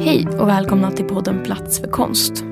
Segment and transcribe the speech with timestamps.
[0.00, 2.44] Hej och välkomna till podden Plats för konst.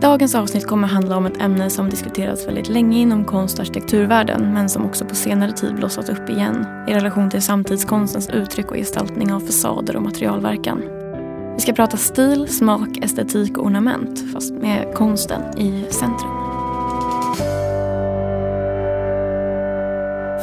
[0.00, 4.54] Dagens avsnitt kommer handla om ett ämne som diskuterats väldigt länge inom konst och arkitekturvärlden
[4.54, 8.76] men som också på senare tid blossat upp igen i relation till samtidskonstens uttryck och
[8.76, 10.82] gestaltning av fasader och materialverkan.
[11.54, 16.30] Vi ska prata stil, smak, estetik och ornament fast med konsten i centrum.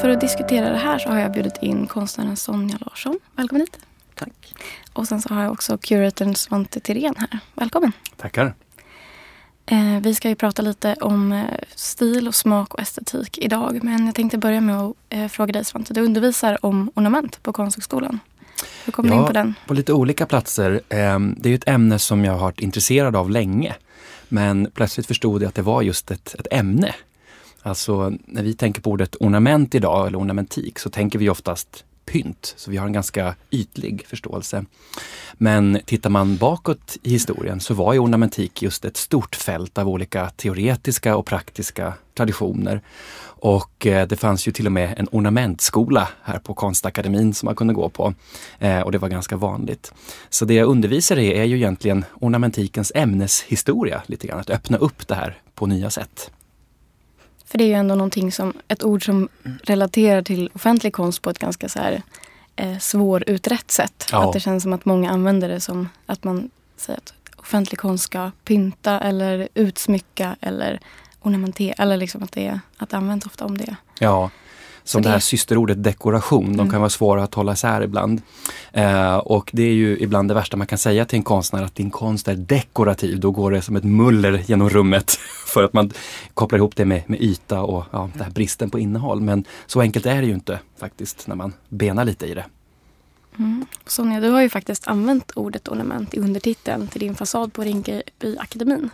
[0.01, 3.19] För att diskutera det här så har jag bjudit in konstnären Sonja Larsson.
[3.35, 3.92] Välkommen hit.
[4.23, 4.55] Tack.
[4.93, 7.39] Och sen så har jag också curatorn Svante Tirén här.
[7.55, 7.91] Välkommen.
[8.17, 8.53] Tackar.
[9.65, 11.43] Eh, vi ska ju prata lite om eh,
[11.75, 13.83] stil och smak och estetik idag.
[13.83, 15.93] Men jag tänkte börja med att eh, fråga dig Svante.
[15.93, 18.19] Du undervisar om ornament på Konsthögskolan.
[18.85, 19.53] Hur kom ja, du in på den?
[19.67, 20.81] På lite olika platser.
[20.89, 23.75] Eh, det är ett ämne som jag har varit intresserad av länge.
[24.29, 26.95] Men plötsligt förstod jag att det var just ett, ett ämne.
[27.61, 32.53] Alltså när vi tänker på ordet ornament idag, eller ornamentik, så tänker vi oftast pynt.
[32.57, 34.65] Så vi har en ganska ytlig förståelse.
[35.33, 39.89] Men tittar man bakåt i historien så var ju ornamentik just ett stort fält av
[39.89, 42.81] olika teoretiska och praktiska traditioner.
[43.43, 47.55] Och eh, det fanns ju till och med en ornamentskola här på Konstakademin som man
[47.55, 48.13] kunde gå på.
[48.59, 49.93] Eh, och det var ganska vanligt.
[50.29, 55.07] Så det jag undervisar i är ju egentligen ornamentikens ämneshistoria lite grann, att öppna upp
[55.07, 56.31] det här på nya sätt.
[57.53, 59.29] För det är ju ändå någonting som, ett ord som
[59.63, 62.01] relaterar till offentlig konst på ett ganska så här
[62.55, 64.09] eh, svårutrett sätt.
[64.11, 64.27] Ja.
[64.27, 68.03] Att det känns som att många använder det som att man säger att offentlig konst
[68.03, 70.79] ska pynta eller utsmycka eller
[71.21, 71.73] ornamentera.
[71.83, 73.75] Eller liksom att det, att det används ofta om det.
[73.99, 74.29] Ja,
[74.85, 76.69] som Så det här det- systerordet dekoration, de Mm.
[76.71, 78.21] kan vara svåra att hålla isär ibland.
[78.73, 81.75] Eh, och det är ju ibland det värsta man kan säga till en konstnär, att
[81.75, 83.19] din konst är dekorativ.
[83.19, 85.11] Då går det som ett muller genom rummet
[85.53, 85.91] för att man
[86.33, 89.21] kopplar ihop det med, med yta och ja, den här bristen på innehåll.
[89.21, 92.45] Men så enkelt är det ju inte faktiskt när man benar lite i det.
[93.39, 93.65] Mm.
[93.85, 98.37] Sonja, du har ju faktiskt använt ordet ornament i undertiteln till din fasad på Rinkeby
[98.39, 98.89] akademin.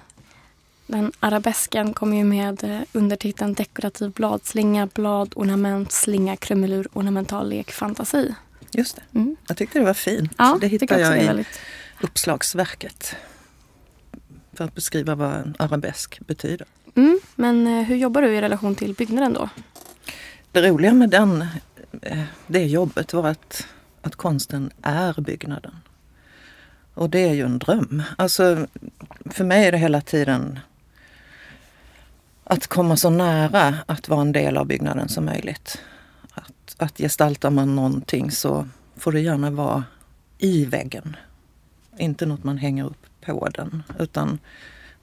[0.90, 7.72] Den arabesken kommer ju med eh, undertiteln dekorativ bladslinga, blad, ornament, slinga, krumelur, ornamental lek,
[7.72, 8.36] fantasi.
[8.72, 9.20] Just det.
[9.20, 9.36] Mm.
[9.48, 10.32] Jag tyckte det var fint.
[10.38, 11.60] Ja, det också jag är i väldigt...
[12.02, 13.16] uppslagsverket.
[14.54, 16.68] För att beskriva vad en arabesk betyder.
[16.96, 17.20] Mm.
[17.36, 19.50] Men eh, hur jobbar du i relation till byggnaden då?
[20.52, 21.46] Det roliga med den,
[22.02, 23.68] eh, det jobbet var att,
[24.02, 25.76] att konsten är byggnaden.
[26.94, 28.04] Och det är ju en dröm.
[28.18, 28.68] Alltså,
[29.26, 30.60] för mig är det hela tiden
[32.52, 35.82] att komma så nära att vara en del av byggnaden som möjligt.
[36.34, 38.68] Att, att gestaltar man någonting så
[38.98, 39.84] får det gärna vara
[40.38, 41.16] i väggen.
[41.98, 44.40] Inte något man hänger upp på den, utan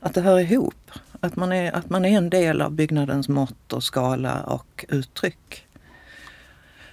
[0.00, 0.90] att det hör ihop.
[1.20, 5.66] Att man är, att man är en del av byggnadens mått och skala och uttryck.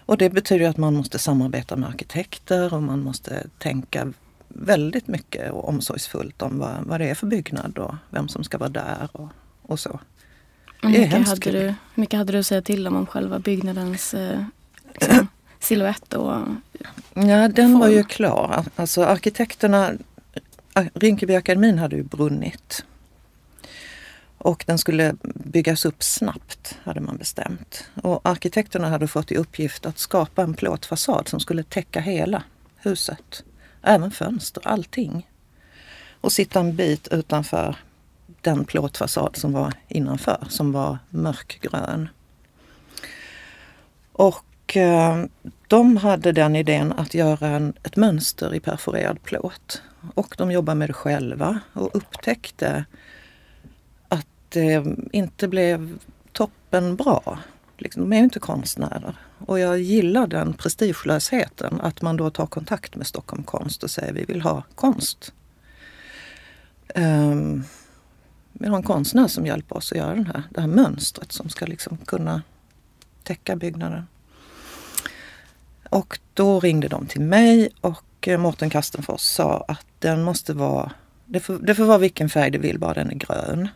[0.06, 4.14] Och det betyder att man måste samarbeta med arkitekter och man måste tänka
[4.48, 8.58] väldigt mycket och omsorgsfullt om vad, vad det är för byggnad och vem som ska
[8.58, 9.30] vara där och,
[9.62, 10.00] och så.
[10.84, 13.40] Hur är mycket, hade du, hur mycket hade du att säga till om, om själva
[13.40, 14.44] byggnadens eh,
[14.94, 15.28] liksom,
[15.60, 16.42] silhuett och
[17.14, 17.92] Ja, den var form.
[17.98, 18.66] ju klar.
[18.76, 19.92] Alltså arkitekterna,
[20.94, 22.86] Rinkeby akademin hade ju brunnit.
[24.38, 27.84] Och den skulle byggas upp snabbt, hade man bestämt.
[28.02, 32.44] Och arkitekterna hade fått i uppgift att skapa en plåtfasad som skulle täcka hela
[32.78, 33.44] huset.
[33.82, 35.28] Även fönster, allting.
[36.22, 37.76] Och sitta en bit utanför
[38.44, 42.10] den plåtfasad som var innanför, som var mörkgrön.
[44.12, 45.26] Och eh,
[45.68, 49.82] de hade den idén att göra en, ett mönster i perforerad plåt.
[50.16, 52.86] Och de jobbade med det själva och upptäckte
[54.08, 55.98] att det inte blev
[56.32, 57.40] toppen bra.
[57.78, 59.16] Liksom, de är ju inte konstnärer.
[59.46, 64.14] Och jag gillar den prestigelösheten, att man då tar kontakt med Stockholm Konst och säger
[64.14, 65.34] vi vill ha konst.
[66.96, 67.64] Um,
[68.64, 71.50] vi har en konstnär som hjälper oss att göra den här, det här mönstret som
[71.50, 72.42] ska liksom kunna
[73.24, 74.08] täcka byggnaden.
[75.90, 80.92] Och då ringde de till mig och eh, Mårten Kastenfors sa att den måste vara,
[81.26, 83.68] det får, det får vara vilken färg du vill, bara den är grön.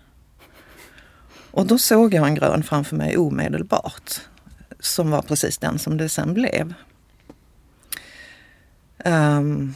[1.51, 4.21] Och då såg jag en grön framför mig omedelbart.
[4.79, 6.73] Som var precis den som det sen blev.
[9.05, 9.75] Um,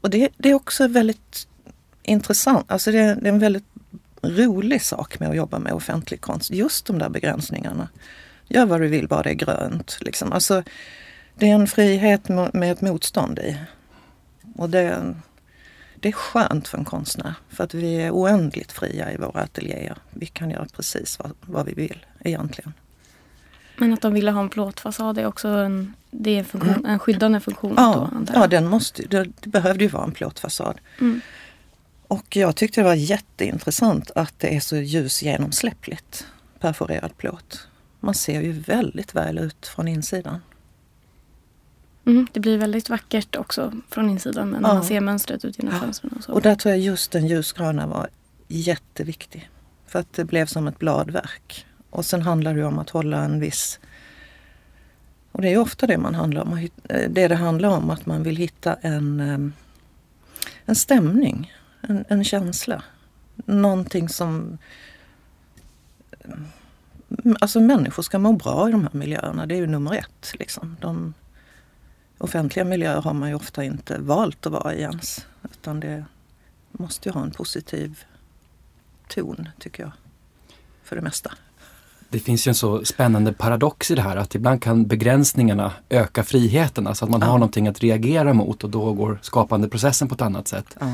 [0.00, 1.48] och det, det är också väldigt
[2.02, 3.71] intressant, alltså det, det är en väldigt
[4.22, 6.50] rolig sak med att jobba med offentlig konst.
[6.50, 7.88] Just de där begränsningarna.
[8.48, 9.98] Gör vad du vill, bara det är grönt.
[10.00, 10.32] Liksom.
[10.32, 10.62] Alltså,
[11.34, 13.58] det är en frihet med ett motstånd i.
[14.56, 15.14] Och det,
[15.94, 17.34] det är skönt för en konstnär.
[17.48, 19.96] För att vi är oändligt fria i våra ateljéer.
[20.10, 22.72] Vi kan göra precis vad, vad vi vill egentligen.
[23.76, 26.98] Men att de ville ha en plåtfasad är också en, det är en, funktion, en
[26.98, 30.80] skyddande funktion Ja, då ja den måste, det, det behövde ju vara en plåtfasad.
[31.00, 31.20] Mm.
[32.12, 36.26] Och jag tyckte det var jätteintressant att det är så ljusgenomsläppligt
[36.60, 37.68] perforerad plåt.
[38.00, 40.40] Man ser ju väldigt väl ut från insidan.
[42.06, 44.74] Mm, det blir väldigt vackert också från insidan när Ja.
[44.74, 45.80] man ser mönstret ut genom Ja.
[45.80, 46.12] fönstren.
[46.18, 46.32] Och så.
[46.32, 48.08] Och där tror jag just den ljusgröna var
[48.48, 49.50] jätteviktig.
[49.86, 51.66] För att det blev som ett bladverk.
[51.90, 53.80] Och sen handlar det om att hålla en viss...
[55.32, 56.58] Och det är ju ofta det man handlar om.
[56.58, 59.52] eh, Det det handlar om att man vill hitta en, em,
[60.64, 62.82] en stämning, en, en känsla.
[63.46, 64.58] Någonting som...
[66.20, 66.46] em,
[67.40, 70.32] Alltså människor ska må bra i de här miljöerna, det är ju nummer ett.
[70.38, 70.76] Liksom.
[70.80, 71.14] De,
[72.18, 75.26] offentliga miljöer har man ju ofta inte valt att vara i ens.
[75.44, 76.04] Utan det
[76.72, 78.04] måste ju ha en positiv
[79.08, 79.92] ton, tycker jag.
[80.84, 81.32] För det mesta.
[82.08, 86.22] Det finns ju en så spännande paradox i det här att ibland kan begränsningarna öka
[86.24, 87.26] friheten, alltså att man Ja.
[87.26, 90.76] har någonting att reagera mot och då går skapandeprocessen på ett annat sätt.
[90.80, 90.92] Ja.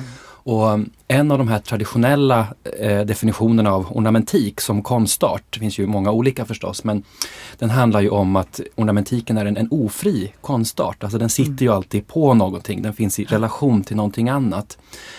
[0.49, 2.47] Och um, en av de här traditionella
[2.79, 7.03] eh, definitionerna av ornamentik som konstart, det finns ju många olika förstås, men
[7.59, 11.05] den handlar ju om att ornamentiken är en, en ofri konstart.
[11.05, 14.79] Alltså den sitter ju alltid på någonting, den finns i relation till någonting annat.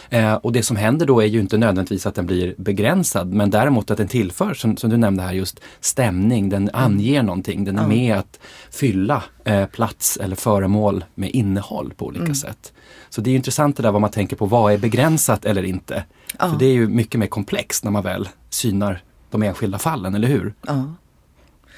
[0.09, 3.49] Eh, och det som händer då är ju inte nödvändigtvis att den blir begränsad, men
[3.49, 7.77] däremot att den tillför, som, som du nämnde här, just stämning, den anger någonting, den
[7.77, 8.39] är med att
[8.71, 12.73] fylla eh, plats eller föremål med innehåll på olika sätt.
[13.09, 16.03] Så det är intressant det där vad man tänker på, vad är begränsat eller inte?
[16.39, 16.49] Ja.
[16.49, 19.01] För det är ju mycket mer komplext när man väl synar
[19.31, 20.53] de enskilda fallen, eller hur?
[20.67, 20.93] Ja.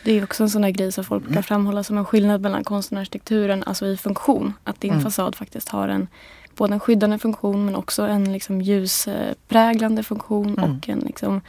[0.04, 2.64] Det är också en sån där grej som folk brukar framhålla som en skillnad mellan
[2.64, 4.54] konsten och arkitekturen, alltså i funktion.
[4.64, 5.04] Att din Mm.
[5.04, 6.08] fasad faktiskt har en
[6.56, 10.72] både en skyddande funktion men också en liksom ljuspräglande funktion Mm.
[10.78, 11.42] och en, liksom,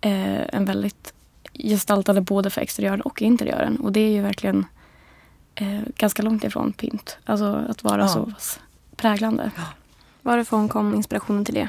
[0.00, 1.14] eh, en väldigt
[1.54, 3.76] gestaltande både för exteriören och interiören.
[3.76, 4.66] Och det är ju verkligen
[5.60, 7.18] eh, ganska långt ifrån pynt.
[7.24, 8.08] Alltså att vara Ja.
[8.08, 8.60] så pass
[8.96, 9.50] präglande.
[10.22, 11.68] Varifrån kom inspirationen till det?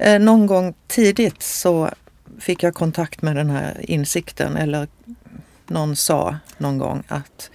[0.00, 1.90] Eh, någon gång tidigt så
[2.38, 4.88] fick jag kontakt med den här insikten eller
[5.66, 7.50] någon sa någon gång att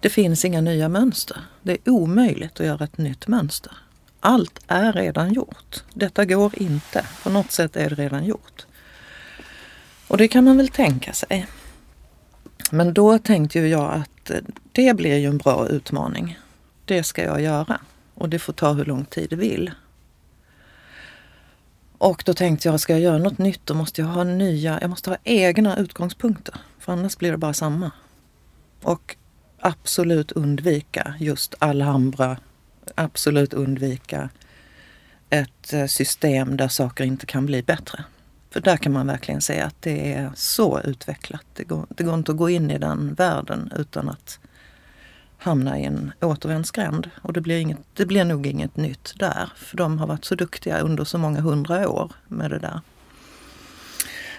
[0.00, 1.36] det finns inga nya mönster.
[1.62, 3.72] Det är omöjligt att göra ett nytt mönster.
[4.20, 5.82] Allt är redan gjort.
[5.94, 7.04] Detta går inte.
[7.22, 8.66] På något sätt är det redan gjort.
[10.08, 11.46] Och det kan man väl tänka sig.
[12.70, 14.40] Men då tänkte ju jag att Eh,
[14.72, 16.38] det blir ju en bra utmaning.
[16.84, 17.80] Det ska jag göra.
[18.14, 19.70] Och det får ta hur lång tid det vill.
[21.98, 24.90] Och då tänkte jag, ska jag göra något nytt då måste jag ha nya, jag
[24.90, 26.54] måste ha egna utgångspunkter.
[26.78, 27.90] För annars blir det bara samma.
[28.82, 29.16] Och
[29.58, 32.36] absolut undvika just Alhambra.
[32.94, 34.28] Absolut undvika
[35.30, 38.04] ett eh, system där saker inte kan bli bättre.
[38.50, 41.44] För där kan man verkligen se att det är så utvecklat.
[41.54, 44.38] Det går, det går inte att gå in i den världen utan att
[45.38, 47.10] hamna i en återvändsgränd.
[47.22, 49.52] Och det blir, inget, det blir nog inget nytt där.
[49.56, 52.80] För de har varit så duktiga under så många hundra år med det där.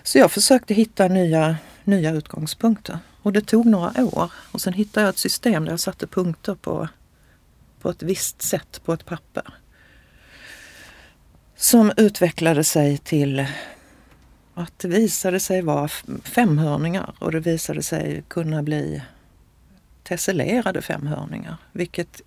[0.04, 3.00] Så jag försökte hitta nya, nya utgångspunkter.
[3.22, 4.32] Och det tog några år.
[4.52, 6.88] Och sen hittade jag ett system där jag satte punkter på,
[7.82, 9.54] på ett visst sätt på ett papper.
[11.56, 13.46] Som utvecklade sig till
[14.54, 15.88] att det visade sig vara
[16.24, 19.02] femhörningar och det visade sig kunna bli
[20.04, 21.58] tesselerade femhörningar.
[21.72, 22.22] Vilket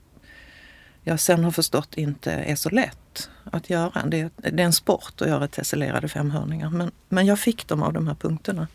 [1.02, 4.06] jag sen har förstått inte är så lätt att göra.
[4.06, 6.70] Det är, det är en sport att göra tesselerade femhörningar.
[6.70, 8.68] Men, men jag fick dem av de här punkterna.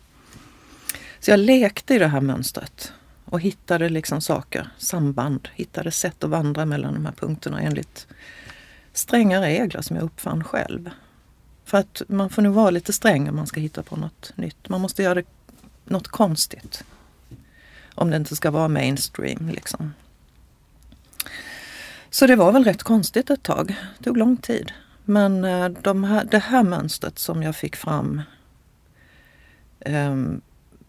[1.20, 2.92] Så jag lekte i det här mönstret
[3.24, 8.06] och hittade liksom saker, samband, hittade sätt att vandra mellan de här punkterna enligt
[8.92, 10.90] stränga regler som jag uppfann själv.
[11.70, 14.68] För att man får nog vara lite sträng om man ska hitta på något nytt.
[14.68, 15.24] Man måste göra det,
[15.84, 16.84] något konstigt.
[17.94, 19.94] Om det inte ska vara mainstream liksom.
[22.10, 23.76] Så det var väl rätt konstigt ett tag.
[23.98, 24.72] Det tog lång tid.
[25.04, 28.22] Men eh, de här, det här mönstret som jag fick fram
[29.86, 30.40] um,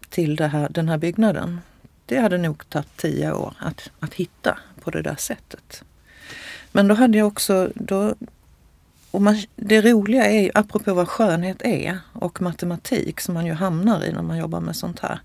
[0.08, 1.60] till det här, den här byggnaden.
[2.06, 5.84] Det hade nog tagit tio år att, att hitta på det där sättet.
[6.72, 8.14] Men då hade jag också, då,
[9.12, 13.52] och man, det roliga är ju, apropå vad skönhet är och matematik som man ju
[13.52, 15.20] hamnar i när man jobbar med sånt här.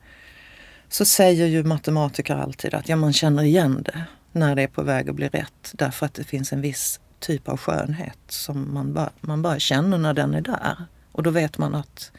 [0.89, 4.83] Så säger ju matematiker alltid att ja, man känner igen det när det är på
[4.83, 5.71] väg att bli rätt.
[5.73, 9.97] Därför att det finns en viss typ av skönhet som man bara, man bara känner
[9.97, 10.85] när den är där.
[11.11, 12.11] Och då vet man att,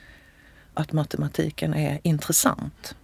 [0.75, 2.95] att matematiken är intressant.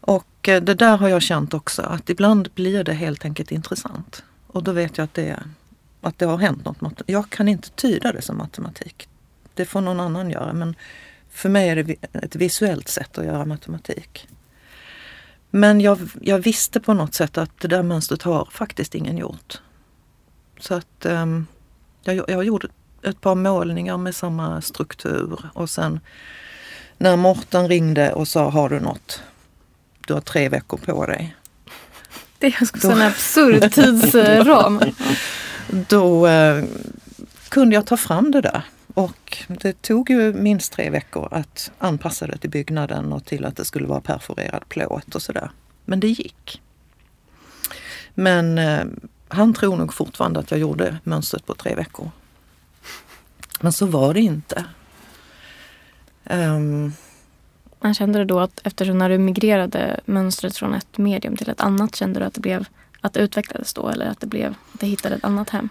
[0.00, 4.24] Och eh, det där har jag känt också, att ibland blir det helt enkelt intressant.
[4.46, 5.38] Och då vet jag att det,
[6.02, 7.02] att det har hänt något.
[7.06, 9.08] Jag kan inte tyda det som matematik.
[9.54, 10.52] Det får någon annan göra.
[10.52, 10.74] Men
[11.30, 14.28] för mig är det ett visuellt sätt att göra matematik.
[15.50, 19.60] Men jag, jag visste på något sätt att det där mönstret har faktiskt ingen gjort.
[20.60, 21.46] Så att um,
[22.02, 22.68] jag, jag gjorde
[23.02, 26.00] ett par målningar med samma struktur och sen
[26.98, 29.22] när Morten ringde och sa har du något?
[30.06, 31.36] Du har tre veckor på dig.
[32.38, 34.80] Det är också en absurd tidsram.
[35.72, 36.64] Då eh,
[37.48, 38.62] kunde jag ta fram det där.
[38.94, 43.56] Och det tog ju minst tre veckor att anpassa det till byggnaden och till att
[43.56, 45.50] det skulle vara perforerad plåt och sådär.
[45.84, 46.62] Men det gick.
[48.14, 48.84] Men eh,
[49.28, 52.10] han tror nog fortfarande att jag gjorde mönstret på tre veckor.
[53.60, 54.64] Men så var det inte.
[56.24, 56.84] Ehm.
[56.84, 56.92] Um,
[57.80, 61.60] Man kände det då att eftersom när du migrerade mönstret från ett medium till ett
[61.60, 62.66] annat kände du att det blev
[63.02, 65.68] att det utvecklades då eller att det blev att det hittade ett annat hem?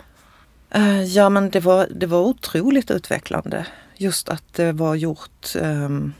[0.75, 3.65] Uh, ja men det var, det var otroligt utvecklande.
[3.97, 6.13] Just att det var gjort um,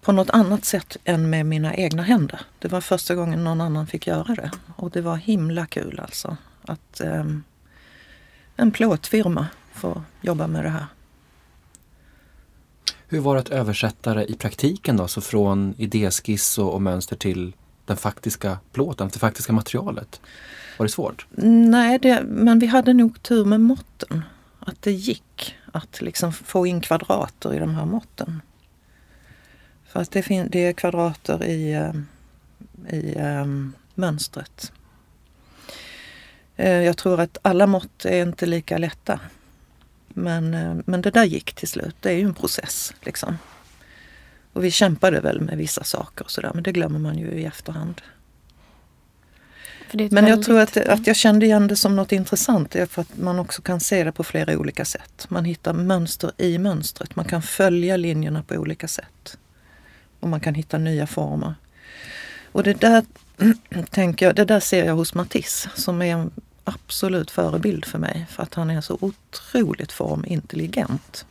[0.00, 2.40] på något annat sätt än med mina egna händer.
[2.58, 6.36] Det var första gången någon annan fick göra det och det var himla kul alltså.
[6.62, 7.44] Att um,
[8.56, 10.86] en plåtfirma får jobba med det här.
[13.08, 15.08] Hur var det att översätta det i praktiken då?
[15.08, 17.52] Så från idéskiss och, och mönster till
[17.90, 20.20] den faktiska plåten, det faktiska materialet?
[20.78, 21.26] Var det svårt?
[21.70, 24.24] Nej, det, men vi hade nog tur med måtten.
[24.60, 28.42] Att det gick att liksom få in kvadrater i de här måtten.
[29.86, 31.92] För att det, fin- det är kvadrater i, eh,
[32.96, 34.72] i um, mönstret.
[36.56, 39.20] Eh, jag tror att alla mått är inte lika lätta.
[40.08, 41.96] Men, eh, men det där gick till slut.
[42.00, 42.94] Det är ju en process.
[43.00, 43.38] Liksom.
[44.52, 47.44] Och vi kämpade väl med vissa saker och sådär men det glömmer man ju i
[47.44, 48.00] efterhand.
[49.92, 50.46] Men jag väldigt...
[50.46, 53.62] tror att, att jag kände igen det som något intressant är för att man också
[53.62, 55.26] kan se det på flera olika sätt.
[55.28, 57.16] Man hittar mönster i mönstret.
[57.16, 59.38] Man kan följa linjerna på olika sätt.
[60.20, 61.54] Och man kan hitta nya former.
[62.52, 63.04] Och det där
[63.90, 66.30] tänker jag, det där ser jag hos Matisse som är en
[66.64, 71.24] absolut förebild för mig för att han är så otroligt formintelligent.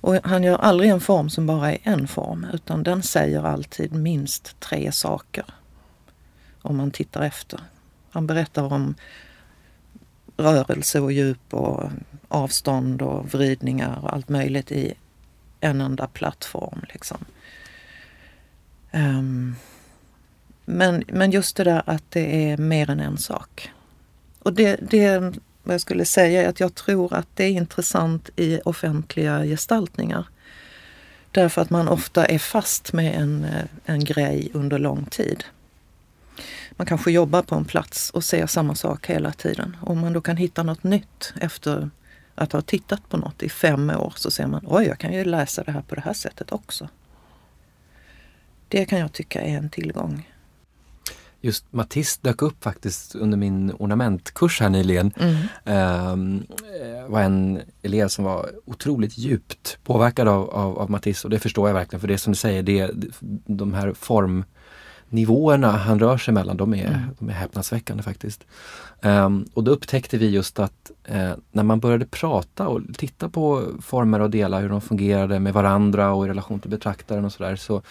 [0.00, 3.92] Och han gör aldrig en form som bara är en form utan den säger alltid
[3.92, 5.44] minst tre saker.
[6.62, 7.60] Om man tittar efter.
[8.10, 8.94] Han berättar om
[10.36, 11.90] rörelse och djup och
[12.28, 14.94] avstånd och vridningar och allt möjligt i
[15.60, 16.84] en enda plattform.
[16.88, 17.24] Liksom.
[18.92, 19.56] Um,
[20.64, 23.70] men, men just det där att det är mer än en sak.
[24.38, 25.34] Och det, det
[25.70, 30.28] vad jag skulle säga är att jag tror att det är intressant i offentliga gestaltningar.
[31.30, 35.44] Därför att man ofta är fast med en, eh, en grej under lång tid.
[36.70, 39.76] Man kanske jobbar på en plats och ser samma sak hela tiden.
[39.80, 41.90] Om man då kan hitta något nytt efter
[42.34, 45.24] att ha tittat på något i fem år så ser man, oj jag kan ju
[45.24, 46.88] läsa det här på det här sättet också.
[48.68, 50.30] Det kan jag tycka är en tillgång
[51.40, 55.12] just Matisse dök upp faktiskt under min ornamentkurs här nyligen.
[55.16, 56.12] Mm.
[56.12, 56.46] Um,
[57.08, 61.68] var en elev som var otroligt djupt påverkad av, av, av, Matisse och det förstår
[61.68, 62.90] jag verkligen för det som du säger, det,
[63.46, 63.92] de här
[65.10, 67.00] formnivåerna han rör sig mellan, de är, mm.
[67.18, 68.46] de är häpnadsväckande faktiskt.
[69.02, 73.62] Um, och då upptäckte vi just att uh, när man började prata och titta på
[73.80, 77.56] former och delar, hur de fungerade med varandra och i relation till betraktaren och sådär,
[77.56, 77.82] så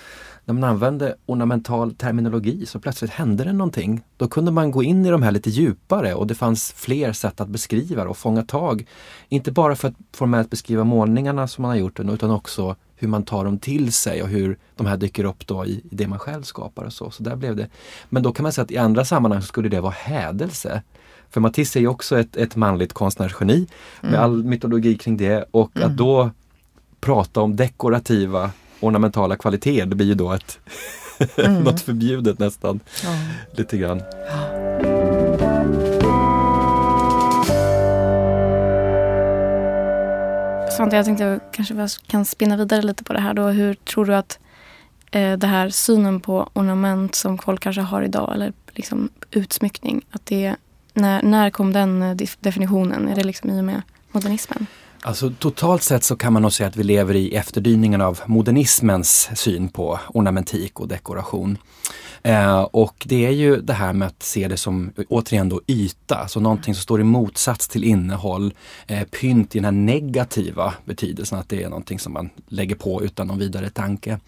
[0.45, 4.01] när man använde ornamental terminologi så plötsligt hände det någonting.
[4.17, 7.41] Då kunde man gå in i de här lite djupare och det fanns fler sätt
[7.41, 8.85] att beskriva och fånga tag.
[9.29, 13.23] Inte bara för att formellt beskriva målningarna som man har gjort utan också hur man
[13.23, 16.43] tar dem till sig och hur de här dyker upp då i, det man själv
[16.43, 17.11] skapar och så.
[17.11, 17.67] så där blev det.
[18.09, 20.81] Men då kan man säga att i andra sammanhang skulle det vara hädelse.
[21.29, 23.67] För Matisse är ju också ett, ett manligt konstnärsgeni
[24.01, 24.23] med mm.
[24.23, 25.89] all mytologi kring det och mm.
[25.89, 26.31] att då
[27.01, 30.59] prata om dekorativa ornamentala kvaliteter, det blir ju då ett
[31.37, 31.63] mm.
[31.63, 32.79] något förbjudet nästan.
[33.03, 33.09] Ja.
[33.55, 34.01] Lite grann.
[34.29, 34.98] Ja.
[40.79, 43.47] Svante, jag tänkte jag kanske kan spinna vidare lite på det här då.
[43.47, 44.39] Hur tror du att
[45.11, 50.25] eh, det här synen på ornament som folk kanske har idag, eller liksom utsmyckning, att
[50.25, 50.55] det,
[50.93, 53.07] när, när kom den eh, definitionen?
[53.07, 53.81] Är det liksom i och med
[54.11, 54.67] modernismen?
[55.01, 59.29] Alltså totalt sett så kan man nog säga att vi lever i efterdyningarna av modernismens
[59.35, 61.57] syn på ornamentik och dekoration.
[62.23, 66.15] Eh, och det är ju det här med att se det som, återigen då, yta,
[66.15, 68.53] alltså någonting som står i motsats till innehåll.
[68.87, 73.03] Eh, pynt i den här negativa betydelsen, att det är någonting som man lägger på
[73.03, 74.19] utan någon vidare tanke.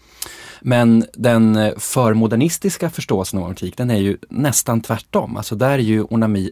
[0.60, 5.36] Men den eh, förmodernistiska förståelsen av ornamentik, den är ju nästan tvärtom.
[5.36, 6.02] Alltså där är ju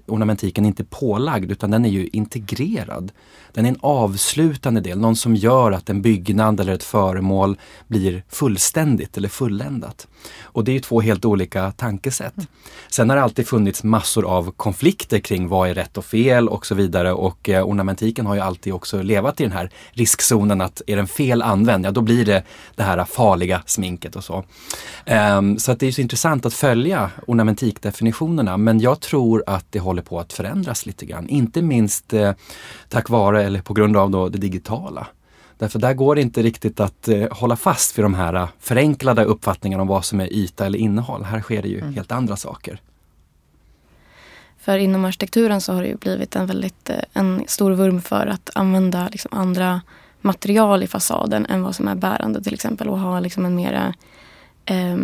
[0.07, 3.13] ornamentiken inte pålagd utan den är ju integrerad.
[3.52, 8.25] Den är en avslutande del, någon som gör att en byggnad eller ett föremål blir
[8.28, 10.07] fullständigt eller fulländat.
[10.42, 12.35] Och det är två helt olika tankesätt.
[12.88, 16.66] Sen har det alltid funnits massor av konflikter kring vad är rätt och fel och
[16.66, 20.83] så vidare och eh, ornamentiken har ju alltid också levat i den här riskzonen att
[20.87, 22.42] är den fel använd, ja då blir det
[22.75, 24.45] det här farliga sminket och så.
[25.38, 29.78] Um, så att det är så intressant att följa ornamentikdefinitionerna men jag tror att det
[29.78, 31.28] håller på att förändras lite grann.
[31.28, 32.33] Inte minst eh,
[32.88, 35.07] tack vare eller på grund av då det digitala.
[35.59, 39.25] Därför där går det inte riktigt att eh, hålla fast vid de här eh, förenklade
[39.25, 41.25] uppfattningarna om vad som är yta eller innehåll.
[41.25, 41.95] Här sker det ju mm.
[41.95, 42.81] helt andra saker.
[44.59, 48.27] För inom arkitekturen så har det ju blivit en väldigt eh, en stor vurm för
[48.27, 49.81] att använda liksom andra
[50.21, 53.95] material i fasaden än vad som är bärande till exempel och ha liksom en mera
[54.65, 54.97] eh,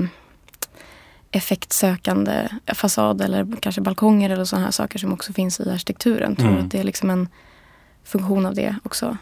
[1.31, 6.31] effektsökande fasad eller kanske balkonger eller sådana här saker som också finns i arkitekturen.
[6.31, 6.64] Jag tror mm.
[6.64, 7.28] att det är liksom en
[8.06, 9.16] funktion av det också.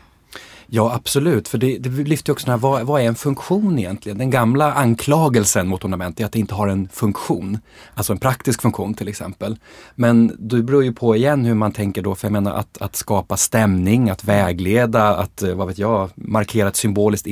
[0.67, 4.19] Ja absolut, för det, det lyfter också här, vad, vad är en funktion egentligen?
[4.19, 7.59] Den gamla anklagelsen mot ornament är att det inte har en funktion.
[7.95, 9.57] Alltså en praktisk funktion till exempel.
[9.95, 12.97] Men det beror ju på igen hur man tänker då, för jag menar att, att
[12.97, 17.27] skapa stämning, att vägleda, att eh, vad vet jag, markera ett symboliskt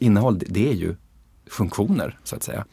[0.00, 0.96] innehåll, det är ju
[1.50, 2.64] funktioner så att säga.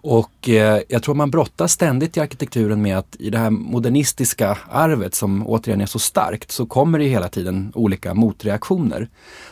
[0.00, 4.58] Och eh, jag tror man brottas ständigt i arkitekturen med att i det här modernistiska
[4.70, 9.08] arvet som återigen är så starkt så kommer det hela tiden olika motreaktioner.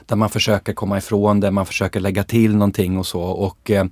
[0.06, 3.22] Där man försöker komma ifrån det, man försöker lägga till någonting och så.
[3.22, 3.84] Och eh,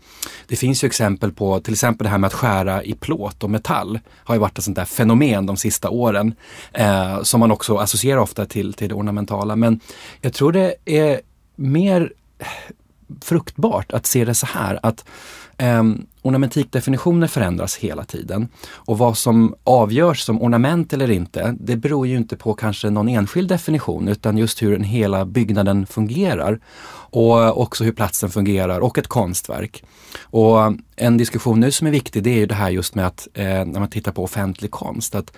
[0.48, 3.50] det finns ju exempel på till exempel det här med att skära i plåt och
[3.50, 3.98] metall.
[4.24, 6.34] Har ju varit ett sånt där fenomen de sista åren.
[6.72, 9.56] Eh, som man också associerar ofta till, till det ornamentala.
[9.56, 9.80] Men
[10.20, 11.20] jag tror det är
[11.56, 12.12] mer
[13.22, 15.04] fruktbart att se det så här att
[15.58, 18.48] Um, ornamentikdefinitioner förändras hela tiden.
[18.66, 23.08] Och vad som avgörs som ornament eller inte, det beror ju inte på kanske någon
[23.08, 26.60] enskild definition utan just hur den hela byggnaden fungerar.
[27.16, 29.84] Och också hur platsen fungerar och ett konstverk.
[30.20, 30.58] Och
[30.96, 33.44] en diskussion nu som är viktig det är ju det här just med att eh,
[33.44, 35.32] när man tittar på offentlig konst, att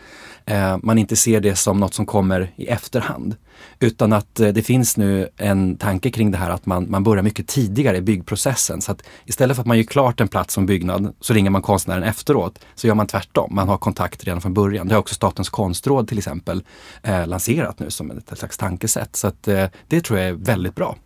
[0.47, 3.37] eh, man inte ser det som något som kommer i efterhand.
[3.81, 7.23] Utan att eh, det finns nu en tanke kring det här att man, man börjar
[7.23, 8.80] mycket tidigare i byggprocessen.
[8.80, 11.62] Så att istället för att man gör klart en plats som byggnad så ringer man
[11.62, 12.58] konstnären efteråt.
[12.75, 14.89] Så gör man tvärtom, man har kontakt redan från början.
[14.89, 16.62] Det har också Statens konstråd till exempel
[17.02, 19.17] eh, lanserat nu som ett, slags tankesätt.
[19.17, 20.97] Så att, eh, det tror jag är väldigt bra.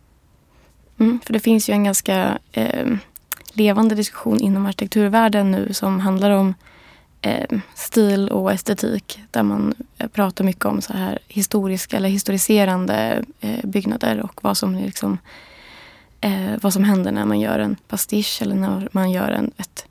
[0.99, 2.87] Mm, för det finns ju en ganska eh,
[3.53, 6.53] levande diskussion inom arkitekturvärlden nu som handlar om
[7.21, 9.19] eh, stil och estetik.
[9.31, 14.57] Där man eh, pratar mycket om så här historiska eller historiserande eh, byggnader och vad
[14.57, 15.17] som, liksom,
[16.21, 19.85] eh, vad som händer när man gör en pastisch eller när man gör en, ett,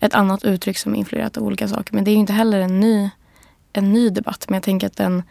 [0.00, 1.94] ett annat uttryck som är influerat av olika saker.
[1.94, 3.10] Men det är ju inte heller en ny,
[3.72, 4.44] en ny debatt.
[4.48, 5.22] Men jag tänker att den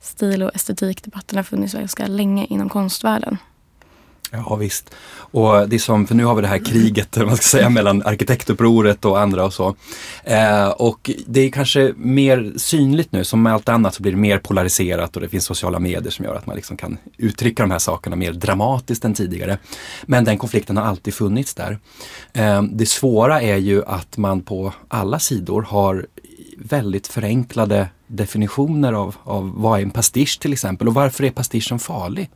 [0.00, 3.38] stil och estetikdebatten har funnits ganska länge inom konstvärlden.
[4.30, 4.94] Ja visst.
[5.30, 8.02] Och det är som, för nu har vi det här kriget man ska säga, mellan
[8.02, 9.76] arkitektupproret och andra och så.
[10.24, 14.18] Eh, och det är kanske mer synligt nu, som med allt annat så blir det
[14.18, 17.70] mer polariserat och det finns sociala medier som gör att man liksom kan uttrycka de
[17.70, 19.58] här sakerna mer dramatiskt än tidigare.
[20.02, 21.78] Men den konflikten har alltid funnits där.
[22.32, 26.06] Eh, det svåra är ju att man på alla sidor har
[26.58, 31.78] väldigt förenklade definitioner av, av vad är en pastisch till exempel och varför är pastischen
[31.78, 32.30] farlig?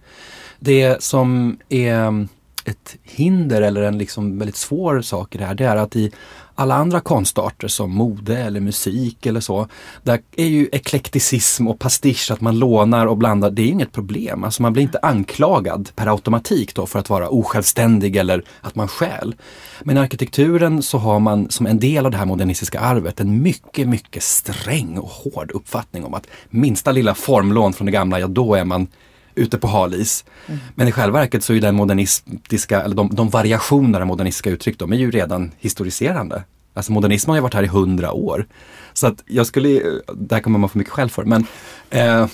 [0.65, 2.29] Det som är mm,
[2.65, 6.13] ett hinder eller en liksom väldigt svår sak i det här, det är att i
[6.55, 9.67] alla andra konstarter som mode eller musik eller så,
[10.03, 14.45] där är ju eklekticism och pastisch, att man lånar och blandar, det är inget problem.
[14.45, 18.89] Alltså man blir inte anklagad per automatik då för att vara osjälvständig eller att man
[18.89, 19.35] stjäl.
[19.81, 23.43] Men i arkitekturen så har man som en del av det här modernistiska arvet en
[23.43, 28.27] mycket, mycket sträng och hård uppfattning om att minsta lilla formlån från det gamla, ja
[28.27, 28.87] då är man
[29.35, 30.25] ute på halis.
[30.47, 30.61] Mm.
[30.75, 34.79] Men i själva verket så är den modernistiska, eller de, de variationer av modernistiska uttryck,
[34.79, 36.43] de är ju redan historiserande.
[36.75, 38.47] Alltså modernismen har ju varit här i hundra år.
[38.93, 39.69] Så att jag skulle,
[40.15, 41.47] det här kommer man få mycket skäll för, men
[41.91, 42.27] eh,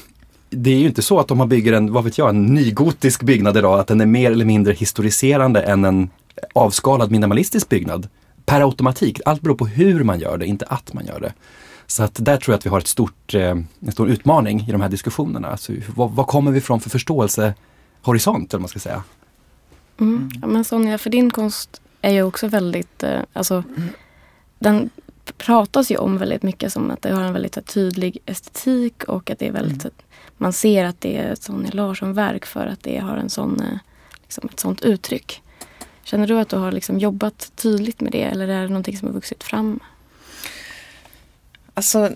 [0.50, 3.22] det är ju inte så att om man bygger en, vad vet jag, en nygotisk
[3.22, 6.10] byggnad idag, att den är mer eller mindre historiserande än en
[6.54, 8.08] avskalad minimalistisk byggnad.
[8.46, 11.32] Per automatik, allt beror på hur man gör det, inte att man gör det.
[11.90, 14.72] Så att där tror jag att vi har ett stort, eh, en stor utmaning i
[14.72, 15.48] de här diskussionerna.
[15.48, 19.02] Alltså, vad, vad kommer vi ifrån för förståelsehorisont, eller man ska säga?
[20.00, 20.30] Mm.
[20.40, 23.62] Ja, men Sonja, för din konst är ju också väldigt, eh, alltså,
[24.58, 24.90] den,
[25.36, 29.30] pratas ju om väldigt mycket som att det har en väldigt så, tydlig estetik och
[29.30, 29.94] att det är väldigt mm.
[30.36, 33.78] man ser att det är ett Sonja Larsson-verk för att det har en sån, eh,
[34.22, 35.42] liksom ett sånt uttryck.
[36.02, 39.08] Känner du att du har liksom jobbat tydligt med det eller är det någonting som
[39.08, 39.80] har vuxit fram?
[41.78, 42.10] Alltså,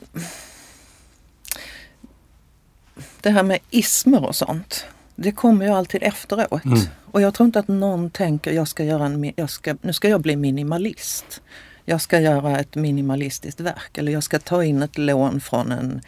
[3.21, 6.65] det här med ismer och sånt, det kommer ju alltid efteråt.
[6.65, 6.79] Mm.
[7.13, 10.09] Och jag tror inte att någon tänker jag ska göra en, jag ska, nu ska
[10.09, 11.43] jag bli minimalist.
[11.85, 16.01] Jag ska göra ett minimalistiskt verk eller jag ska ta in ett lån från en,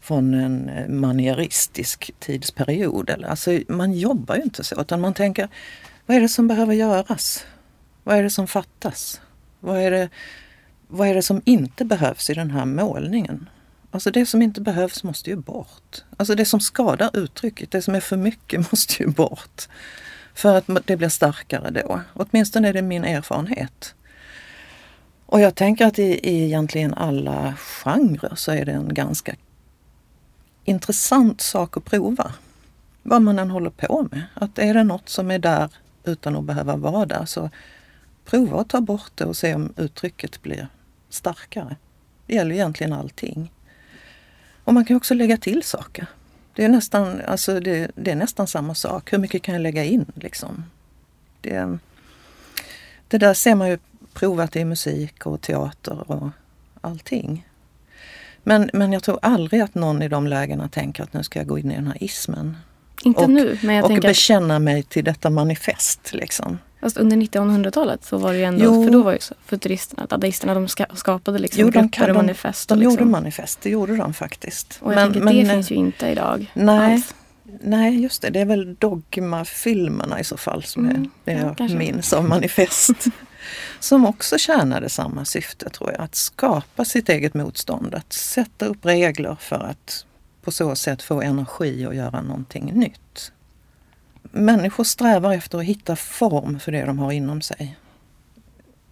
[0.00, 0.70] från en
[1.00, 3.10] manieristisk tidsperiod.
[3.10, 5.48] Alltså, man jobbar ju inte så utan man tänker
[6.06, 7.46] vad är det som behöver göras?
[8.04, 9.20] Vad är det som fattas?
[9.60, 10.08] Vad är det,
[10.88, 13.48] vad är det som inte behövs i den här målningen?
[13.90, 16.04] Alltså det som inte behövs måste ju bort.
[16.16, 19.68] Alltså det som skadar uttrycket, det som är för mycket måste ju bort.
[20.34, 22.00] För att det blir starkare då.
[22.14, 23.94] Åtminstone är det min erfarenhet.
[25.26, 29.34] Och jag tänker att i, i egentligen alla genrer så är det en ganska
[30.64, 32.32] intressant sak att prova.
[33.02, 34.22] Vad man än håller på med.
[34.34, 35.70] Att är det något som är där
[36.04, 37.50] utan att behöva vara där så
[38.24, 40.68] prova att ta bort det och se om uttrycket blir
[41.08, 41.76] starkare.
[42.26, 43.52] Det gäller egentligen allting.
[44.64, 46.06] Och man kan också lägga till saker.
[46.54, 49.12] Det är nästan, alltså det, det är nästan samma sak.
[49.12, 50.64] Hur mycket kan jag lägga in liksom?
[51.40, 51.78] Det,
[53.08, 53.78] det där ser man ju
[54.12, 56.28] provat i musik och teater och
[56.80, 57.46] allting.
[58.42, 61.48] Men, men jag tror aldrig att någon i de lägena tänker att nu ska jag
[61.48, 62.56] gå in i den här ismen.
[63.02, 64.08] Inte och, nu, men jag och tänker...
[64.08, 66.12] bekänna mig till detta manifest.
[66.12, 66.58] Liksom.
[66.80, 68.84] Fast under 1900-talet så var det ju ändå, jo.
[68.84, 72.68] för då var ju futuristerna, dadaisterna, de skapade liksom jo, de, grupper och manifest.
[72.68, 72.98] De, de liksom.
[72.98, 74.78] gjorde manifest, det gjorde de faktiskt.
[74.82, 76.52] Och jag men, tänker, men, det finns ju inte idag.
[76.54, 77.14] Nej, alls.
[77.60, 78.30] nej, just det.
[78.30, 82.24] Det är väl dogmafilmerna i så fall som mm, är, det ja, jag minns av
[82.24, 83.04] manifest.
[83.80, 88.86] som också tjänade samma syfte tror jag, att skapa sitt eget motstånd, att sätta upp
[88.86, 90.04] regler för att
[90.42, 93.32] på så sätt få energi att göra någonting nytt.
[94.38, 97.76] Människor strävar efter att hitta form för det de har inom sig.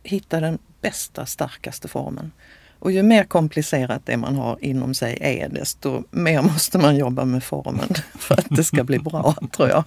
[0.03, 2.33] Hitta den bästa, starkaste formen.
[2.79, 7.25] Och ju mer komplicerat det man har inom sig är desto mer måste man jobba
[7.25, 9.85] med formen för att det ska bli bra, tror jag.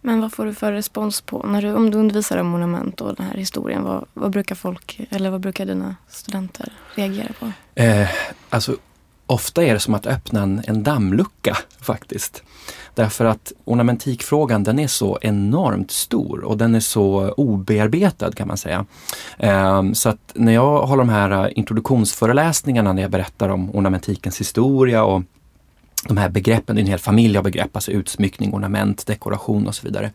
[0.00, 3.14] Men vad får du för respons på när du, om du undervisar om monument och
[3.14, 3.84] den här historien?
[3.84, 7.52] Vad, vad brukar folk, eller vad brukar dina studenter reagera på?
[7.74, 8.08] Eh,
[8.50, 8.76] alltså
[9.28, 12.42] ofta är det som att öppna en, en dammlucka faktiskt.
[12.94, 18.56] Därför att ornamentikfrågan den är så enormt stor och den är så obearbetad kan man
[18.56, 18.86] säga.
[19.38, 24.40] Ehm, så att när jag har de här eh, introduktionsföreläsningarna när jag berättar om ornamentikens
[24.40, 25.22] historia och
[26.08, 29.74] de här begreppen, det är en hel familj av begrepp, alltså utsmyckning, ornament, dekoration och
[29.74, 30.10] så vidare.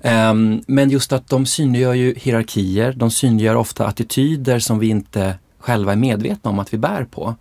[0.00, 5.34] Ehm, men just att de synliggör ju hierarkier, de synliggör ofta attityder som vi inte
[5.58, 7.34] själva är medvetna om att vi bär på.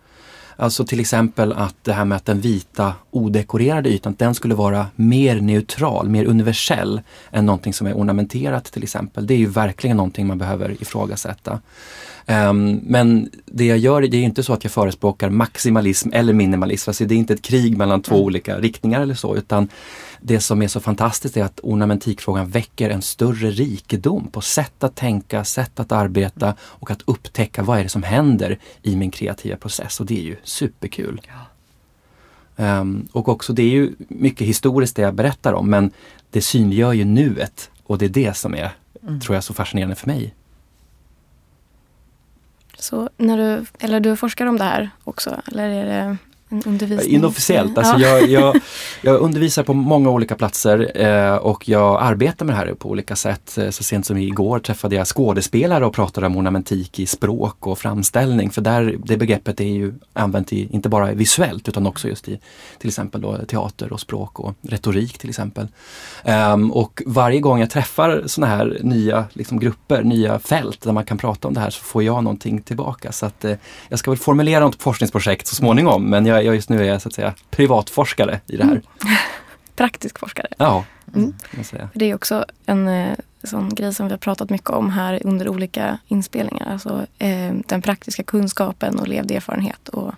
[0.55, 4.87] Alltså till exempel att det här med att den vita odekorerade ytan, den skulle vara
[4.95, 9.27] mer neutral, mer universell än någonting som är ornamenterat till exempel.
[9.27, 11.59] Det är ju verkligen någonting man behöver ifrågasätta.
[12.27, 16.89] Um, men det jag gör, det är inte så att jag förespråkar maximalism eller minimalism.
[16.89, 18.25] Alltså det är inte ett krig mellan två mm.
[18.25, 19.69] olika riktningar eller så utan
[20.21, 24.95] det som är så fantastiskt är att ornamentikfrågan väcker en större rikedom på sätt att
[24.95, 29.57] tänka, sätt att arbeta och att upptäcka vad är det som händer i min kreativa
[29.57, 31.21] process och det är ju superkul.
[31.27, 32.79] Ja.
[32.79, 35.91] Um, och också det är ju mycket historiskt det jag berättar om men
[36.29, 38.71] det synliggör ju nuet och det är det som är,
[39.03, 39.19] mm.
[39.19, 40.33] tror jag, så fascinerande för mig.
[42.81, 46.17] Så när du, eller du forskar om det här också, eller är det?
[47.07, 47.77] Inofficiellt.
[47.77, 48.19] Alltså ja.
[48.19, 48.61] jag, jag,
[49.01, 53.15] jag, undervisar på många olika platser eh, och jag arbetar med det här på olika
[53.15, 53.57] sätt.
[53.57, 57.79] Eh, så sent som igår träffade jag skådespelare och pratade om ornamentik i språk och
[57.79, 58.49] framställning.
[58.49, 62.39] För där, det begreppet är ju använt i, inte bara visuellt utan också just i
[62.79, 65.67] till exempel då, teater och språk och retorik till exempel.
[66.53, 71.05] Um, och varje gång jag träffar sådana här nya liksom, grupper, nya fält där man
[71.05, 73.11] kan prata om det här så får jag någonting tillbaka.
[73.11, 73.55] Så att, eh,
[73.89, 77.07] jag ska väl formulera något forskningsprojekt så småningom men jag jag just nu är så
[77.07, 78.71] att säga privatforskare i det här.
[78.71, 78.83] Mm.
[79.75, 80.47] Praktisk forskare.
[80.57, 81.33] Ja, mm.
[81.93, 85.49] Det är också en eh, sån grej som vi har pratat mycket om här under
[85.49, 86.71] olika inspelningar.
[86.71, 89.89] Alltså eh, den praktiska kunskapen och levd erfarenhet.
[89.89, 90.13] Och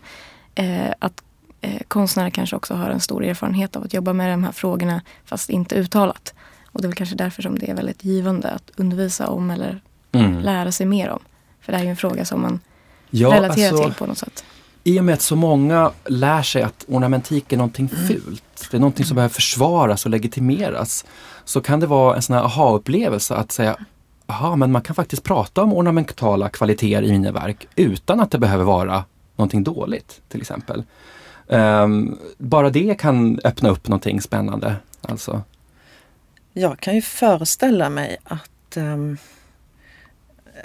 [0.55, 1.23] eh, att
[1.61, 5.01] eh, konstnärer kanske också har en stor erfarenhet av att jobba med de här frågorna
[5.25, 6.33] fast inte uttalat.
[6.65, 9.81] Och det är väl kanske därför som det är väldigt givande att undervisa om eller
[10.11, 10.39] mm.
[10.39, 11.19] lära sig mer om.
[11.61, 12.59] För det är ju en fråga som man
[13.09, 14.43] ja, relaterar alltså, till på något sätt
[14.83, 18.07] i och med att så många lär sig att ornamentik är någonting mm.
[18.07, 21.05] fult, det är någonting som behöver försvaras och legitimeras,
[21.45, 23.77] så kan det vara en sån här aha-upplevelse att säga
[24.25, 28.37] aha, men man kan faktiskt prata om ornamentala kvaliteter i mina verk utan att det
[28.37, 30.83] behöver vara någonting dåligt till exempel.
[31.47, 34.75] Um, bara det kan öppna upp någonting spännande.
[35.01, 35.41] Alltså.
[36.53, 39.17] Jag kan ju föreställa mig att um,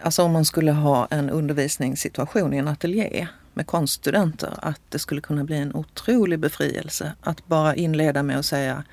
[0.02, 3.28] alltså om man skulle ha en undervisningssituation i en ateljé
[3.59, 8.47] med konststudenter, att det skulle kunna bli en otrolig befrielse att bara inleda med att
[8.47, 8.85] säga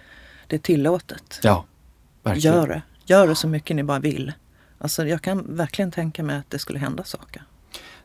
[0.48, 1.40] det är tillåtet.
[1.44, 1.66] Ja,
[2.24, 2.56] verkligen.
[2.56, 2.82] Gör det.
[3.06, 4.34] Gör det så mycket ni bara vill.
[4.78, 7.44] Alltså jag kan verkligen tänka mig att det skulle hända saker.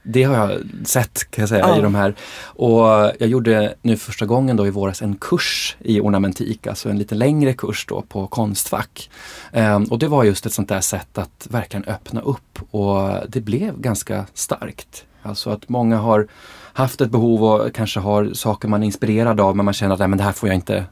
[0.03, 1.79] Det har jag sett kan jag säga Ja.
[1.79, 2.15] i de här.
[2.45, 2.81] Och
[3.19, 7.15] jag gjorde nu första gången då i våras en kurs i ornamentik, alltså en lite
[7.15, 9.11] längre kurs då på Konstfack.
[9.53, 13.41] Ehm, och det var just ett sånt där sätt att verkligen öppna upp och det
[13.41, 15.05] blev ganska starkt.
[15.23, 16.27] Alltså att många har
[16.73, 19.99] haft ett behov och kanske har saker man är inspirerad av men man känner att
[19.99, 20.85] Nej, men det här får jag inte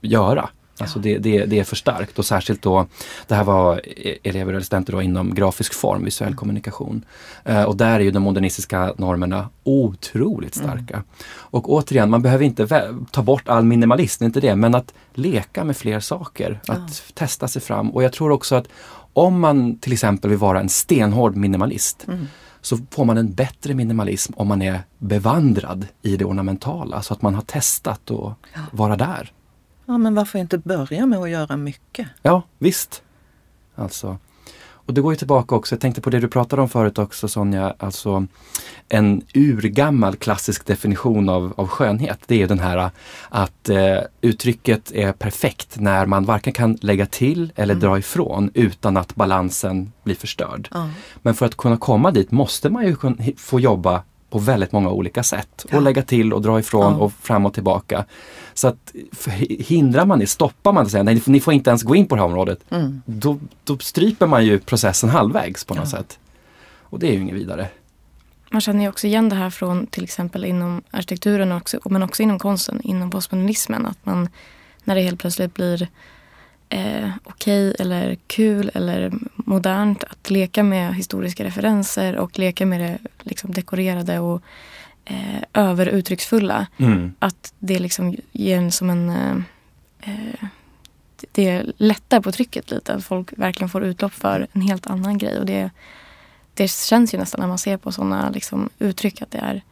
[0.00, 0.48] göra.
[0.80, 2.86] Alltså det, det, det är för starkt och särskilt då,
[3.26, 7.04] det här var e- elever och studenter då inom grafisk form, visuell kommunikation.
[7.44, 11.02] Eh, och där är ju de modernistiska normerna otroligt starka.
[11.32, 15.76] Och återigen, man behöver inte ta bort all minimalism, inte det, men att leka med
[15.76, 17.90] fler saker, att testa sig fram.
[17.90, 18.66] Och jag tror också att
[19.12, 22.06] om man till exempel vill vara en stenhård minimalist
[22.62, 27.22] så får man en bättre minimalism om man är bevandrad i det ornamentala, så att
[27.22, 28.32] man har testat och
[28.72, 29.32] vara där.
[29.90, 32.08] Ja, men varför inte börja med att göra mycket?
[32.22, 33.02] Ja, visst.
[33.74, 34.18] Alltså.
[34.72, 37.28] Och det går ju tillbaka också, jag tänkte på det du pratade om förut också
[37.28, 38.26] Sonja, alltså
[38.88, 42.18] en urgammal klassisk definition av, av skönhet.
[42.26, 42.90] Det är den här
[43.28, 48.96] att eh, uttrycket är perfekt när man varken kan lägga till eller dra ifrån utan
[48.96, 50.68] att balansen blir förstörd.
[50.70, 50.88] Ja.
[51.22, 52.96] Men för att kunna komma dit måste man ju
[53.36, 55.66] få jobba på väldigt många olika sätt.
[55.72, 56.98] Och lägga till och dra ifrån Ja.
[56.98, 58.04] och fram och tillbaka.
[58.54, 58.92] Så att
[59.58, 62.06] hindrar man det, stoppar man det och säger nej ni får inte ens gå in
[62.06, 62.60] på det här området.
[62.70, 63.02] Mm.
[63.06, 66.18] Då, då stryper man ju processen halvvägs på något sätt.
[66.80, 67.68] Och det är ju inget vidare.
[68.50, 72.02] Man känner ju också igen det här från till exempel inom arkitekturen och också, men
[72.02, 73.86] också inom konsten, inom postmodernismen.
[73.86, 74.28] Att man
[74.84, 75.88] när det helt plötsligt blir
[76.70, 82.98] eh, okej eller kul eller modernt att leka med historiska referenser och leka med det
[83.22, 84.42] liksom dekorerade och
[85.04, 86.66] eh, överuttrycksfulla.
[86.76, 87.12] Mm.
[87.18, 89.10] Att det liksom ger en som en...
[89.10, 89.36] Eh,
[90.00, 90.46] eh,
[91.32, 92.94] det lättar på trycket lite.
[92.94, 95.38] Att folk verkligen får utlopp för en helt annan grej.
[95.38, 95.70] Och det,
[96.54, 99.62] det känns ju nästan när man ser på sådana liksom, uttryck att det är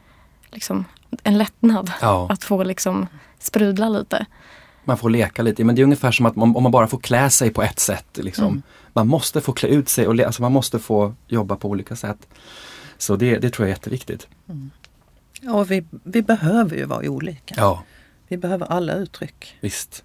[0.50, 0.84] liksom,
[1.22, 1.92] en lättnad.
[2.00, 2.26] Ja.
[2.30, 3.06] Att få liksom
[3.38, 4.26] sprudla lite.
[4.88, 6.98] Man får leka lite, men det är ungefär som att man, om man bara får
[6.98, 8.06] klä sig på ett sätt.
[8.16, 8.44] Liksom.
[8.46, 8.62] Mm.
[8.92, 12.28] Man måste få klä ut sig och alltså man måste få jobba på olika sätt.
[12.98, 14.28] Så det, det tror jag är jätteviktigt.
[15.50, 17.54] Och vi, vi behöver ju vara olika.
[17.58, 17.82] Ja,
[18.28, 19.56] Vi behöver alla uttryck.
[19.60, 20.04] visst.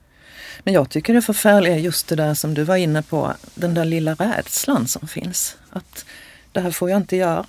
[0.63, 3.73] Men jag tycker det förfärliga är just det där som du var inne på, den
[3.73, 5.57] där lilla rädslan som finns.
[5.69, 6.05] Att
[6.51, 7.45] det här får jag inte göra.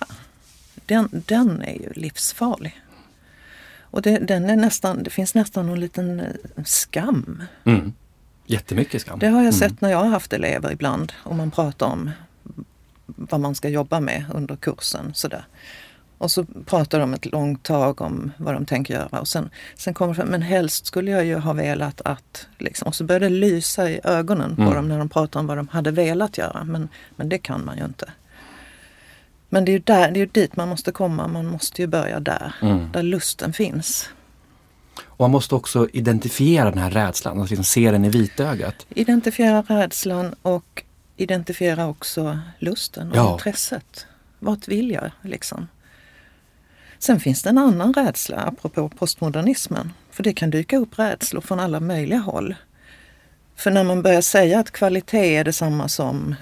[0.86, 2.80] Den, den är ju livsfarlig.
[3.94, 6.26] Och det, den är nästan, det finns nästan någon liten eh,
[6.64, 7.42] skam.
[7.64, 7.92] Mm.
[8.46, 9.18] Jättemycket skam.
[9.18, 9.52] Det har jag Mm.
[9.52, 12.10] sett när jag har haft elever ibland och man pratar om
[13.06, 15.14] vad man ska jobba med under kursen.
[15.14, 15.44] Sådär.
[16.18, 19.94] Och så pratar de ett långt tag om vad de tänker göra och sen, sen
[19.94, 23.28] kommer det men helst skulle jag ju ha velat att, liksom, och så börjar det
[23.28, 24.74] lysa i ögonen på Mm.
[24.74, 26.64] dem när de pratar om vad de hade velat göra.
[26.64, 28.10] Men, men det kan man ju inte.
[29.54, 32.20] Men det är ju där, det är dit man måste komma, man måste ju börja
[32.20, 32.92] där, Mm.
[32.92, 34.08] där lusten finns.
[35.02, 38.86] Och man måste också identifiera den här rädslan, och liksom se den i vitögat.
[38.88, 40.82] Identifiera rädslan och
[41.16, 43.32] identifiera också lusten och Ja.
[43.32, 44.06] intresset.
[44.38, 45.68] Vart vill jag liksom?
[46.98, 49.92] Sen finns det en annan rädsla apropå postmodernismen.
[50.10, 52.54] För det kan dyka upp rädslor från alla möjliga håll.
[53.56, 56.34] För när man börjar säga att kvalitet är detsamma som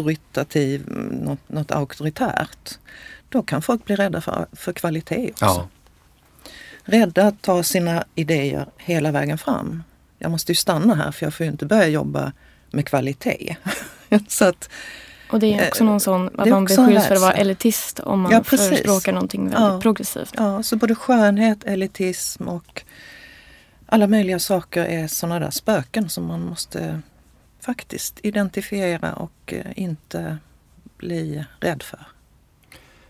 [0.00, 2.78] auktoritativ, något, något auktoritärt.
[3.28, 5.44] Då kan folk bli rädda för, för kvalitet också.
[5.44, 5.68] Ja,
[6.86, 9.82] Rädda att ta sina idéer hela vägen fram.
[10.18, 12.32] Jag måste ju stanna här för jag får ju inte börja jobba
[12.70, 13.56] med kvalitet.
[14.28, 14.68] Så att,
[15.30, 18.20] Och det är också Eh, någon sån att man beskylls för att vara elitist om
[18.20, 18.68] man Ja, precis.
[18.68, 19.80] förespråkar någonting väldigt Ja.
[19.80, 20.34] progressivt.
[20.36, 22.82] ja, så både skönhet, elitism och
[23.86, 27.00] alla möjliga saker är sådana där spöken som man måste
[27.64, 30.38] faktiskt identifiera och eh, inte
[30.96, 32.06] bli rädd för.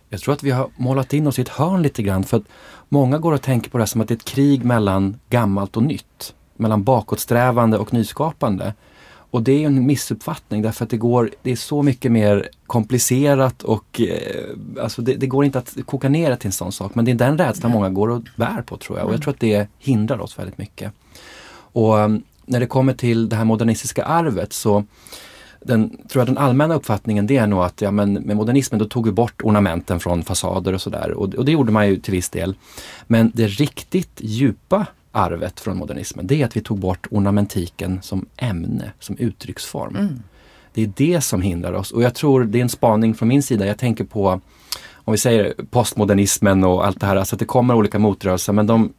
[0.09, 2.45] jag tror att vi har målat in oss i ett hörn lite grann för att
[2.89, 5.83] många går och tänker på det som att det är ett krig mellan gammalt och
[5.83, 6.35] nytt.
[6.57, 8.75] Mellan bakåtsträvande och nyskapande.
[9.31, 13.63] Och det är en missuppfattning därför att det, går, det är så mycket mer komplicerat
[13.63, 16.95] och eh, alltså det, det går inte att koka ner det till en sån sak.
[16.95, 19.33] Men det är den rädslan många går och bär på tror jag och jag tror
[19.33, 20.93] att det hindrar oss väldigt mycket.
[21.55, 24.85] Och um, när det kommer till det här modernistiska arvet så
[25.65, 28.85] den, tror jag den allmänna uppfattningen det är nog att ja, men med modernismen då
[28.85, 31.11] tog vi bort ornamenten från fasader och sådär.
[31.11, 32.57] Och, och det gjorde man ju till viss del.
[33.07, 38.27] Men det riktigt djupa arvet från modernismen det är att vi tog bort ornamentiken som
[38.37, 39.97] ämne, som uttrycksform.
[39.97, 40.23] Mm.
[40.73, 43.43] Det är det som hindrar oss och jag tror det är en spaning från min
[43.43, 43.67] sida.
[43.67, 44.41] Jag tänker på
[44.95, 48.67] om vi säger postmodernismen och allt det här, alltså att det kommer olika motrörelser men
[48.67, 48.93] de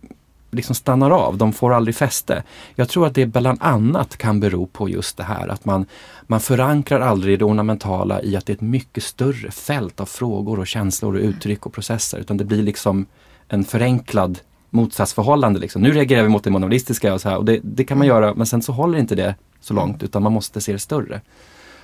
[0.55, 2.43] liksom stannar av, de får aldrig fäste.
[2.75, 5.85] Jag tror att det bland annat kan bero på just det här att man,
[6.27, 10.59] man förankrar aldrig det ornamentala i att det är ett mycket större fält av frågor
[10.59, 13.05] och känslor och uttryck och processer utan det blir liksom
[13.47, 14.39] en förenklad
[14.69, 15.59] motsatsförhållande.
[15.59, 15.81] Liksom.
[15.81, 18.33] Nu reagerar vi mot det monolistiska och så här och det, det kan man göra
[18.33, 21.21] men sen så håller inte det så långt utan man måste se det större.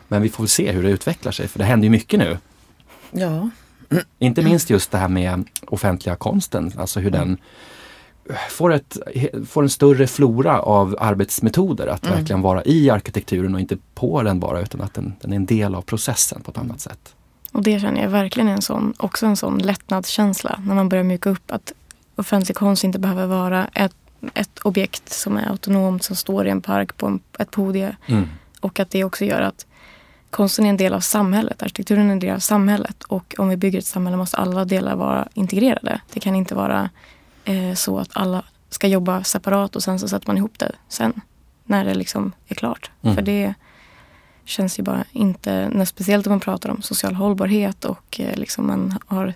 [0.08, 2.38] Men vi får väl se hur det utvecklar sig för det händer ju mycket nu.
[3.12, 3.50] Ja.
[4.20, 7.38] Inte minst just det här med offentliga konsten, alltså hur den
[8.50, 8.98] får, ett,
[9.50, 12.18] får en större flora av arbetsmetoder att mm.
[12.18, 15.46] verkligen vara i arkitekturen och inte på den bara utan att den, den är en
[15.46, 17.16] del av processen på ett annat sätt.
[17.52, 21.04] Och det känner jag verkligen är en sån, också en sån lättnadskänsla när man börjar
[21.04, 21.74] mjuka upp att
[22.16, 23.96] offentlig konst inte behöver vara ett,
[24.34, 27.96] ett objekt som är autonomt som står i en park på en, ett podie.
[28.06, 28.28] Mm.
[28.60, 29.66] Och att det också gör att
[30.30, 33.04] konsten är en del av samhället, arkitekturen är en del av samhället.
[33.04, 36.02] Och om vi bygger ett samhälle måste alla delar vara integrerade.
[36.14, 36.90] Det kan inte vara
[37.46, 41.22] eh, så att alla ska jobba separat och sen så sätter man ihop det sen.
[41.64, 42.92] När det liksom är klart.
[43.02, 43.16] Mm.
[43.16, 43.54] För det
[44.46, 48.98] känns ju bara inte, speciellt om man pratar om social hållbarhet och eh, liksom man
[49.08, 49.34] har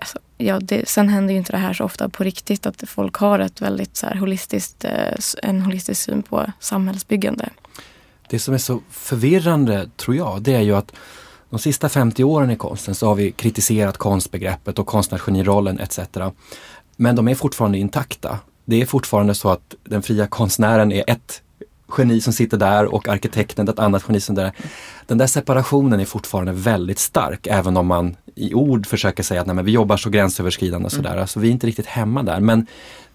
[0.00, 3.14] Alltså, ja, det, sen händer ju inte det här så ofta på riktigt att folk
[3.14, 7.48] har ett väldigt så här, holistiskt, eh, en holistisk syn på samhällsbyggande.
[8.28, 10.92] Det som är så förvirrande tror jag, det är ju att
[11.50, 15.98] de sista 50 åren i konsten så har vi kritiserat konstbegreppet och konstnärsgenirollen etc.
[16.96, 18.38] Men de är fortfarande intakta.
[18.64, 21.42] Det är fortfarande så att den fria konstnären är ett
[21.98, 24.52] geni som sitter där och arkitekten ett annat geni som där.
[25.06, 29.46] Den där separationen är fortfarande väldigt stark även om man i ord försöker säga att
[29.46, 31.10] nej, men vi jobbar så gränsöverskridande och sådär.
[31.10, 31.20] Mm.
[31.20, 32.40] Alltså vi är inte riktigt hemma där.
[32.40, 32.66] Men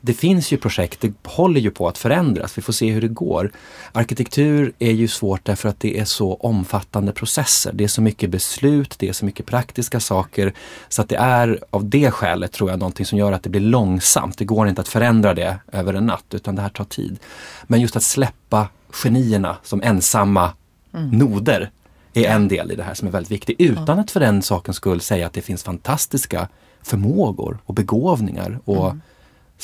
[0.06, 2.58] det finns ju projekt, det håller ju på att förändras.
[2.58, 3.52] Vi får se hur det går.
[3.92, 7.72] Arkitektur är ju svårt därför att det är så omfattande processer.
[7.74, 10.54] Det är så mycket beslut, det är så mycket praktiska saker.
[10.90, 13.62] Så att det är av det skälet tror jag någonting som gör att det blir
[13.62, 14.38] långsamt.
[14.38, 17.20] Det går inte att förändra det över en natt utan det här tar tid.
[17.64, 20.54] Men just att släppa genierna som ensamma
[20.94, 21.10] mm.
[21.10, 21.72] noder
[22.14, 23.56] är en del i det här som är väldigt viktig.
[23.60, 26.48] Utan att för den sakens skull säga att det finns fantastiska
[26.82, 29.02] förmågor och begåvningar och mm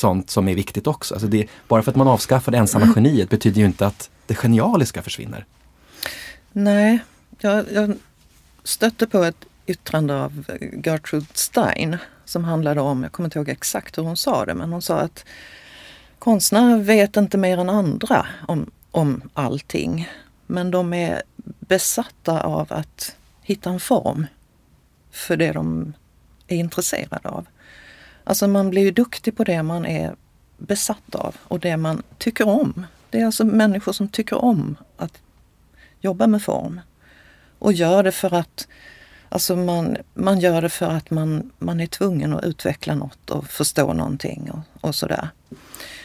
[0.00, 1.14] sånt som är viktigt också.
[1.14, 2.94] Alltså det, bara för att man avskaffar det ensamma mm.
[2.94, 5.44] geniet betyder ju inte att det genialiska försvinner.
[6.52, 6.98] Nej,
[7.38, 7.96] jag, jag
[8.64, 10.44] stötte på ett yttrande av
[10.84, 14.72] Gertrude Stein som handlade om, jag kommer inte ihåg exakt hur hon sa det, men
[14.72, 15.24] hon sa att
[16.18, 20.08] konstnärer vet inte mer än andra om, om allting.
[20.46, 21.22] Men de är
[21.60, 24.26] besatta av att hitta en form
[25.10, 25.92] för det de
[26.46, 27.46] är intresserade av.
[28.24, 30.14] Alltså man blir ju duktig på det man är
[30.58, 32.86] besatt av och det man tycker om.
[33.10, 35.22] Det är alltså människor som tycker om att
[36.00, 36.80] jobba med form.
[37.58, 38.68] Och gör det för att
[39.32, 43.46] Alltså man, man gör det för att man, man är tvungen att utveckla något och
[43.46, 45.28] förstå någonting och, och sådär.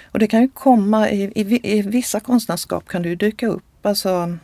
[0.04, 3.86] Och det kan ju komma, i, i, i vissa konstnärskap kan det ju dyka upp
[3.86, 4.38] alltså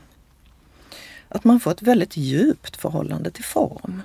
[1.30, 4.02] att man får ett väldigt djupt förhållande till form.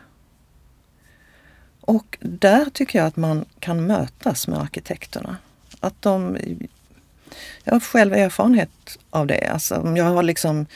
[1.87, 5.37] Och där tycker jag att man kan mötas med arkitekterna.
[5.81, 6.39] Att de,
[7.65, 9.49] jag har själv erfarenhet av det.
[9.53, 10.67] Alltså, jag har liksom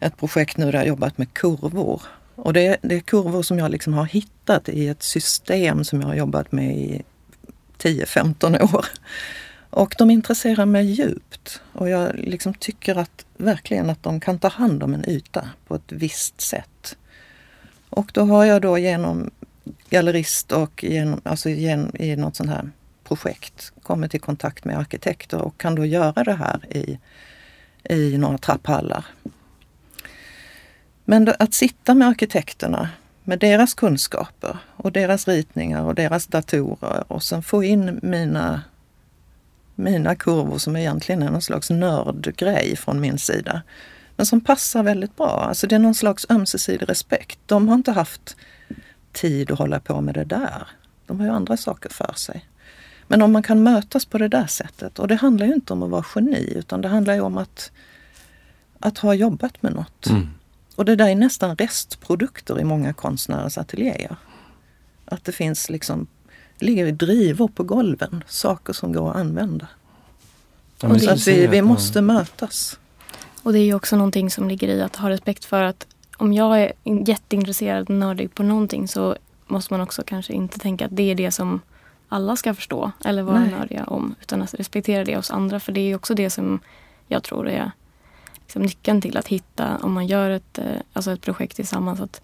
[0.00, 2.02] ett projekt nu där jag jobbat med kurvor.
[2.34, 6.08] Och det, det är kurvor som jag liksom har hittat i ett system som jag
[6.08, 7.02] har jobbat med i
[7.78, 8.86] 10-15 år.
[9.70, 11.60] Och de intresserar mig djupt.
[11.72, 15.74] Och jag liksom tycker att verkligen att de kan ta hand om en yta på
[15.74, 16.96] ett visst sätt.
[17.90, 19.30] Och då har jag då genom
[19.94, 22.70] gallerist och genom, alltså genom, i något sånt här
[23.04, 26.98] projekt kommit i kontakt med arkitekter och kan då göra det här i,
[27.94, 29.04] i några trapphallar.
[31.04, 32.88] Men då, att sitta med arkitekterna
[33.24, 38.62] med deras kunskaper och deras ritningar och deras datorer och sen få in mina,
[39.74, 43.62] mina kurvor som egentligen är någon slags nördgrej från min sida.
[44.16, 45.44] Men som passar väldigt bra.
[45.48, 47.38] Alltså det är någon slags ömsesidig respekt.
[47.46, 48.36] De har inte haft
[49.14, 50.68] tid att hålla på med det där.
[51.06, 52.44] De har ju andra saker för sig.
[53.08, 55.82] Men om man kan mötas på det där sättet, och det handlar ju inte om
[55.82, 57.70] att vara geni utan det handlar ju om att,
[58.78, 60.06] att ha jobbat med något.
[60.06, 60.28] Mm.
[60.76, 64.16] Och det där är nästan restprodukter i många konstnärers ateljéer.
[65.04, 66.06] Att det finns liksom,
[66.58, 69.68] ligger drivor på golven, saker som går att använda.
[70.80, 72.78] Ja, så att vi, vi måste mötas.
[73.42, 75.86] Och det är ju också någonting som ligger i att ha respekt för att
[76.16, 80.86] om jag är jätteintresserad och nördig på någonting så måste man också kanske inte tänka
[80.86, 81.60] att det är det som
[82.08, 83.50] alla ska förstå eller vara Nej.
[83.50, 84.14] nördiga om.
[84.20, 85.60] Utan att respektera det hos andra.
[85.60, 86.60] För det är också det som
[87.08, 87.70] jag tror är
[88.40, 92.22] liksom nyckeln till att hitta, om man gör ett, eh, alltså ett projekt tillsammans, att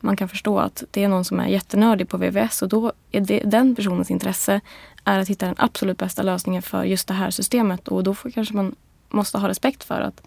[0.00, 3.20] man kan förstå att det är någon som är jättenördig på VVS och då är
[3.20, 4.60] det, den personens intresse
[5.04, 8.30] är att hitta den absolut bästa lösningen för just det här systemet och då får,
[8.30, 8.74] kanske man
[9.08, 10.22] måste ha respekt för att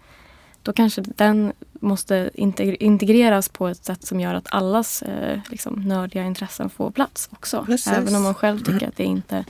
[0.66, 6.24] då kanske den måste integreras på ett sätt som gör att allas eh, liksom, nördiga
[6.24, 7.64] intressen får plats också.
[7.64, 7.92] Precis.
[7.92, 9.44] Även om man själv tycker att det inte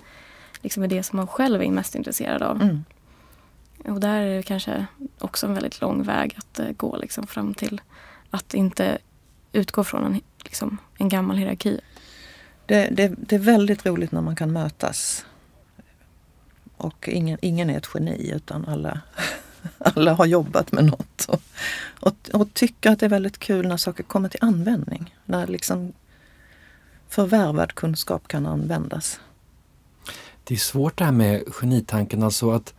[0.62, 2.62] liksom, är det som man själv är mest intresserad av.
[2.62, 2.84] Mm.
[3.84, 4.86] Och där är det kanske
[5.18, 7.80] också en väldigt lång väg att uh, gå liksom, fram till
[8.30, 8.98] att inte
[9.52, 11.80] utgå från en, liksom, en gammal hierarki.
[12.66, 15.26] Det, det, det, är väldigt roligt när man kan mötas.
[16.76, 19.00] Och ingen, ingen är ett geni utan alla,
[19.78, 21.24] alla har jobbat med något.
[21.28, 21.42] Och,
[22.00, 25.14] och, och tycker att det är väldigt kul när saker kommer till användning.
[25.24, 25.92] När liksom
[27.08, 29.20] förvärvad kunskap kan användas.
[30.44, 32.74] Det är svårt det här med genitanken, alltså att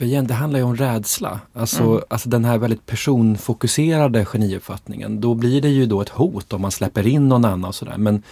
[0.00, 1.40] för igen, det handlar ju om rädsla.
[1.52, 2.02] Alltså, mm.
[2.08, 5.20] alltså den här väldigt personfokuserade geniuppfattningen.
[5.20, 7.96] Då blir det ju då ett hot om man släpper in någon annan och sådär.
[7.98, 8.22] Men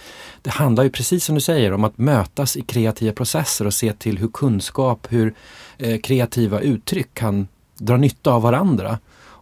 [0.41, 3.93] det handlar ju precis som du säger om att mötas i kreativa processer och se
[3.93, 5.33] till hur kunskap, hur
[5.77, 7.47] eh, kreativa uttryck kan
[7.79, 8.99] dra nytta av varandra.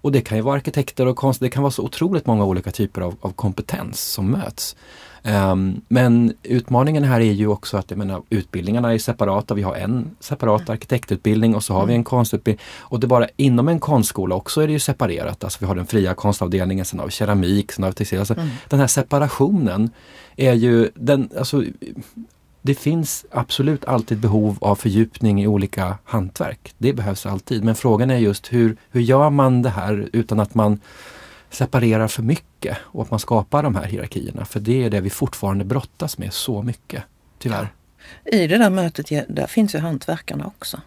[0.08, 2.72] Och det kan ju vara arkitekter och konst, det kan vara så otroligt många olika
[2.72, 4.76] typer av, av kompetens som möts.
[5.24, 9.54] Um, men utmaningen här är ju också att jag menar, utbildningarna är separata.
[9.54, 10.74] Vi har en separat mm.
[10.74, 12.66] arkitektutbildning och så har vi en konstutbildning.
[12.80, 15.44] Och det bara inom en konstskola också är det ju separerat.
[15.44, 18.20] Alltså vi har den fria konstavdelningen, sen har vi keramik, sen har vi textil.
[18.20, 18.48] Alltså, mm.
[18.70, 19.90] Den här separationen
[20.36, 21.64] är ju, den, alltså,
[22.68, 26.74] det finns absolut alltid behov av fördjupning i olika hantverk.
[26.78, 27.63] Det behövs alltid.
[27.63, 30.80] Men frågan är just hur, hur gör man det här utan att man
[31.49, 34.45] separerar för mycket och att man skapar de här hierarkierna.
[34.45, 37.03] För det är det vi fortfarande brottas med så mycket,
[37.39, 37.74] tyvärr.
[38.26, 40.82] I det där mötet där finns ju hantverkarna också.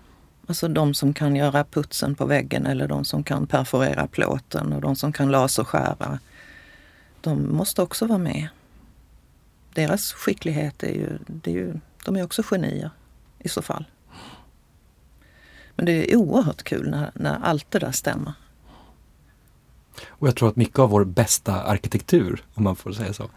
[0.46, 4.80] Alltså de som kan göra putsen på väggen eller de som kan perforera plåten och
[4.80, 6.18] de som kan laserskära.
[7.20, 8.48] De måste också vara med.
[9.74, 12.90] Deras skicklighet är ju, det är ju de är också genier
[13.38, 13.84] i så fall.
[15.76, 18.32] Men det är oerhört kul när, när allt det där stämmer.
[20.08, 23.30] Och jag tror att mycket av vår bästa arkitektur, om man får säga så,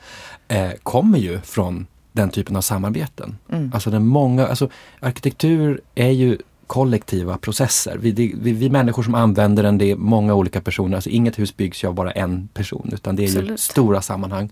[0.48, 3.38] eh, kommer ju från den typen av samarbeten.
[3.50, 3.72] Mm.
[3.74, 4.70] Alltså, den många, alltså
[5.00, 7.98] arkitektur är ju kollektiva processer.
[7.98, 10.96] Vi, det, vi, vi, människor som använder den, det är många olika personer.
[10.96, 13.52] Alltså inget hus byggs ju av bara en person utan det är Absolut.
[13.52, 14.52] ju stora sammanhang.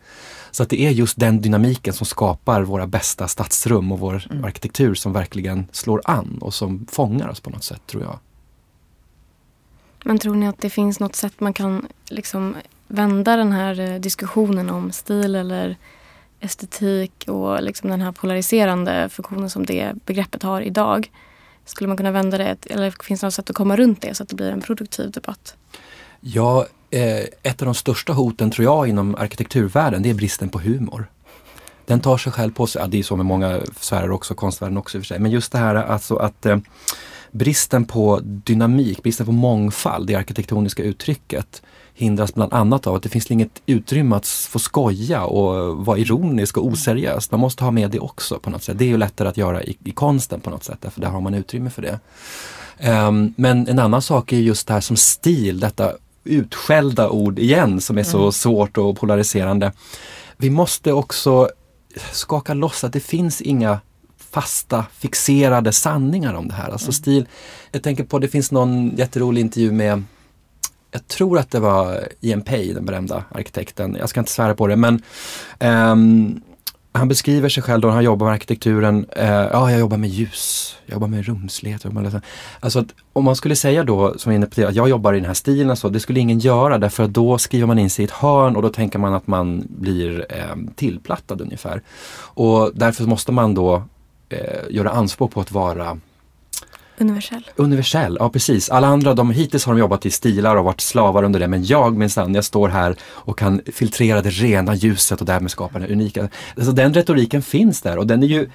[0.51, 4.45] Så att det är just den dynamiken som skapar våra bästa stadsrum och vår mm.
[4.45, 8.19] arkitektur som verkligen slår an och som fångar oss på något sätt tror jag.
[10.03, 12.55] Men tror ni att det finns något sätt man kan liksom
[12.87, 15.75] vända den här eh, diskussionen om stil eller
[16.39, 21.11] estetik och liksom den här polariserande funktionen som det begreppet har idag?
[21.65, 24.23] Skulle man kunna vända det, eller finns det något sätt att komma runt det så
[24.23, 25.55] att det blir en produktiv debatt?
[26.19, 30.59] Ja, Eh, ett av de största hoten tror jag inom arkitekturvärlden det är bristen på
[30.59, 31.07] humor.
[31.85, 34.77] Den tar sig själv på sig, ja, det är så med många sfärer också, konstvärlden
[34.77, 36.57] också i och för sig, men just det här alltså att eh,
[37.31, 41.61] bristen på dynamik, bristen på mångfald, det arkitektoniska uttrycket
[41.93, 46.57] hindras bland annat av att det finns inget utrymme att få skoja och vara ironisk
[46.57, 47.31] och oseriös.
[47.31, 48.79] Man måste ha med det också på något sätt.
[48.79, 51.21] Det är ju lättare att göra i, i konsten på något sätt, därför där har
[51.21, 51.99] man utrymme för det.
[52.89, 55.91] Um, men en annan sak är just det här som stil, detta
[56.23, 58.31] utskällda ord igen som är så mm.
[58.31, 59.71] svårt och polariserande.
[60.37, 61.49] Vi måste också
[62.11, 63.79] skaka loss att det finns inga
[64.17, 66.69] fasta, fixerade sanningar om det här.
[66.69, 66.93] Alltså mm.
[66.93, 67.27] stil,
[67.71, 70.03] jag tänker på, det finns någon jätterolig intervju med
[70.91, 73.97] jag tror att det var Ian Pay, den berömda arkitekten.
[73.99, 75.01] Jag ska inte svära på det men
[75.59, 76.41] um,
[76.93, 79.05] han beskriver sig själv då han jobbar med arkitekturen.
[79.09, 81.85] eh, ja, jag jobbar med ljus, jag jobbar med rumslighet.
[81.85, 82.21] Jobbar med
[82.59, 85.25] alltså att om man skulle säga då, som inne på att jag jobbar i den
[85.25, 88.05] här stilen så, det skulle ingen göra därför att då skriver man in sig i
[88.05, 91.81] ett hörn och då tänker man att man blir eh, tillplattad ungefär.
[92.33, 93.83] Och därför måste man då
[94.29, 94.39] eh,
[94.69, 95.97] göra anspråk på att vara
[96.97, 97.49] Universell.
[97.55, 98.69] Universell, ja precis.
[98.69, 101.47] Alla andra, de, hittills har de jobbat i stilar och varit slavar under det.
[101.47, 105.79] Men jag minsann, jag står här och kan filtrera det rena ljuset och därmed skapa
[105.79, 106.29] den unika.
[106.55, 108.49] Alltså den retoriken finns där och den är ju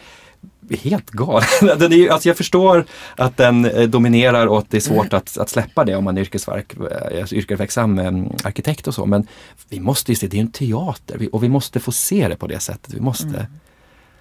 [0.71, 1.49] helt galen.
[1.79, 2.85] Den är ju, alltså jag förstår
[3.17, 6.17] att den eh, dominerar och att det är svårt att, att släppa det om man
[6.17, 6.73] är yrkesverk,
[7.11, 9.07] eh, yrkesverksam mm, arkitekt och så.
[9.07, 9.27] Men
[9.69, 12.47] vi måste ju se, det är en teater och vi måste få se det på
[12.47, 12.95] det sättet.
[12.95, 13.47] Vi måste mm.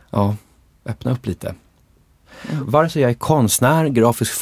[0.09, 0.35] ja,
[0.85, 1.55] öppna upp lite.
[2.51, 2.71] Mm.
[2.71, 4.33] Vare sig jag är konstnär, grafisk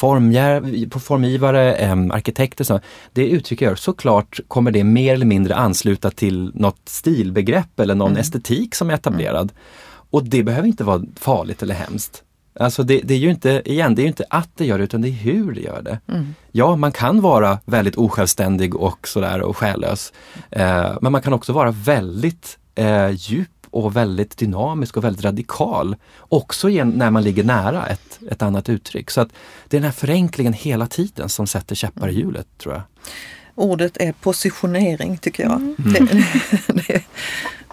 [1.00, 2.80] formgivare, eh, arkitekt, så,
[3.12, 7.94] det uttryck jag gör, såklart kommer det mer eller mindre ansluta till något stilbegrepp eller
[7.94, 8.20] någon mm.
[8.20, 9.50] estetik som är etablerad.
[9.50, 9.54] Mm.
[10.10, 12.22] Och det behöver inte vara farligt eller hemskt.
[12.60, 15.02] Alltså det, det, är ju inte, igen, det är inte att det gör det utan
[15.02, 16.00] det är hur det gör det.
[16.08, 16.34] Mm.
[16.52, 20.12] Ja, man kan vara väldigt osjälvständig och sådär och själlös.
[20.50, 25.96] Eh, men man kan också vara väldigt eh, djup och väldigt dynamisk och väldigt radikal.
[26.18, 29.10] Också när man ligger nära ett, ett annat uttryck.
[29.10, 29.28] Så att
[29.68, 32.82] det är den här förenklingen hela tiden som sätter käppar i hjulet tror jag.
[33.54, 35.52] Ordet är positionering tycker jag.
[35.52, 35.74] Mm.
[35.76, 36.24] Det,
[36.86, 37.04] det,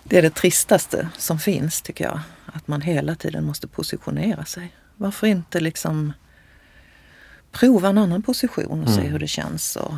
[0.03, 2.19] det är det tristaste som finns tycker jag.
[2.45, 4.75] Att man hela tiden måste positionera sig.
[4.95, 6.13] Varför inte liksom
[7.51, 9.11] prova en annan position och se mm.
[9.11, 9.93] hur det känns och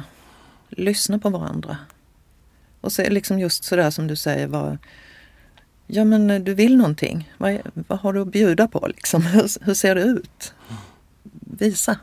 [0.70, 1.78] lyssna på varandra.
[2.82, 4.78] Och se liksom just sådär som du säger, vad,
[5.94, 7.32] ja men eh, du vill någonting.
[7.38, 9.22] Vad, vad har du att bjuda på liksom?
[9.34, 10.54] Hur, hur ser det ut?
[11.40, 11.98] Visa.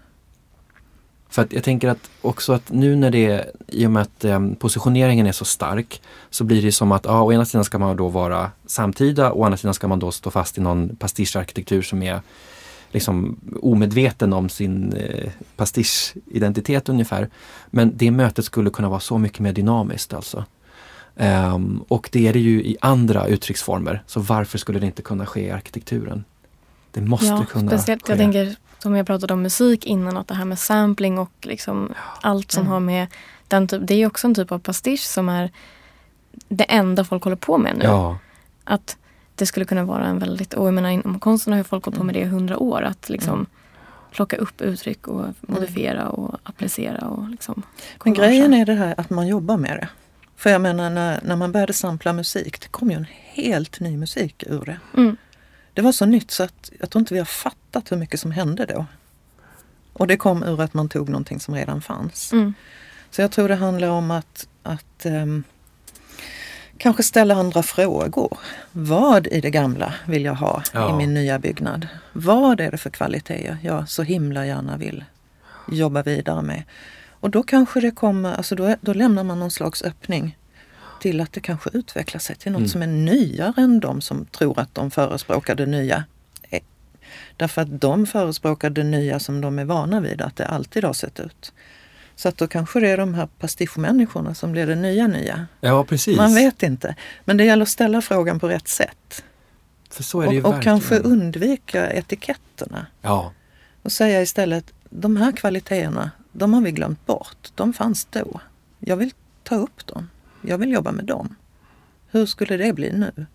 [1.29, 4.41] För att jag tänker att också att nu när det, i och med att eh,
[4.59, 7.97] positioneringen är så stark, så blir det som att ja, å ena sidan ska man
[7.97, 12.03] då vara samtida, å andra sidan ska man då stå fast i någon pastischarkitektur som
[12.03, 12.21] är
[12.93, 17.29] liksom omedveten om sin eh, pastischidentitet ungefär.
[17.71, 20.45] Men det mötet skulle kunna vara så mycket mer dynamiskt alltså.
[21.17, 25.27] Um, och det är det ju i andra uttrycksformer, så varför skulle det inte kunna
[25.27, 26.25] ske i arkitekturen?
[26.91, 28.13] Det måste ja, kunna speciellt, ske.
[28.13, 31.93] Jag tänker som jag pratade om musik innan, att det här med sampling och liksom
[31.95, 32.19] ja.
[32.21, 32.73] allt som mm.
[32.73, 33.07] har med
[33.49, 35.51] den typ, det är också en typ av pastisch som är
[36.49, 37.85] det enda folk håller på med nu.
[37.85, 38.19] Ja.
[38.65, 38.97] Att
[39.35, 41.99] det skulle kunna vara en väldigt, och jag menar inom konsten har ju folk hållit
[41.99, 42.83] på med det i hundra år.
[42.83, 43.47] Att liksom mm.
[44.13, 47.07] plocka upp uttryck och modifiera och applicera.
[47.07, 47.63] Och liksom
[48.05, 49.89] Men grejen är det här att man jobbar med det.
[50.41, 53.97] För jag menar när, när man började sampla musik, det kom ju en helt ny
[53.97, 54.79] musik ur det.
[54.97, 55.17] Mm.
[55.75, 58.31] Det var så nytt så att jag tror inte vi har fattat hur mycket som
[58.31, 58.87] hände då.
[59.93, 62.33] Och det kom ur att man tog någonting som redan fanns.
[62.33, 62.55] Mm.
[63.11, 65.45] Så jag tror det handlar om att, att um,
[66.79, 68.39] kanske ställa andra frågor.
[68.73, 70.91] Vad i det gamla vill jag ha ja.
[70.91, 71.89] i min nya byggnad?
[72.13, 75.05] Vad är det för kvaliteter jag så himla gärna vill
[75.69, 76.63] jobba vidare med?
[77.21, 80.37] Och då kanske det kommer, alltså då, då lämnar man någon slags öppning
[81.01, 82.69] till att det kanske utvecklar sig till något mm.
[82.69, 86.05] som är nyare än de som tror att de förespråkar det nya.
[86.51, 86.61] Eh,
[87.37, 90.93] därför att de förespråkar det nya som de är vana vid, att det alltid har
[90.93, 91.53] sett ut.
[92.17, 95.47] Så att då kanske det är de här pastischmänniskorna som blir det nya nya.
[95.61, 96.17] Ja, precis.
[96.17, 96.95] Man vet inte.
[97.25, 99.25] Men det gäller att ställa frågan på rätt sätt.
[99.91, 102.87] För så är det ju och, och kanske undvika etiketterna.
[103.03, 103.33] Ja.
[103.83, 107.49] Och säga istället, de här kvaliteterna, de har vi glömt bort.
[107.55, 108.41] De fanns då.
[108.79, 109.13] Jag vill
[109.43, 110.11] ta upp dem.
[110.43, 111.35] Jag vill jobba med dem.
[112.11, 113.27] Hur skulle det bli nu?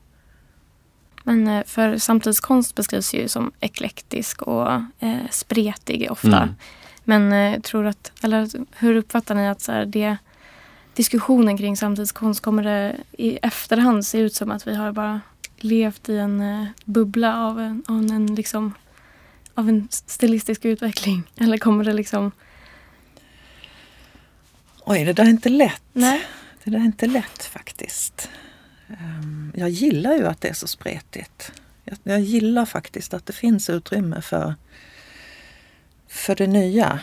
[1.24, 6.42] Men eh, för samtidskonst beskrivs ju som eklektisk och eh, spretig ofta.
[6.42, 6.56] Mm.
[7.04, 10.18] Men eh, tror att, eller hur uppfattar ni att så här, det,
[10.94, 15.22] diskussionen kring samtidskonst, kommer det i efterhand se ut som att vi har bara
[15.58, 18.74] levt i en eh, bubbla av en, av en, liksom,
[19.54, 21.24] av en stilistisk utveckling?
[21.38, 22.32] Eller kommer det liksom...
[24.88, 25.82] Oj, det där är inte lätt.
[25.94, 26.26] Nej.
[26.64, 28.30] Det där är inte lätt faktiskt.
[28.90, 31.52] Ehm, jag gillar ju att det är så spretigt.
[32.04, 34.56] Jag gillar faktiskt att det finns utrymme för
[36.08, 37.00] för det nya.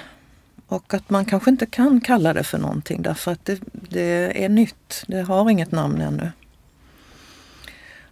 [0.66, 4.48] Och att man kanske inte kan kalla det för någonting därför att det, det är
[4.48, 5.04] nytt.
[5.06, 6.32] Det har inget namn ännu.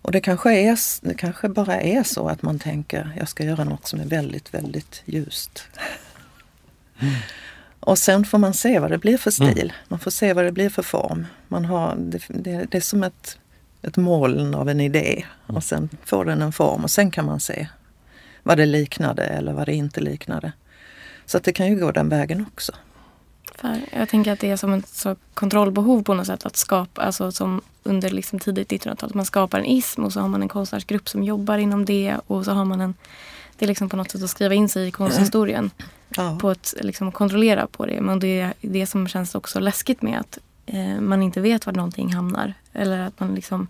[0.02, 3.64] Och det kanske, är, det kanske bara är så att man tänker jag ska göra
[3.64, 5.68] något som är väldigt, väldigt ljust.
[7.00, 7.14] Mm.
[7.80, 9.58] Och sen får man se vad det blir för stil.
[9.58, 9.72] Mm.
[9.88, 11.26] Man får se vad det blir för form.
[11.48, 13.38] Man har, det, det, det är som ett,
[13.82, 15.56] ett moln av en idé mm.
[15.56, 17.68] och sen får den en form och sen kan man se
[18.42, 20.52] vad det liknade eller vad det inte liknade.
[21.26, 22.72] Så att det kan ju gå den vägen också.
[23.54, 27.02] För jag tänker att det är som ett så kontrollbehov på något sätt att skapa,
[27.02, 29.10] alltså som under liksom tidigt 1900-tal.
[29.14, 32.44] Man skapar en ism och så har man en konstnärsgrupp som jobbar inom det och
[32.44, 32.94] så har man en,
[33.58, 35.70] det är liksom på något sätt att skriva in sig i konsthistorien.
[36.16, 36.38] Ja.
[36.40, 38.00] På ett, liksom kontrollera på det.
[38.00, 41.72] Men det är det som känns också läskigt med att eh, man inte vet var
[41.72, 42.54] någonting hamnar.
[42.72, 43.68] Eller att man liksom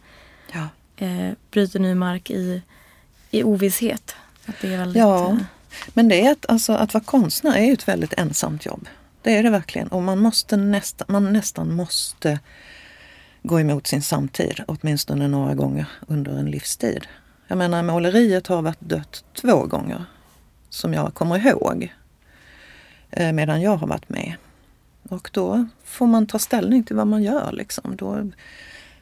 [0.52, 0.68] ja.
[1.06, 2.62] eh, bryter ny mark i,
[3.30, 4.14] i ovisshet.
[4.46, 5.30] Att det är väldigt, ja.
[5.30, 5.36] Eh,
[5.88, 8.88] men det är att, alltså, att vara konstnär är ett väldigt ensamt jobb.
[9.22, 9.88] Det är det verkligen.
[9.88, 12.38] Och man, måste nästa, man nästan måste
[13.42, 17.06] gå emot sin samtid åtminstone några gånger under en livstid.
[17.46, 20.04] Jag menar måleriet har varit dött två gånger
[20.68, 21.92] som jag kommer ihåg
[23.10, 24.34] Eh, medan jag har varit med.
[25.02, 27.52] Och då får man ta ställning till vad man gör.
[27.52, 27.96] Liksom.
[27.96, 28.30] Då,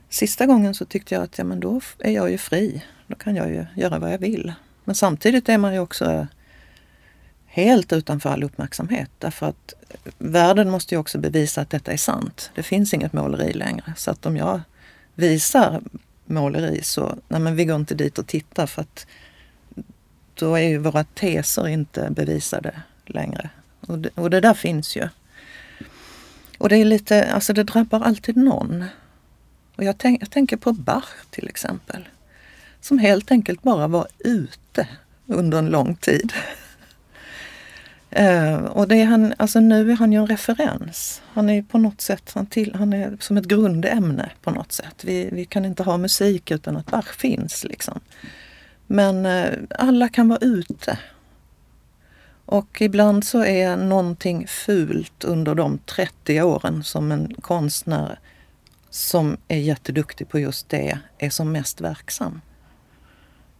[0.09, 2.85] sista gången så tyckte jag att ja, men då är jag ju fri.
[3.07, 4.53] Då kan jag ju göra vad jag vill.
[4.85, 6.27] Men samtidigt är man ju också
[7.47, 9.11] helt utanför all uppmärksamhet.
[9.19, 9.75] Därför att
[10.19, 12.51] världen måste ju också bevisa att detta är sant.
[12.55, 13.95] Det finns inget måleri längre.
[13.97, 14.61] Så att om jag
[15.15, 15.83] visar
[16.27, 19.07] måleri så, nej men vi går inte dit och tittar för att
[20.35, 23.51] då är ju våra teser inte bevisade längre.
[23.89, 25.09] Och det, och det där finns ju.
[26.59, 28.85] Och det är lite, alltså det drabbar alltid någon.
[29.77, 32.09] Och jag, tänk, jag tänker på Bach till exempel.
[32.81, 34.89] Som helt enkelt bara var ute
[35.27, 36.33] under en lång tid.
[38.19, 41.23] Uh, och det är han, alltså nu är han ju en referens.
[41.33, 45.05] Han är på något sätt han till, han är som ett grundämne på något sätt.
[45.05, 47.65] Vi, vi kan inte ha musik utan att Bach finns.
[47.65, 48.01] Liksom.
[48.87, 50.99] Men uh, alla kan vara ute.
[52.51, 58.19] Och ibland så är någonting fult under de 30 åren som en konstnär
[58.91, 62.41] som är jätteduktig på just det är som mest verksam.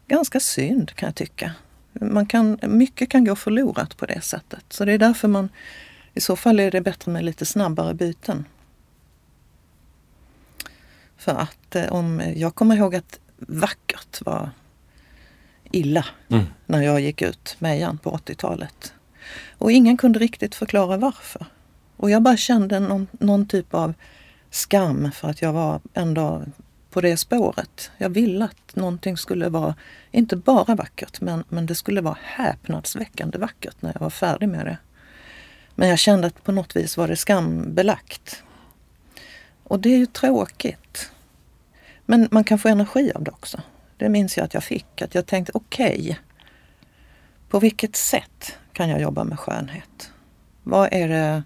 [0.07, 1.55] Ganska synd kan jag tycka
[2.01, 4.65] man kan, mycket kan gå förlorat på det sättet.
[4.69, 5.49] Så det är därför man,
[6.15, 8.45] i så fall är det bättre med lite snabbare byten.
[11.17, 14.51] För att eh, om, jag kommer ihåg att vackert var
[15.71, 16.45] illa mm.
[16.67, 18.93] när jag gick ut mejan på 80-talet.
[19.59, 21.47] Och ingen kunde riktigt förklara varför.
[21.97, 23.95] Och jag bara kände någon, någon typ av
[24.51, 26.43] skam för att jag var ändå
[26.91, 27.91] på det spåret.
[27.99, 29.75] Jag ville att någonting skulle vara,
[30.11, 34.67] inte bara vackert, men, men det skulle vara häpnadsväckande vackert när jag var färdig med
[34.67, 34.79] det.
[35.75, 38.43] Men jag kände att på något vis var det skambelagt.
[39.65, 41.11] Och det är ju tråkigt.
[42.07, 43.61] Men man kan få energi av det också.
[43.99, 45.03] Det minns jag att jag fick.
[45.03, 46.17] Att jag tänkte, okej, okay,
[47.49, 50.11] på vilket sätt kan jag jobba med skönhet?
[50.63, 51.43] Vad är, det,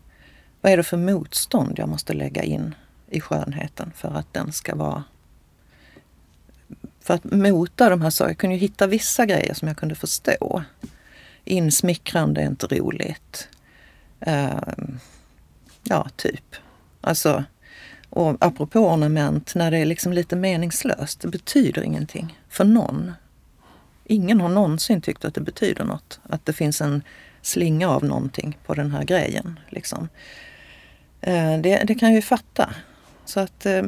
[0.61, 2.75] vad är det för motstånd jag måste lägga in
[3.11, 5.05] i skönheten för att den ska vara
[7.01, 8.31] för att mota de här sakerna.
[8.31, 10.63] Jag kunde ju hitta vissa grejer som jag kunde förstå.
[11.45, 13.49] Insmickrande är inte roligt.
[14.27, 14.89] Uh,
[15.83, 16.57] ja, typ.
[17.01, 17.45] Alltså,
[18.15, 23.13] och apropå ornament, när det är liksom lite meningslöst, det betyder ingenting för någon.
[24.05, 26.21] Ingen har någonsin tyckt att det betyder något.
[26.23, 27.03] Att det finns en
[27.43, 29.61] slinga av någonting på den här grejen.
[29.69, 30.09] Liksom.
[31.21, 32.75] Eh, det, det, kan jag ju fatta.
[33.25, 33.83] Så att eh,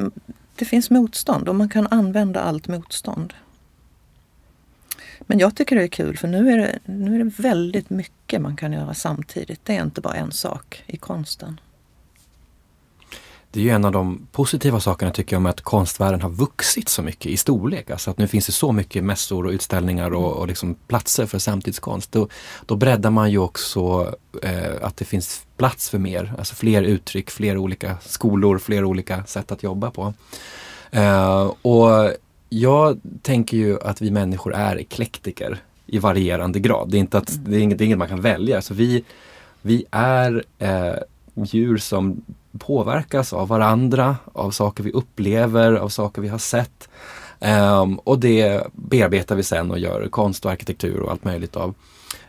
[0.55, 3.33] det finns motstånd och man kan använda allt motstånd.
[5.19, 8.41] Men jag tycker det är kul för nu är det, nu är det väldigt mycket
[8.41, 9.65] man kan göra samtidigt.
[9.65, 11.59] Det är inte bara en sak i konsten.
[13.55, 16.89] Det är ju en av de positiva sakerna tycker jag med att konstvärlden har vuxit
[16.89, 17.89] så mycket i storlek.
[17.89, 21.39] Alltså att nu finns det så mycket mässor och utställningar och, och liksom platser för
[21.39, 22.11] samtidskonst.
[22.11, 22.27] Då,
[22.65, 27.31] då breddar man ju också eh, att det finns plats för mer, alltså fler uttryck,
[27.31, 30.13] fler olika skolor, fler olika sätt att jobba på.
[30.91, 32.13] Eh, och
[32.49, 36.89] jag tänker ju att vi människor är eklektiker i varierande grad.
[36.89, 38.61] Det är, inte att, det är, inget, det är inget man kan välja.
[38.61, 39.03] Så vi,
[39.61, 40.95] vi är eh,
[41.35, 42.23] djur som
[42.59, 46.89] påverkas av varandra, av saker vi upplever, av saker vi har sett.
[47.39, 51.73] Um, och det bearbetar vi sen och gör konst och arkitektur och allt möjligt av.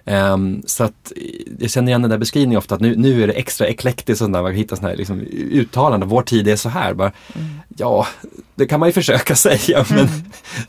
[0.04, 1.12] Um, så att
[1.58, 4.30] jag känner igen den där beskrivningen ofta att nu, nu är det extra eklektiskt och
[4.30, 5.20] man hittar sådana här liksom,
[5.50, 6.94] uttalanden, vår tid är så här.
[6.94, 7.48] Bara, mm.
[7.76, 8.06] Ja,
[8.54, 10.10] det kan man ju försöka säga men mm.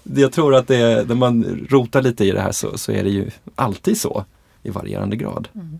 [0.22, 3.10] jag tror att det, när man rotar lite i det här så, så är det
[3.10, 4.26] ju alltid så
[4.64, 5.48] i varierande grad.
[5.56, 5.80] Mm.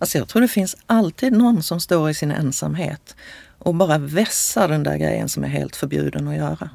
[0.00, 3.16] Alltså jag tror det finns alltid någon som står i sin ensamhet
[3.58, 6.70] och bara vässar den där grejen som är helt förbjuden att göra.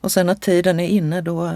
[0.00, 1.52] Och sen när tiden är inne då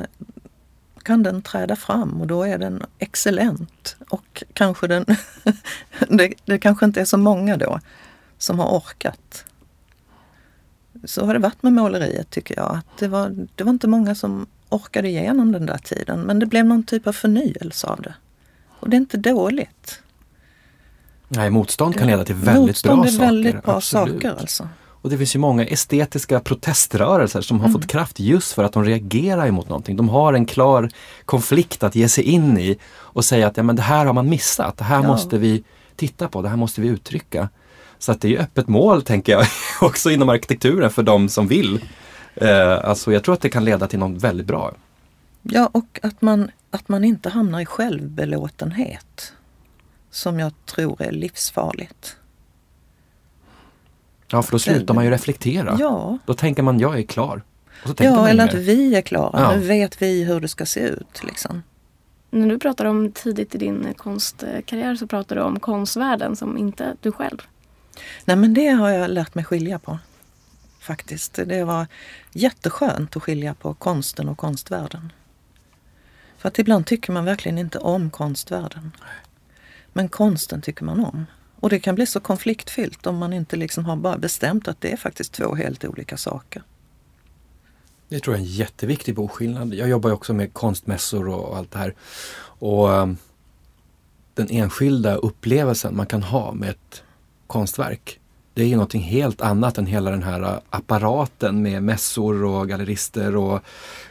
[1.02, 3.96] kan den träda fram och då är den excellent.
[4.08, 5.04] Och kanske den,
[6.08, 7.80] det, det kanske inte är så många då
[8.38, 9.44] som har orkat.
[11.04, 12.76] Så har det varit med måleriet tycker jag.
[12.76, 16.46] Att det, var, det var inte många som orkade igenom den där tiden men det
[16.46, 18.14] blev någon typ av förnyelse av det.
[18.80, 20.00] Och det är inte dåligt.
[21.28, 23.18] Nej, motstånd kan leda till väldigt motstånd bra saker.
[23.18, 24.14] Motstånd är väldigt bra Absolut.
[24.14, 24.68] saker alltså.
[25.04, 27.80] Och det finns ju många estetiska proteströrelser som har mm.
[27.80, 29.96] fått kraft just för att de reagerar emot någonting.
[29.96, 30.90] De har en klar
[31.24, 34.28] konflikt att ge sig in i och säga att ja, men det här har man
[34.28, 35.08] missat, det här ja.
[35.08, 35.64] måste vi
[35.96, 37.48] titta på, det här måste vi uttrycka.
[37.98, 39.46] Så att det är öppet mål tänker jag
[39.80, 41.84] också inom arkitekturen för de som vill.
[42.34, 44.74] Eh, alltså jag tror att det kan leda till något väldigt bra.
[45.42, 49.32] Ja och att man, att man inte hamnar i självbelåtenhet
[50.14, 52.16] som jag tror är livsfarligt.
[54.26, 55.76] Ja, för då slutar man ju reflektera.
[55.80, 56.18] Ja.
[56.26, 57.42] Då tänker man, jag är klar.
[57.98, 59.40] ja, eller att vi är klara.
[59.40, 59.56] Ja.
[59.56, 61.24] Nu vet vi hur det ska se ut.
[61.24, 61.62] Liksom.
[62.30, 66.96] När du pratar om tidigt i din konstkarriär så pratar du om konstvärlden som inte
[67.00, 67.42] du själv.
[68.24, 69.98] Nej men det har jag lärt mig skilja på.
[70.80, 71.34] Faktiskt.
[71.46, 71.86] Det var
[72.32, 75.12] jätteskönt att skilja på konsten och konstvärlden.
[76.38, 78.92] För att ibland tycker man verkligen inte om konstvärlden.
[79.94, 81.26] Men konsten tycker man om.
[81.60, 84.92] Och det kan bli så konfliktfyllt om man inte liksom har bara bestämt att det
[84.92, 86.62] är faktiskt två helt olika saker.
[88.08, 89.74] Det tror jag är en jätteviktig boskillnad.
[89.74, 91.94] Jag jobbar ju också med konstmässor och allt det här.
[92.40, 93.16] Och um,
[94.34, 97.02] den enskilda upplevelsen man kan ha med ett
[97.46, 98.20] konstverk.
[98.54, 103.36] Det är ju någonting helt annat än hela den här apparaten med mässor och gallerister
[103.36, 103.60] och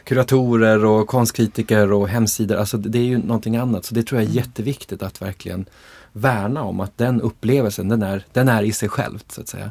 [0.04, 2.56] kuratorer och konstkritiker och hemsidor.
[2.56, 3.84] Alltså det är ju någonting annat.
[3.84, 4.44] Så det tror jag är mm.
[4.44, 5.66] jätteviktigt att verkligen
[6.12, 9.70] värna om att den upplevelsen den är, den är i sig själv så att säga.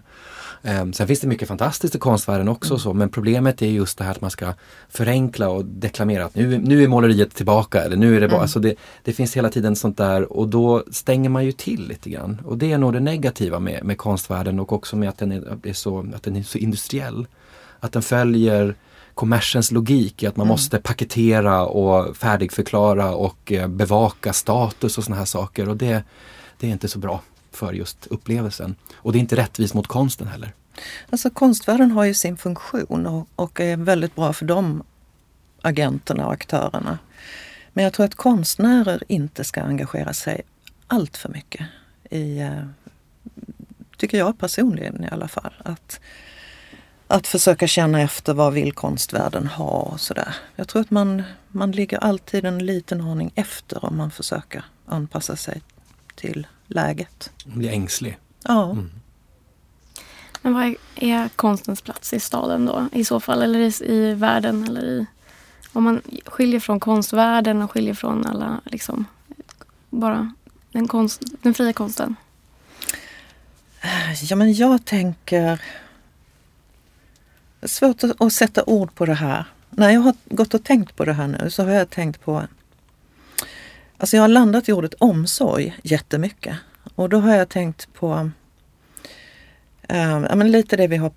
[0.66, 4.04] Um, sen finns det mycket fantastiskt i konstvärlden också, så, men problemet är just det
[4.04, 4.54] här att man ska
[4.90, 7.82] förenkla och deklamera att nu, nu är måleriet tillbaka.
[7.82, 8.42] Eller nu är det, bara, mm.
[8.42, 12.10] alltså det, det finns hela tiden sånt där och då stänger man ju till lite
[12.10, 12.42] grann.
[12.46, 15.68] Och det är nog det negativa med, med konstvärlden och också med att den är,
[15.68, 17.28] är så, att den är så industriell.
[17.80, 18.76] Att den följer
[19.14, 20.54] kommersens logik i att man mm.
[20.54, 25.70] måste paketera och färdigförklara och eh, bevaka status och såna här saker.
[25.70, 26.04] Och det,
[26.60, 27.22] det är inte så bra
[27.56, 28.76] för just upplevelsen.
[28.96, 30.54] Och det är inte rättvist mot konsten heller.
[31.10, 34.84] Alltså konstvärlden har ju sin funktion och, och är väldigt bra för de
[35.62, 37.00] agenterna och aktörerna.
[37.74, 40.42] Men jag tror att konstnärer inte ska engagera sig
[40.88, 41.68] allt för mycket
[42.10, 42.66] i, eh,
[43.98, 46.00] tycker jag personligen i alla fall, att,
[47.08, 50.36] att försöka känna efter vad vill konstvärlden ha och sådär.
[50.56, 55.36] Jag tror att man, man ligger alltid en liten aning efter om man försöker anpassa
[55.36, 55.62] sig
[56.16, 57.32] till läget.
[57.46, 58.18] Blir ängslig.
[58.44, 58.72] Ja.
[58.72, 58.90] Mm.
[60.42, 63.42] Men vad är konstens plats i staden då i så fall?
[63.42, 64.64] Eller i, i världen?
[64.64, 65.06] Eller i,
[65.74, 69.06] om man skiljer från konstvärlden och skiljer från alla, liksom,
[69.90, 70.34] bara
[70.72, 72.16] den, konst, den fria konsten?
[74.22, 75.62] Ja men jag tänker...
[77.60, 79.46] Det är svårt att, att sätta ord på det här.
[79.70, 82.44] När jag har gått och tänkt på det här nu så har jag tänkt på
[84.04, 86.58] Alltså jag har landat i ordet omsorg jättemycket.
[86.96, 88.32] Och då har jag tänkt på
[89.82, 91.12] eh, men lite det vi har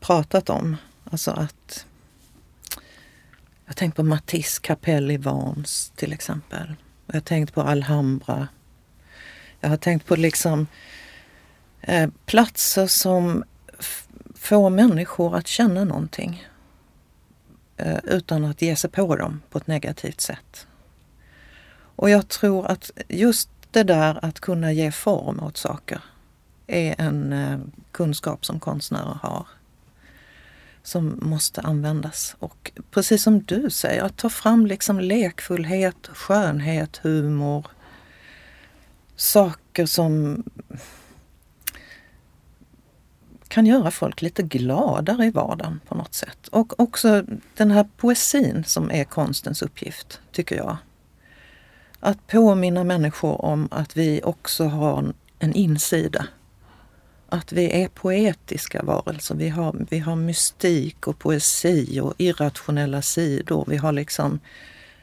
[0.00, 0.76] pratat om.
[1.10, 1.86] Alltså att
[3.64, 6.74] jag har tänkt på Matisse kapell i Vans till exempel.
[7.06, 8.48] Jag har tänkt på Alhambra.
[9.60, 10.66] Jag har tänkt på liksom
[11.80, 13.44] eh, platser som
[14.34, 16.46] får människor att känna någonting
[17.76, 20.66] eh, utan att ge sig på dem på ett negativt sätt.
[21.96, 26.00] Och jag tror att just det där att kunna ge form åt saker
[26.66, 27.58] är en eh,
[27.92, 29.46] kunskap som konstnärer har
[30.86, 32.36] som måste användas.
[32.38, 37.66] Och precis som du säger, att ta fram liksom lekfullhet, skönhet, humor.
[39.16, 40.44] Saker som
[43.48, 46.48] kan göra folk lite gladare i vardagen på något sätt.
[46.48, 47.24] Och också
[47.56, 50.76] den här poesin som är konstens uppgift, tycker jag.
[52.00, 56.26] Att påminna människor om att vi också har en insida.
[57.28, 59.34] Att vi är poetiska varelser.
[59.34, 63.64] Vi har, vi har mystik och poesi och irrationella sidor.
[63.68, 64.40] Vi har liksom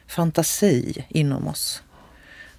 [0.07, 1.83] fantasi inom oss.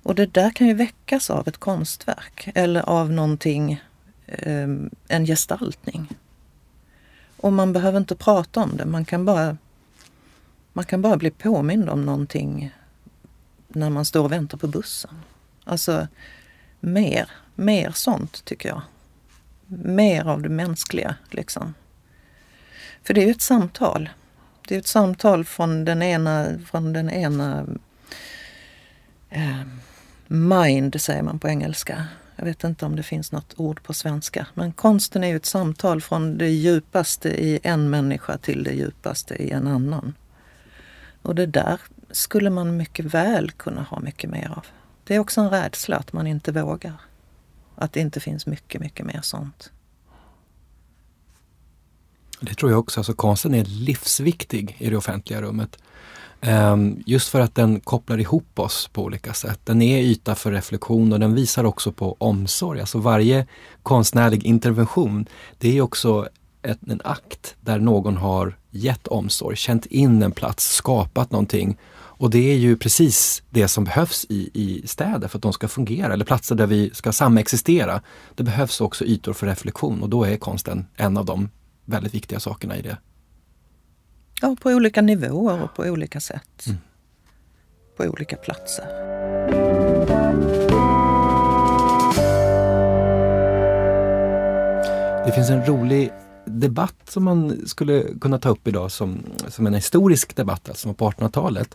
[0.02, 3.82] Och det där kan ju väckas av ett konstverk eller av någonting,
[4.26, 4.68] eh,
[5.08, 6.08] en gestaltning.
[7.36, 9.56] Och man behöver inte prata om det, man kan bara,
[10.72, 12.72] man kan bara bli påmind om någonting
[13.74, 15.10] när man står och väntar på bussen.
[15.64, 16.08] Alltså
[16.80, 18.82] mer, mer sånt tycker jag.
[19.66, 21.74] Mer av det mänskliga liksom.
[23.02, 24.10] För det är ju ett samtal.
[24.68, 27.66] Det är ett samtal från den ena, från den ena
[29.30, 29.60] eh,
[30.26, 32.06] mind säger man på engelska.
[32.36, 34.46] Jag vet inte om det finns något ord på svenska.
[34.54, 39.34] Men konsten är ju ett samtal från det djupaste i en människa till det djupaste
[39.34, 40.14] i en annan.
[41.22, 41.80] Och det där
[42.14, 44.66] skulle man mycket väl kunna ha mycket mer av.
[45.04, 47.00] Det är också en rädsla att man inte vågar.
[47.74, 49.70] Att det inte finns mycket, mycket mer sånt.
[52.40, 53.00] Det tror jag också.
[53.00, 55.78] Alltså konsten är livsviktig i det offentliga rummet.
[56.40, 59.60] Ehm, just för att den kopplar ihop oss på olika sätt.
[59.64, 62.80] Den är yta för reflektion och den visar också på omsorg.
[62.80, 63.46] Alltså varje
[63.82, 65.26] konstnärlig intervention,
[65.58, 66.28] det är också
[66.62, 71.76] ett, en akt där någon har gett omsorg, känt in en plats, skapat någonting
[72.16, 75.68] och det är ju precis det som behövs i, i städer för att de ska
[75.68, 78.02] fungera, eller platser där vi ska samexistera.
[78.34, 81.48] Det behövs också ytor för reflektion och då är konsten en av de
[81.84, 82.96] väldigt viktiga sakerna i det.
[84.40, 86.66] Ja, på olika nivåer och på olika sätt.
[86.66, 86.78] Mm.
[87.96, 88.84] På olika platser.
[95.26, 96.12] Det finns en rolig
[96.46, 99.18] debatt som man skulle kunna ta upp idag som,
[99.48, 101.74] som en historisk debatt, alltså på 1800-talet.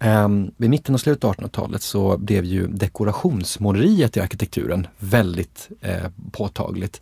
[0.00, 5.68] Um, ehm, vid mitten och slutet av 1800-talet så blev ju dekorationsmåleriet i arkitekturen väldigt
[5.80, 7.00] eh, påtagligt.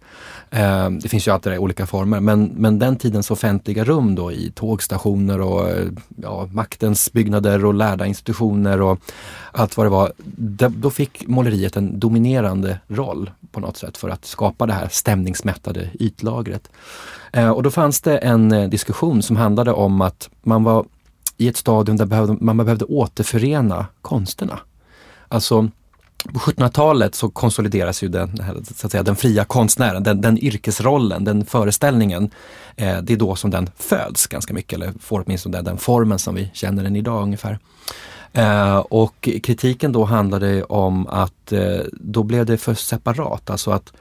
[0.51, 4.53] Um, det finns ju alltid olika former men, men den tidens offentliga rum då i
[4.55, 9.01] tågstationer och eh, ja, maktens byggnader och lärda institutioner och
[9.53, 10.13] allt vad det var.
[10.69, 15.91] Då fick måleriet en dominerande roll på något sätt för att skapa det här stämningsmättade
[16.01, 16.71] ytlagret.
[17.33, 20.87] Eh, och då fanns det en eh, diskussion som handlade om att man var
[21.37, 24.59] i ett stadium där man behövde återförena konsterna.
[25.29, 25.71] Alltså
[26.25, 28.37] på 1700-talet så konsolideras ju den,
[28.77, 32.31] så att säga, den fria konstnären, den, den yrkesrollen, den föreställningen.
[32.77, 36.19] Eh, det är då som den föds ganska mycket, eller får åtminstone den, den formen
[36.19, 37.59] som vi känner den idag ungefär.
[38.33, 43.93] Eh, och kritiken då handlade om att eh, då blev det för separat, alltså att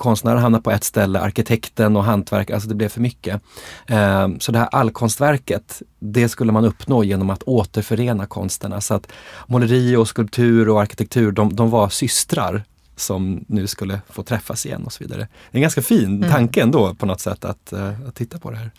[0.00, 3.42] konstnären hamnar på ett ställe, arkitekten och hantverk, alltså det blev för mycket.
[3.86, 8.80] Eh, så det här allkonstverket, det skulle man uppnå genom att återförena konsterna.
[8.80, 9.12] Så att
[9.46, 12.62] måleri och skulptur och arkitektur, de, de var systrar
[12.96, 15.20] som nu skulle få träffas igen och så vidare.
[15.20, 16.30] Det är en ganska fin mm.
[16.30, 18.70] tanke ändå på något sätt att, uh, att titta på det här.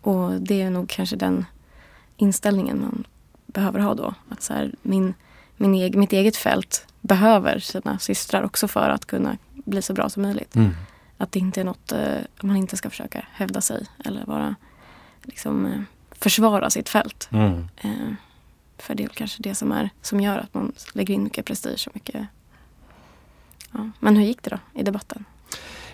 [0.00, 1.44] Och det är nog kanske den
[2.16, 3.04] inställningen man
[3.46, 4.14] behöver ha då.
[4.28, 5.14] Att så här, min,
[5.56, 10.22] min mitt eget fält behöver sina systrar också för att kunna bli så bra som
[10.22, 10.56] möjligt.
[10.56, 10.70] Mm.
[11.18, 14.54] Att det inte är något eh, man inte ska försöka hävda sig eller vara
[15.22, 15.80] liksom eh,
[16.10, 17.28] försvara sitt fält.
[17.32, 17.68] Mm.
[17.76, 18.14] Eh,
[18.78, 21.86] för det är kanske det som, är, som gör att man lägger in mycket prestige
[21.86, 22.26] och mycket
[23.72, 23.90] ja.
[24.00, 25.24] Men hur gick det då i debatten?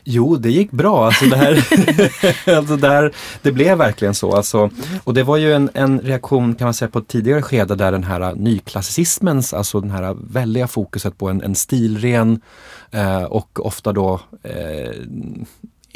[0.08, 1.06] Jo, det gick bra.
[1.06, 1.52] Alltså det, här,
[2.56, 4.32] alltså det, här, det blev verkligen så.
[4.32, 4.70] Alltså,
[5.04, 7.92] och det var ju en, en, reaktion kan man säga på ett tidigare skede där
[7.92, 12.40] den här äh, nyklassicismens, alltså den här väldiga fokuset på en, en stilren
[12.90, 14.90] eh, och ofta då eh,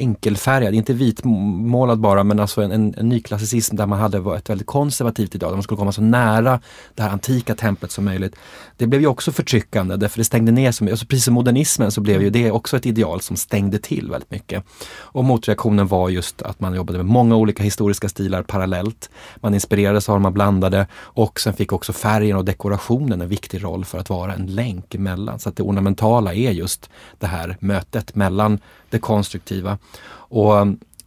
[0.01, 4.67] enkelfärgad, inte vitmålad bara men alltså en, en, en nyklassicism där man hade ett väldigt
[4.67, 6.61] konservativt ideal, man skulle komma så nära
[6.95, 8.37] det här antika templet som möjligt.
[8.77, 10.93] Det blev ju också förtryckande därför det stängde ner så mycket.
[10.93, 14.31] Alltså precis som modernismen så blev ju det också ett ideal som stängde till väldigt
[14.31, 14.65] mycket.
[14.93, 19.11] Och motreaktionen var just att man jobbade med många olika historiska stilar parallellt.
[19.37, 23.85] Man inspirerades av man blandade och sen fick också färgen och dekorationen en viktig roll
[23.85, 25.39] för att vara en länk emellan.
[25.39, 28.59] Så att det ornamentala är just det här mötet mellan
[28.91, 29.79] det konstruktiva.
[30.09, 30.57] Och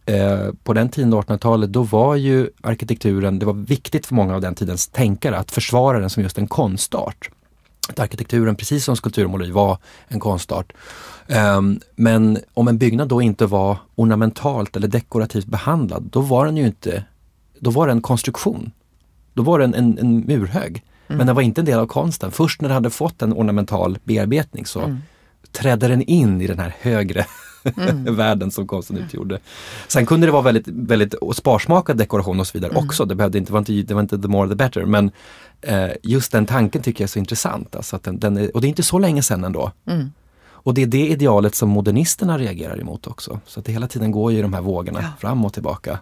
[0.06, 4.40] eh, på den tiden, 1800-talet, då var ju arkitekturen, det var viktigt för många av
[4.40, 7.30] den tidens tänkare att försvara den som just en konstart.
[7.88, 9.78] Att arkitekturen, precis som skulptur och måleri, var
[10.08, 10.72] en konstart.
[11.56, 16.56] Um, men om en byggnad då inte var ornamentalt eller dekorativt behandlad, då var den
[16.56, 17.04] ju inte,
[17.58, 18.72] då var det en konstruktion.
[19.34, 20.82] Då var det en, en, en murhög.
[21.06, 21.18] Mm.
[21.18, 22.30] Men den var inte en del av konsten.
[22.30, 24.98] Först när den hade fått en ornamental bearbetning så mm.
[25.52, 27.26] trädde den in i den här högre
[27.76, 28.16] mm.
[28.16, 29.38] världen som konsten utgjorde.
[29.88, 32.84] Sen kunde det vara väldigt, väldigt sparsmakad dekoration och så vidare mm.
[32.84, 33.04] också.
[33.04, 34.84] Det, behövde inte, var inte, det var inte the more the better.
[34.84, 35.10] Men
[35.60, 37.76] eh, just den tanken tycker jag är så intressant.
[37.76, 39.72] Alltså den, den är, och det är inte så länge sedan ändå.
[39.86, 40.12] Mm.
[40.64, 43.40] Och det är det idealet som modernisterna reagerar emot också.
[43.46, 45.08] Så att det hela tiden går ju de här vågorna ja.
[45.18, 45.98] fram och tillbaka.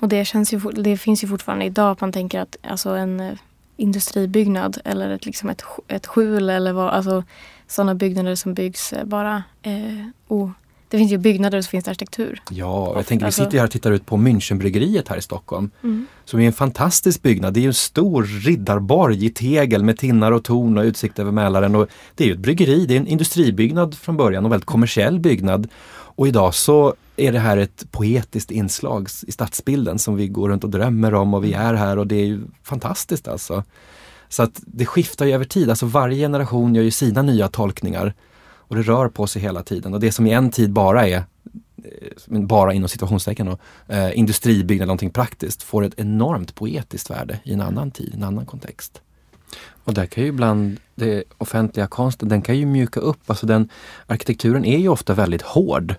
[0.00, 3.20] Och det, känns ju, det finns ju fortfarande idag att man tänker att alltså en
[3.20, 3.32] eh,
[3.76, 7.24] industribyggnad eller ett, liksom ett, ett skjul eller vad, alltså
[7.66, 10.52] sådana byggnader som byggs eh, bara eh, o,
[10.92, 12.42] det finns ju byggnader och så finns det arkitektur.
[12.50, 15.70] Ja, jag tänker vi sitter här och tittar ut på Münchenbryggeriet här i Stockholm.
[15.82, 16.06] Mm.
[16.24, 17.54] Som är en fantastisk byggnad.
[17.54, 21.74] Det är en stor riddarborg i tegel med tinnar och torn och utsikt över Mälaren.
[21.74, 25.20] Och det är ju ett bryggeri, det är en industribyggnad från början och väldigt kommersiell
[25.20, 25.68] byggnad.
[25.90, 30.64] Och idag så är det här ett poetiskt inslag i stadsbilden som vi går runt
[30.64, 33.64] och drömmer om och vi är här och det är ju fantastiskt alltså.
[34.28, 38.14] Så att det skiftar ju över tid, alltså varje generation gör ju sina nya tolkningar.
[38.72, 41.16] Och det rör på sig hela tiden och det som i en tid bara är
[41.16, 43.58] eh, bara inom situationstecken då,
[43.94, 48.46] eh, industribyggnad, någonting praktiskt, får ett enormt poetiskt värde i en annan tid, en annan
[48.46, 49.00] kontext.
[49.84, 53.68] Och där kan ju ibland det offentliga konsten, den kan ju mjuka upp, alltså den
[54.06, 55.94] arkitekturen är ju ofta väldigt hård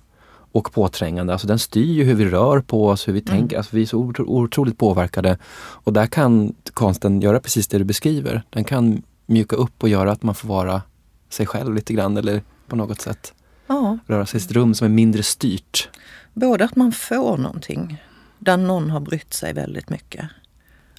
[0.51, 1.33] och påträngande.
[1.33, 3.37] Alltså den styr ju hur vi rör på oss, hur vi mm.
[3.37, 3.57] tänker.
[3.57, 5.37] Alltså vi är så otroligt påverkade.
[5.55, 8.43] Och där kan konsten göra precis det du beskriver.
[8.49, 10.81] Den kan mjuka upp och göra att man får vara
[11.29, 12.41] sig själv lite grann eller
[12.73, 13.33] på något sätt.
[13.67, 13.97] Ja.
[14.07, 15.89] Röra sig i ett rum som är mindre styrt.
[16.33, 18.03] Både att man får någonting
[18.39, 20.25] där någon har brytt sig väldigt mycket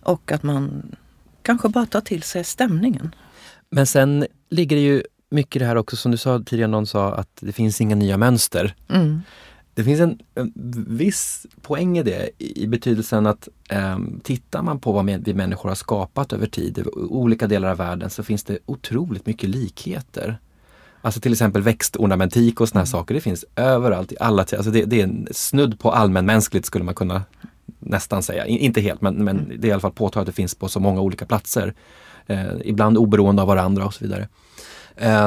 [0.03, 0.97] och att man
[1.43, 3.15] kanske bara tar till sig stämningen.
[3.71, 6.87] Men sen ligger det ju mycket i det här också som du sa tidigare, någon
[6.87, 8.75] sa att det finns inga nya mönster.
[8.89, 9.23] Mm.
[9.75, 10.53] Det finns en, en,
[10.89, 15.77] viss poäng i det i betydelsen att eh, tittar man på vad vi människor har
[15.77, 20.39] skapat över tid i olika delar av världen så finns det otroligt mycket likheter.
[21.05, 23.15] Alltså till exempel växtornamentik och såna här saker.
[23.15, 27.23] Det finns överallt i alla alltså det, det är snudd på allmänmänskligt skulle man kunna
[27.79, 28.47] nästan säga.
[28.47, 29.61] inte helt men, men mm.
[29.61, 31.75] det är i alla fall påtalat att det finns på så många olika platser.
[32.27, 34.29] Eh, ibland oberoende av varandra och så vidare.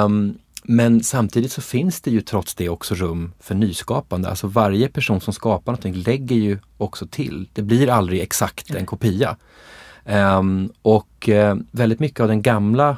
[0.03, 4.30] Um, men samtidigt så finns det ju trots det också rum för nyskapande.
[4.30, 7.49] Alltså varje person som skapar någonting lägger ju också till.
[7.53, 9.38] Det blir aldrig exakt en kopia.
[10.05, 12.97] Um, och uh, väldigt mycket av den gamla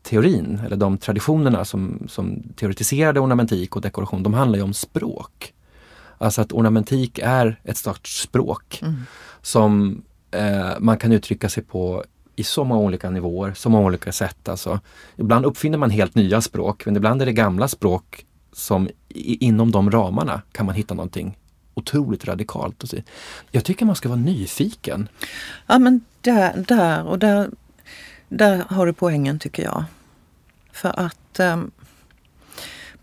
[0.00, 5.54] ornamentteorin, eller de traditionerna som, som teoretiserade ornamentik och dekoration, de handlar ju om språk.
[6.18, 8.94] Alltså att ornamentik är ett slags språk mm.
[9.42, 12.04] som eh, man kan uttrycka sig på
[12.36, 14.48] i så många olika nivåer, så många olika sätt.
[14.48, 14.80] Alltså.
[15.16, 19.70] Ibland uppfinner man helt nya språk, men ibland är det gamla språk som i, inom
[19.70, 21.36] de ramarna kan man hitta någonting
[21.74, 22.82] otroligt radikalt.
[22.82, 22.88] Och
[23.50, 25.08] Jag tycker man ska vara nyfiken.
[25.66, 27.50] Ja men där, där och där,
[28.30, 29.84] där har du poängen tycker jag.
[30.72, 31.62] För att eh,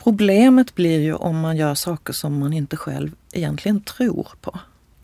[0.04, 4.60] problemet blir ju om man gör saker som man inte själv egentligen tror på.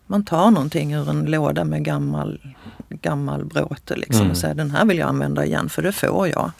[0.06, 2.40] Man tar någonting ur en låda med gammal,
[2.88, 4.30] gammal bråte liksom mm.
[4.30, 6.50] och säger den här vill jag använda igen för det får jag.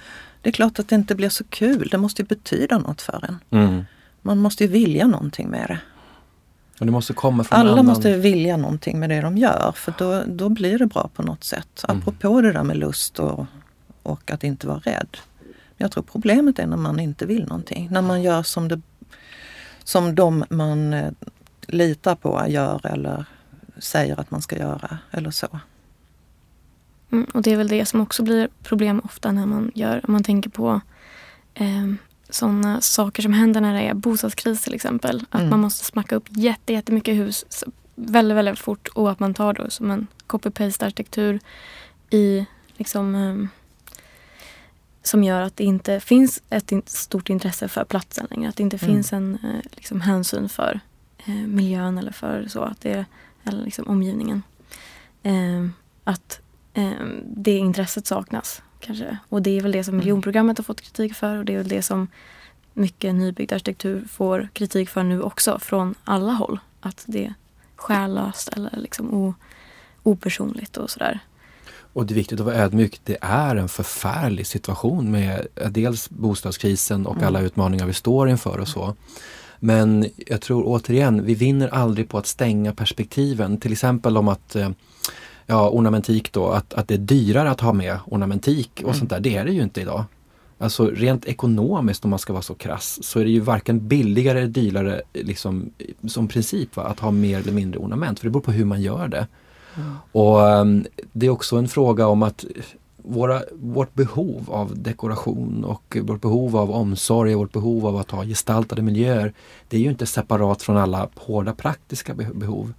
[0.43, 1.89] Det är klart att det inte blir så kul.
[1.91, 3.39] Det måste betyda något för en.
[3.51, 3.85] Mm.
[4.23, 5.79] Man måste ju vilja någonting med det.
[6.81, 7.87] Och det måste komma från Alla annan...
[7.87, 11.45] måste vilja någonting med det de gör för då, då blir det bra på något
[11.45, 11.85] sätt.
[11.89, 11.99] Mm.
[11.99, 13.47] Apropå det där med lust och,
[14.03, 15.17] och att inte vara rädd.
[15.77, 17.89] Jag tror problemet är när man inte vill någonting.
[17.91, 18.81] När man gör som, det,
[19.85, 21.13] som de man eh,
[21.67, 23.25] litar på gör eller
[23.79, 25.61] säger att man ska göra eller så.
[27.13, 30.13] Mm, och det är väl det som också blir problem ofta när man gör, om
[30.13, 30.81] man tänker på
[31.55, 31.93] eh,
[32.31, 35.27] sådana saker som händer när det är bostadskris till exempel.
[35.31, 35.51] Att mm.
[35.51, 37.65] man måste smacka upp jätte, jättemycket hus
[37.95, 41.41] väldigt, väldigt fort och att man tar då som en copy-paste arkitektur
[42.11, 42.47] i
[42.77, 43.49] liksom eh,
[45.03, 48.49] som gör att det inte finns ett stort intresse för platsen längre.
[48.49, 48.95] Att det inte mm.
[48.95, 50.81] finns en eh, liksom, hänsyn för
[51.27, 52.61] eh, miljön eller för så.
[52.63, 53.05] Att det
[53.45, 54.43] eller liksom omgivningen.
[55.23, 55.67] Eh,
[56.05, 56.41] att
[56.75, 58.63] eh, det intresset saknas.
[58.87, 59.19] Kanske.
[59.29, 59.99] Och det är väl det som mm.
[59.99, 62.09] miljonprogrammet har fått kritik för och det är väl det som
[62.73, 66.59] mycket nybyggd arkitektur får kritik för nu också från alla håll.
[66.81, 67.35] Att det är
[67.77, 69.35] själlöst eller liksom o,
[70.03, 71.21] opersonligt och sådär.
[71.95, 73.01] Och det är viktigt att vara ödmjuk.
[73.05, 77.27] Det är en förfärlig situation med dels bostadskrisen och mm.
[77.27, 78.95] alla utmaningar vi står inför och så.
[79.61, 83.59] Men jag tror återigen, vi vinner aldrig på att stänga perspektiven.
[83.59, 84.71] Till exempel om att eh,
[85.47, 88.95] ja, ornamentik då, att, att det är dyrare att ha med ornamentik och mm.
[88.95, 89.21] sånt där.
[89.21, 90.05] Det är det ju inte idag.
[90.59, 94.39] Alltså rent ekonomiskt om man ska vara så krass så är det ju varken billigare
[94.39, 95.71] eller dyrare liksom,
[96.09, 98.19] som princip va, att ha mer eller mindre ornament.
[98.19, 99.27] För det beror på hur man gör det.
[99.77, 99.93] Mm.
[100.13, 102.45] Och um, Det är också en fråga om att
[102.97, 108.11] våra, vårt behov av dekoration och vårt behov av omsorg och vårt behov av att
[108.11, 109.33] ha gestaltade miljöer.
[109.69, 112.73] Det är ju inte separat från alla hårda praktiska behov.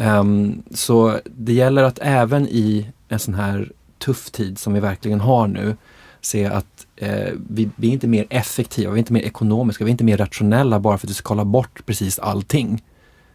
[0.00, 5.20] Um, så det gäller att även i en sån här tuff tid som vi verkligen
[5.20, 5.76] har nu
[6.20, 9.88] se att eh, vi, vi, är inte mer effektiva, vi är inte mer ekonomiska, vi
[9.88, 12.84] är inte mer rationella bara för att vi ska kolla bort precis allting.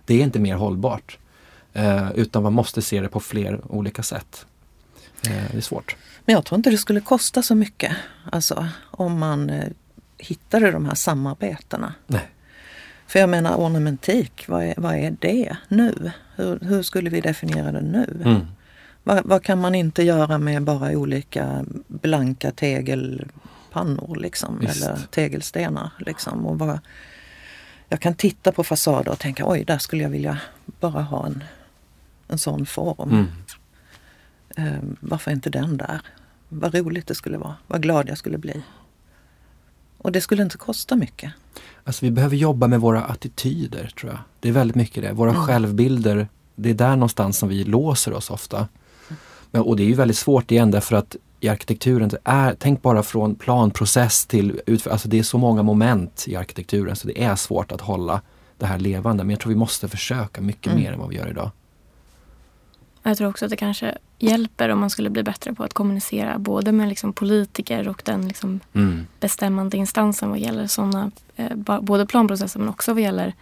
[0.05, 1.18] Det är inte mer hållbart.
[1.74, 4.45] Eh, utan man måste se det på fler olika sätt.
[5.28, 5.95] Eh, det är svårt.
[6.26, 7.91] Men jag tror inte det skulle kosta så mycket
[8.32, 9.70] alltså, om man eh,
[10.18, 11.93] hittade de här samarbetena.
[12.07, 12.30] Nej.
[13.07, 16.11] För jag menar ornamentik, vad är, vad är det nu?
[16.36, 18.22] Hur, hur skulle vi definiera det nu?
[18.26, 18.42] Mm.
[19.04, 25.90] Vad, vad, kan man inte göra med bara olika blanka tegelpannor liksom, eller tegelstenar?
[26.00, 26.80] Liksom, och vad,
[27.90, 30.40] jag kan titta på fasader och tänka oj, där skulle jag vilja
[30.80, 31.44] bara ha en,
[32.28, 33.10] en sån form.
[33.10, 33.28] Mm.
[34.58, 36.02] Um, varför inte den där?
[36.50, 37.56] Vad roligt det skulle vara.
[37.68, 38.64] Vad glad jag skulle bli.
[39.98, 41.32] Och det skulle inte kosta mycket.
[41.86, 44.20] Alltså vi behöver jobba med våra attityder tror jag.
[44.40, 45.14] Det är väldigt mycket det.
[45.14, 45.42] Våra mm.
[45.42, 46.28] självbilder.
[46.56, 48.68] Det är där någonstans som vi låser oss ofta.
[49.52, 53.04] Men, och det är ju väldigt svårt igen därför att i arkitekturen, är, tänk bara
[53.04, 57.36] från planprocess till utför, alltså det är så många moment i arkitekturen så det är
[57.36, 58.22] svårt att hålla
[58.58, 59.24] det här levande.
[59.24, 60.84] Men jag tror vi måste försöka mycket mm.
[60.84, 61.52] mer än vad vi gör idag.
[63.08, 66.38] Jag tror också att det kanske hjälper om man skulle bli bättre på att kommunicera
[66.39, 69.08] både med liksom politiker och den liksom mm.
[69.20, 73.34] bestämmande instansen vad gäller sådana, eh, både planprocesser men också vad gäller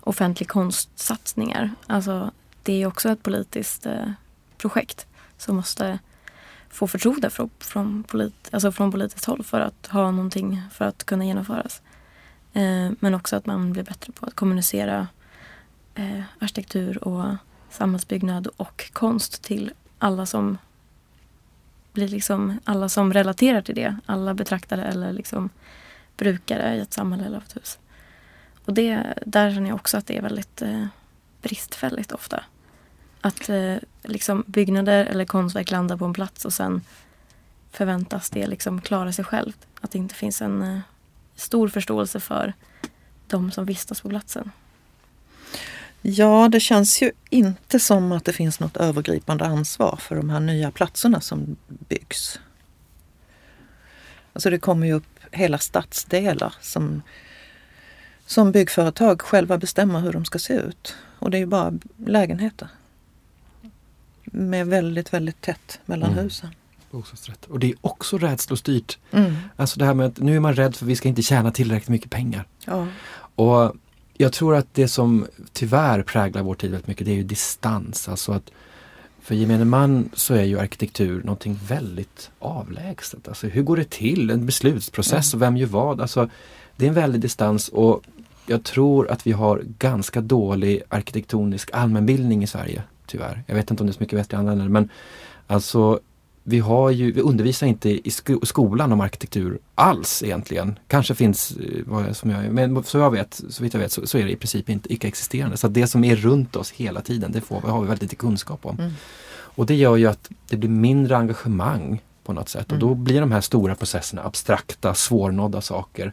[0.00, 1.70] offentlig konstsatsningar.
[1.86, 2.30] Alltså,
[2.62, 4.10] det är också ett politiskt eh,
[4.58, 5.06] projekt
[5.38, 5.98] som måste
[6.70, 11.04] få förtroende från, från, polit, alltså från politiskt håll för att ha någonting för att
[11.04, 11.82] kunna genomföras.
[12.52, 15.06] Eh, men också att man blir bättre på att kommunicera
[15.94, 17.36] eh, arkitektur och
[17.72, 20.58] samhällsbyggnad och konst till alla som
[21.92, 23.96] blir liksom alla som relaterar till det.
[24.06, 25.50] Alla betraktare eller liksom
[26.16, 27.78] brukare i ett samhälle eller av ett hus.
[28.64, 30.86] Och det, där känner jag också att det är väldigt eh,
[31.42, 32.44] bristfälligt ofta.
[33.20, 36.80] Att eh, liksom byggnader eller konstverk landar på en plats och sen
[37.70, 39.66] förväntas det liksom klara sig självt.
[39.80, 40.80] Att det inte finns en eh,
[41.34, 42.52] stor förståelse för
[43.26, 44.50] de som vistas på platsen.
[46.02, 50.40] Ja, det känns ju inte som att det finns något övergripande ansvar för de här
[50.40, 52.40] nya platserna som byggs.
[54.32, 57.02] Alltså det kommer ju upp hela stadsdelar som,
[58.26, 60.96] som byggföretag själva bestämmer hur de ska se ut.
[61.18, 61.72] Och det är ju bara
[62.06, 62.68] lägenheter.
[64.24, 66.24] Med väldigt, väldigt tätt mellan mm.
[66.24, 66.54] husen.
[66.90, 67.44] Bostadsrätt.
[67.44, 68.98] Och det är också rädslostyrt.
[69.10, 69.34] Mm.
[69.56, 71.50] Alltså det här med att nu är man rädd för att vi ska inte tjäna
[71.50, 72.46] tillräckligt mycket pengar.
[72.64, 72.86] Ja.
[73.34, 73.76] Och
[74.14, 78.08] jag tror att det som tyvärr präglar vår tid väldigt mycket det är ju distans.
[78.08, 78.50] Alltså att
[79.22, 83.28] för gemene man så är ju arkitektur någonting väldigt avlägset.
[83.28, 84.30] Alltså hur går det till?
[84.30, 86.00] En beslutsprocess och vem gör vad?
[86.00, 86.30] Alltså,
[86.76, 88.02] det är en väldig distans och
[88.46, 92.82] jag tror att vi har ganska dålig arkitektonisk allmänbildning i Sverige.
[93.06, 93.44] Tyvärr.
[93.46, 94.88] Jag vet inte om det är så mycket bättre i andra länder men
[95.46, 96.00] alltså
[96.44, 98.10] vi, har ju, vi undervisar inte i
[98.42, 100.78] skolan om arkitektur alls egentligen.
[100.88, 104.18] Kanske finns, eh, som jag, men så jag vet, så vitt jag vet så, så
[104.18, 105.56] är det i princip inte icke-existerande.
[105.56, 108.66] Så det som är runt oss hela tiden, det får, har vi väldigt lite kunskap
[108.66, 108.78] om.
[108.78, 108.92] Mm.
[109.54, 112.70] Och det gör ju att det blir mindre engagemang på något sätt.
[112.70, 112.82] Mm.
[112.82, 116.12] Och då blir de här stora processerna abstrakta, svårnådda saker.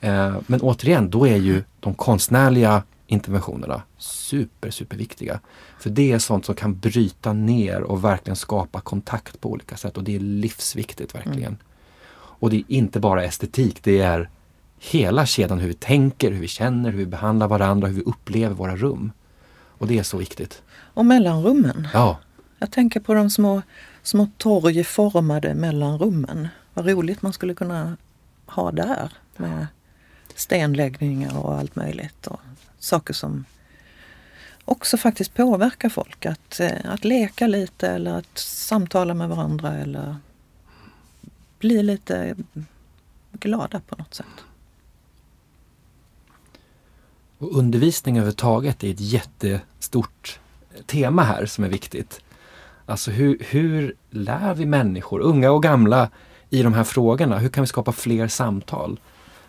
[0.00, 5.40] Eh, men återigen, då är ju de konstnärliga interventionerna super, super viktiga.
[5.78, 9.96] För det är sånt som kan bryta ner och verkligen skapa kontakt på olika sätt
[9.96, 11.42] och det är livsviktigt verkligen.
[11.42, 11.58] Mm.
[12.38, 14.30] Och det är inte bara estetik, det är
[14.78, 18.54] hela kedjan hur vi tänker, hur vi känner, hur vi behandlar varandra, hur vi upplever
[18.54, 19.12] våra rum.
[19.78, 20.62] Och det är så viktigt.
[20.72, 21.88] Och mellanrummen.
[21.92, 22.18] Ja.
[22.58, 23.62] Jag tänker på de små,
[24.02, 26.48] små torgformade mellanrummen.
[26.74, 27.96] Vad roligt man skulle kunna
[28.46, 29.66] ha där med
[30.34, 32.26] stenläggningar och allt möjligt.
[32.26, 32.40] Och
[32.86, 33.44] saker som
[34.64, 36.26] också faktiskt påverkar folk.
[36.26, 40.16] Att, eh, att leka lite eller att samtala med varandra eller
[41.58, 42.36] bli lite
[43.32, 44.26] glada på något sätt.
[47.38, 50.40] Och undervisning överhuvudtaget är ett jättestort
[50.86, 52.20] tema här som är viktigt.
[52.86, 56.10] Alltså hur, hur lär vi människor, unga och gamla,
[56.50, 57.38] i de här frågorna?
[57.38, 59.00] Hur kan vi skapa fler samtal?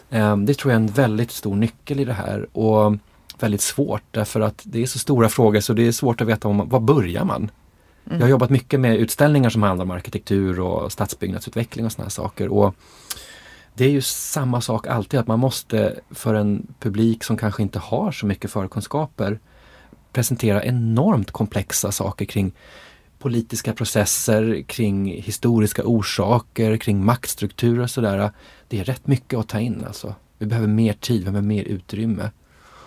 [0.10, 2.58] Ehm, det tror jag är en väldigt stor nyckel i det här.
[2.58, 2.98] Och
[3.44, 6.48] väldigt svårt därför att det är så stora frågor så det är svårt att veta
[6.48, 7.52] om var börjar man.
[8.06, 8.20] Mm.
[8.20, 12.48] Jag har jobbat mycket med utställningar som handlar om arkitektur och stadsbyggnadsutveckling och sådana saker.
[12.48, 12.76] Och
[13.74, 17.80] det är ju samma sak alltid att man måste för en publik som kanske inte
[17.80, 19.40] har så mycket förkunskaper
[20.14, 22.52] presentera enormt komplexa saker kring
[23.20, 28.32] politiska processer, kring historiska orsaker, kring maktstrukturer och sådär.
[28.68, 30.16] Det är rätt mycket att ta in alltså.
[30.38, 32.30] Vi behöver mer tid, vi behöver mer utrymme.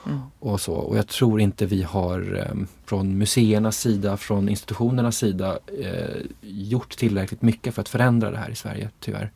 [0.06, 0.20] Mm.
[0.38, 0.74] Och, så.
[0.74, 6.96] och jag tror inte vi har eh, från museernas sida, från institutionernas sida eh, gjort
[6.96, 9.30] tillräckligt mycket för att förändra det här i Sverige, tyvärr.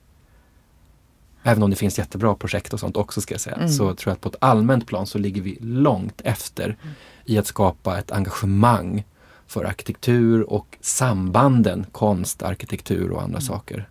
[1.43, 3.69] Även om det finns jättebra projekt och sånt också ska jag säga, mm.
[3.69, 6.95] så tror jag att på ett allmänt plan så ligger vi långt efter mm.
[7.25, 9.05] i att skapa ett engagemang
[9.47, 13.47] för arkitektur och sambanden konst, arkitektur och andra mm.
[13.47, 13.89] saker.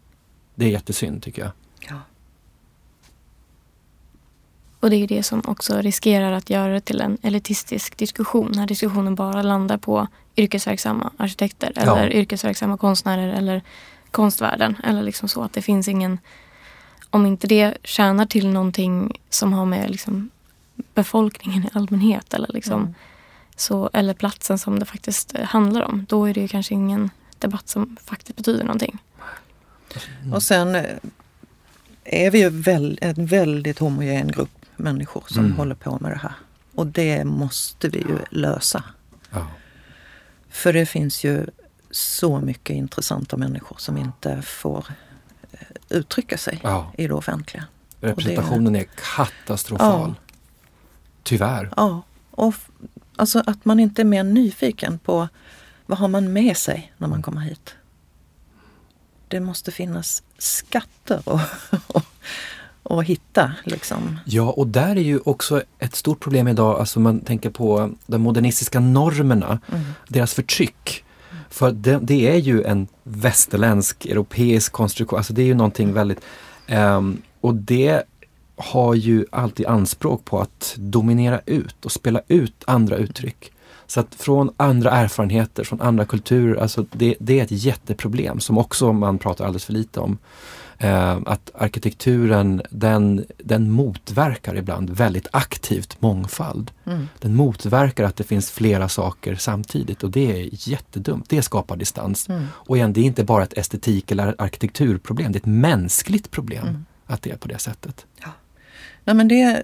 [0.56, 1.52] Det är jättesynd tycker jag.
[1.90, 2.00] Ja.
[4.84, 8.52] Och det är det som också riskerar att göra det till en elitistisk diskussion.
[8.56, 10.08] När diskussionen bara landar på
[10.38, 12.10] yrkesverksamma arkitekter eller ja.
[12.10, 13.62] yrkesverksamma konstnärer eller
[14.12, 14.76] konstvärlden.
[14.84, 16.20] Eller liksom så att det finns ingen...
[17.10, 20.30] Om inte det tjänar till någonting som har med liksom
[20.94, 22.94] befolkningen i allmänhet eller, liksom, mm.
[23.56, 26.06] så, eller platsen som det faktiskt handlar om.
[26.10, 27.10] Då är det kanske ingen
[27.40, 28.98] debatt som faktiskt betyder någonting.
[30.22, 30.34] Mm.
[30.34, 30.86] Och sen eh,
[32.04, 35.58] är vi ju väl, en väldigt homogen grupp människor som mm.
[35.58, 36.34] håller på med det här.
[36.76, 38.84] Och det måste vi ju lösa.
[39.30, 39.48] Ja.
[40.50, 41.46] För det finns ju
[41.92, 44.86] så mycket intressanta människor som inte får
[45.52, 45.60] eh,
[45.90, 46.92] uttrycka sig ja.
[46.98, 47.66] i det offentliga.
[48.00, 50.16] Representationen det, är katastrofal.
[50.18, 50.34] Ja.
[51.24, 51.74] Tyvärr.
[51.78, 52.02] Ja,
[52.32, 52.56] och
[53.16, 55.28] alltså att man inte är mer nyfiken på
[55.86, 57.76] vad har man med sig när man kommer hit.
[59.28, 61.40] Det måste finnas skatter och,
[61.88, 62.06] och,
[62.84, 63.52] att hitta.
[63.64, 64.20] Liksom.
[64.26, 68.22] Ja, och där är ju också ett stort problem idag, alltså man tänker på de
[68.22, 69.82] modernistiska normerna, mm.
[70.08, 71.04] deras förtryck.
[71.50, 76.20] För det, det, är ju en västerländsk, europeisk konstruktion, alltså det är ju någonting väldigt...
[76.70, 78.04] Um, och det
[78.56, 83.52] har ju alltid anspråk på att dominera ut och spela ut andra uttryck.
[83.88, 88.58] Så att från andra erfarenheter, från andra kulturer, alltså det, det är ett jätteproblem som
[88.58, 90.18] också man pratar alldeles för lite om.
[90.84, 96.72] Eh, att arkitekturen den, den motverkar ibland väldigt aktivt mångfald.
[96.86, 97.08] Mm.
[97.20, 101.30] Den motverkar att det finns flera saker samtidigt och det är jättedumt.
[101.30, 102.30] Det skapar distans.
[102.30, 102.46] Mm.
[102.54, 106.68] Och igen, det är inte bara ett estetik eller arkitekturproblem, det är ett mänskligt problem
[106.68, 106.86] Mm.
[107.06, 108.06] att det är på det sättet.
[109.04, 109.64] Nej, men det,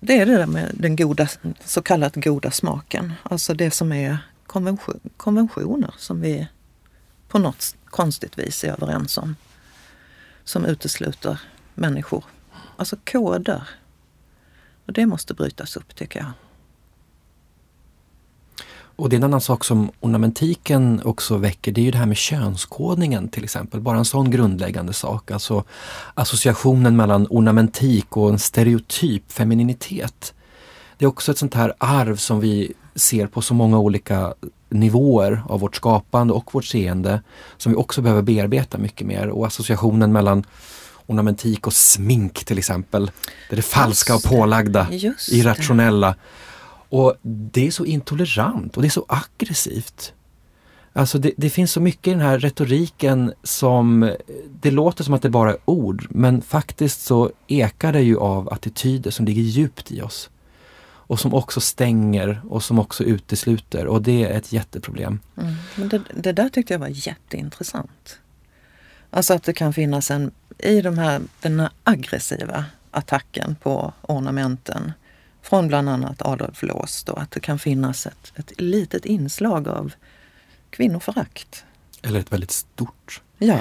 [0.00, 1.28] det är det där med den goda,
[1.64, 3.12] så kallat goda smaken.
[3.22, 6.48] Alltså det som är konvention, konventioner som vi
[7.28, 9.36] på något konstigt vis är överens om.
[10.44, 11.40] Som utesluter
[11.74, 12.24] människor.
[12.76, 13.68] Alltså koder.
[14.86, 16.32] Och det måste brytas upp tycker jag.
[18.96, 22.06] Och det är en annan sak som ornamentiken också väcker, det är ju det här
[22.06, 23.80] med könskodningen till exempel.
[23.80, 25.30] Bara en sån grundläggande sak.
[25.30, 25.64] Alltså
[26.14, 30.34] associationen mellan ornamentik och en stereotyp femininitet.
[30.98, 34.34] Det är också ett sånt här arv som vi ser på så många olika
[34.74, 37.22] nivåer av vårt skapande och vårt seende
[37.56, 39.28] som vi också behöver bearbeta mycket mer.
[39.28, 40.44] Och associationen mellan
[41.06, 43.10] ornamentik och smink till exempel.
[43.48, 44.28] Det är det falska och det.
[44.28, 45.36] pålagda, Just det.
[45.36, 46.14] irrationella.
[46.88, 50.12] Och det är så intolerant och det är så aggressivt.
[50.92, 54.14] Alltså det, det finns så mycket i den här retoriken som,
[54.60, 58.52] det låter som att det bara är ord, men faktiskt så ekar det ju av
[58.52, 60.30] attityder som ligger djupt i oss.
[61.06, 65.20] Och som också stänger och som också utesluter och det är ett jätteproblem.
[65.36, 65.54] Mm.
[65.74, 68.18] Men det, det där tyckte jag var jätteintressant.
[69.10, 74.92] Alltså att det kan finnas en, i de här, den här aggressiva attacken på ornamenten
[75.42, 79.92] från bland annat Adolf Loos då, att det kan finnas ett, ett litet inslag av
[80.70, 81.64] kvinnoförakt.
[82.02, 83.22] Eller ett väldigt stort.
[83.38, 83.60] Ja,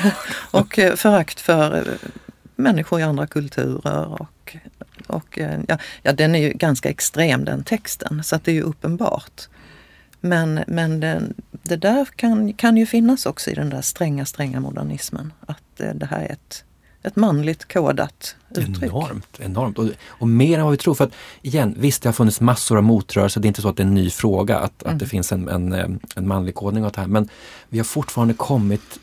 [0.50, 2.08] och eh, förakt för eh,
[2.56, 4.20] människor i andra kulturer.
[4.20, 4.56] Och,
[5.06, 8.54] och, eh, ja, ja, den är ju ganska extrem den texten, så att det är
[8.54, 9.48] ju uppenbart.
[10.20, 14.60] Men, men den, det där kan, kan ju finnas också i den där stränga, stränga
[14.60, 15.32] modernismen.
[15.46, 16.64] Att eh, det här är ett,
[17.02, 18.82] ett manligt kodat uttryck.
[18.82, 19.78] Enormt, enormt.
[19.78, 20.94] Och, och mer än vad vi tror.
[20.94, 21.12] För att
[21.42, 23.40] igen, visst det har funnits massor av motrörelser.
[23.40, 24.94] Det är inte så att det är en ny fråga att, Mm.
[24.94, 27.08] att det finns en, en, eh, en manlig kodning åt det här.
[27.08, 27.28] Men
[27.68, 28.98] vi har fortfarande kommit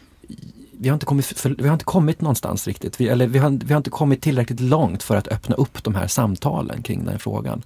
[0.81, 3.01] vi har, inte kommit, för, vi har inte kommit någonstans riktigt.
[3.01, 5.95] Vi, eller vi har, vi har inte kommit tillräckligt långt för att öppna upp de
[5.95, 7.63] här samtalen kring den frågan.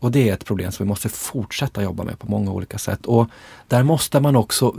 [0.00, 3.06] Och det är ett problem som vi måste fortsätta jobba med på många olika sätt.
[3.06, 3.26] Och
[3.68, 4.74] där måste man också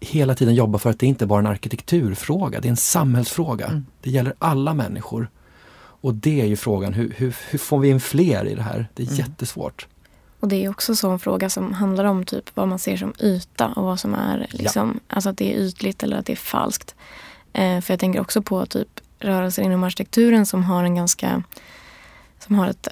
[0.00, 3.66] hela tiden jobba för att det inte bara är en arkitekturfråga, det är en samhällsfråga.
[3.66, 3.86] Mm.
[4.00, 5.30] Det gäller alla människor.
[5.76, 8.88] Och det är ju frågan, hur, hur, hur får vi in fler i det här?
[8.94, 9.18] Det är Mm.
[9.18, 9.86] jättesvårt.
[10.44, 13.14] Och det är också så en fråga som handlar om typ vad man ser som
[13.20, 16.36] yta och vad som är liksom, alltså att det är ytligt eller att det är
[16.36, 16.94] falskt.
[17.52, 21.42] Eh, för jag tänker också på typ rörelser inom arkitekturen som har en ganska,
[22.38, 22.88] som har ett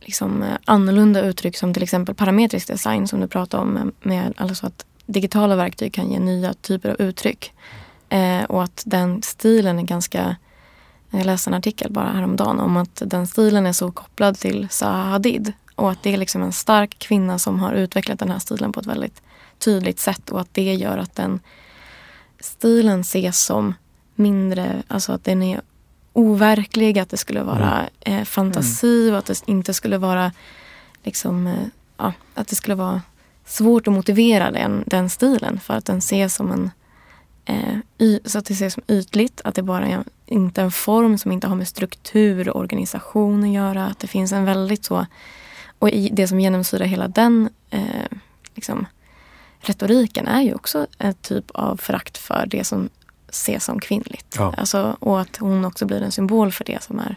[0.00, 4.34] liksom eh, annorlunda uttryck som till exempel parametrisk design som du pratade om med, med
[4.36, 7.52] alltså att digitala verktyg kan ge nya typer av uttryck.
[8.08, 10.36] Eh, och att den stilen är ganska
[11.10, 15.10] jag läste en artikel bara häromdagen om att den stilen är så kopplad till Zaha
[15.10, 15.52] Hadid.
[15.74, 18.80] Och att det är liksom en stark kvinna som har utvecklat den här stilen på
[18.80, 19.22] ett väldigt
[19.58, 20.30] tydligt sätt.
[20.30, 21.40] Och att det gör att den
[22.40, 23.74] stilen ses som
[24.14, 25.60] mindre, alltså att den är
[26.12, 30.32] overklig, att det skulle vara eh, fantasi och att det inte skulle vara
[31.02, 33.02] liksom, eh, ja, att det skulle vara
[33.44, 36.70] svårt att motivera den, den stilen för att den ses som en
[37.44, 41.18] eh, y, så att det ses som ytligt, att det bara är inte en form
[41.18, 43.86] som inte har med struktur och organisation att göra.
[43.86, 45.06] Att det finns en väldigt så,
[45.84, 48.08] och i det som genomsyrar hela den eh,
[48.54, 48.86] liksom,
[49.60, 52.88] retoriken är ju också en typ av förakt för det som
[53.28, 54.36] ses som kvinnligt.
[54.38, 54.54] Ja.
[54.56, 57.16] Alltså, och att hon också blir en symbol för det som är,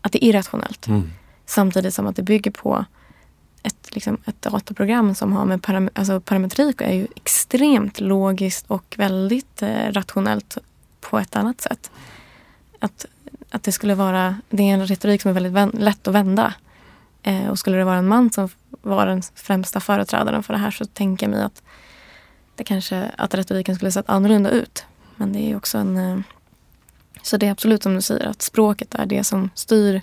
[0.00, 0.86] att det är irrationellt.
[0.86, 1.10] Mm.
[1.46, 2.84] Samtidigt som att det bygger på
[3.62, 8.64] ett, liksom, ett dataprogram som har med param alltså parametrik och är ju extremt logiskt
[8.68, 10.58] och väldigt eh, rationellt
[11.00, 11.90] på ett annat sätt.
[12.78, 13.06] Att,
[13.50, 16.54] att det skulle vara, det är en retorik som är väldigt lätt att vända.
[17.22, 20.70] Eh, och skulle det vara en man som var den främsta företrädaren för det här
[20.70, 21.62] så tänker jag mig att
[22.54, 24.84] det kanske, att retoriken skulle sett annorlunda ut.
[25.16, 25.96] Men det är också en...
[25.96, 26.18] Eh,
[27.22, 30.02] så det är absolut som du säger att språket är det som styr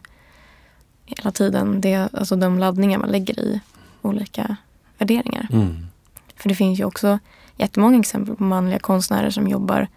[1.06, 1.81] hela tiden.
[1.81, 3.61] Det, alltså de laddningar man lägger i
[4.02, 4.56] olika
[4.98, 5.48] värderingar.
[5.52, 5.88] Mm.
[6.35, 7.19] För det finns ju också
[7.56, 9.88] jättemånga exempel på manliga konstnärer som jobbar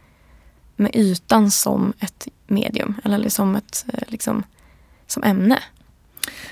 [0.76, 4.42] med ytan som ett medium eller som ett eh, liksom,
[5.06, 5.58] som ämne.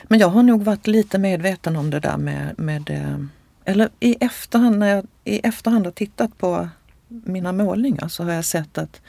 [0.03, 3.19] Men jag har nog varit lite medveten om det där med, med eh,
[3.65, 6.69] eller i efterhand när jag i efterhand har tittat på
[7.09, 9.01] mina målningar så har jag sett att,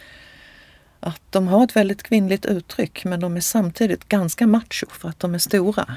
[0.99, 5.19] att de har ett väldigt kvinnligt uttryck men de är samtidigt ganska macho för att
[5.19, 5.95] de är stora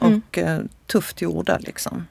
[0.00, 0.22] Mm.
[0.28, 2.06] och eh, tufft gjorda liksom.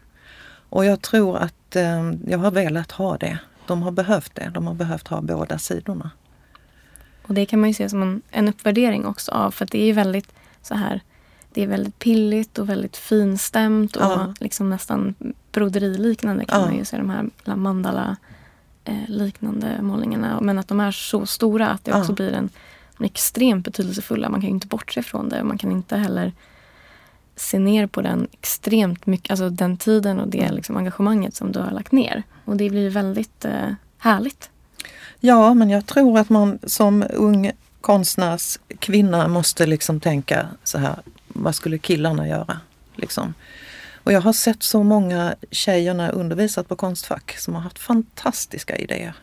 [0.70, 3.38] Och jag tror att eh, jag har velat ha det.
[3.68, 4.52] De har behövt det.
[4.54, 6.12] De har behövt ha båda sidorna.
[7.28, 9.82] Och det kan man ju se som en, en uppvärdering också av för att det
[9.82, 11.02] är ju väldigt så här
[11.58, 14.34] det är väldigt pilligt och väldigt finstämt och Ja.
[14.40, 15.16] liksom nästan
[15.52, 16.66] broderiliknande kan Ja.
[16.66, 18.16] man ju se de här mandala
[18.86, 20.42] eh, liknande målningarna.
[20.42, 22.00] Men att de är så stora att det Ja.
[22.00, 22.50] också blir en,
[22.98, 24.30] de är extremt betydelsefulla.
[24.30, 26.32] Man kan inte bortse från det och man kan inte heller
[27.36, 31.60] se ner på den extremt mycket, alltså den tiden och det liksom engagemanget som du
[31.60, 32.24] har lagt ner.
[32.46, 34.50] Och det blir väldigt eh, härligt.
[35.20, 37.52] Ja, men jag tror att man som ung
[37.82, 40.96] konstnärskvinna måste liksom tänka så här,
[41.38, 42.60] vad skulle killarna göra?
[42.96, 43.34] Liksom.
[44.08, 47.80] Och jag har sett så många tjejer när jag undervisat på Konstfack som har haft
[47.80, 49.14] fantastiska idéer.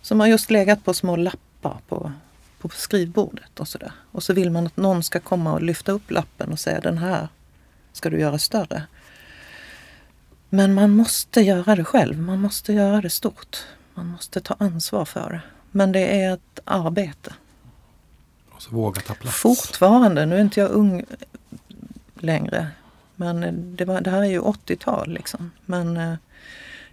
[0.00, 2.12] Som har just legat på små lappar på,
[2.60, 3.92] på skrivbordet och sådär.
[4.12, 6.98] Och så vill man att någon ska komma och lyfta upp lappen och säga den
[6.98, 7.28] här
[7.92, 8.82] ska du göra större.
[10.48, 13.56] Men man måste göra det själv, man måste göra det stort.
[13.94, 15.40] Man måste ta ansvar för det.
[15.70, 17.34] Men det är ett arbete.
[18.60, 19.36] Och så våga ta plats.
[19.36, 21.04] Fortfarande, nu är inte jag ung
[22.14, 22.66] längre.
[23.16, 25.50] Men det, var, det här är ju 80-tal liksom.
[25.66, 26.14] Men eh,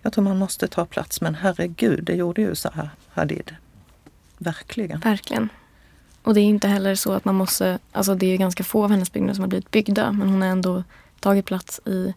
[0.02, 1.22] jag tror man måste ta plats.
[1.22, 3.56] Men herregud, det gjorde ju Zaha Hadid.
[4.38, 5.00] Verkligen.
[5.00, 5.50] Verkligen.
[6.24, 8.84] Och det är inte heller så att man måste, alltså det är ju ganska få
[8.84, 10.84] av hennes byggnader som har blivit byggda men hon har ändå
[11.20, 12.14] tagit plats i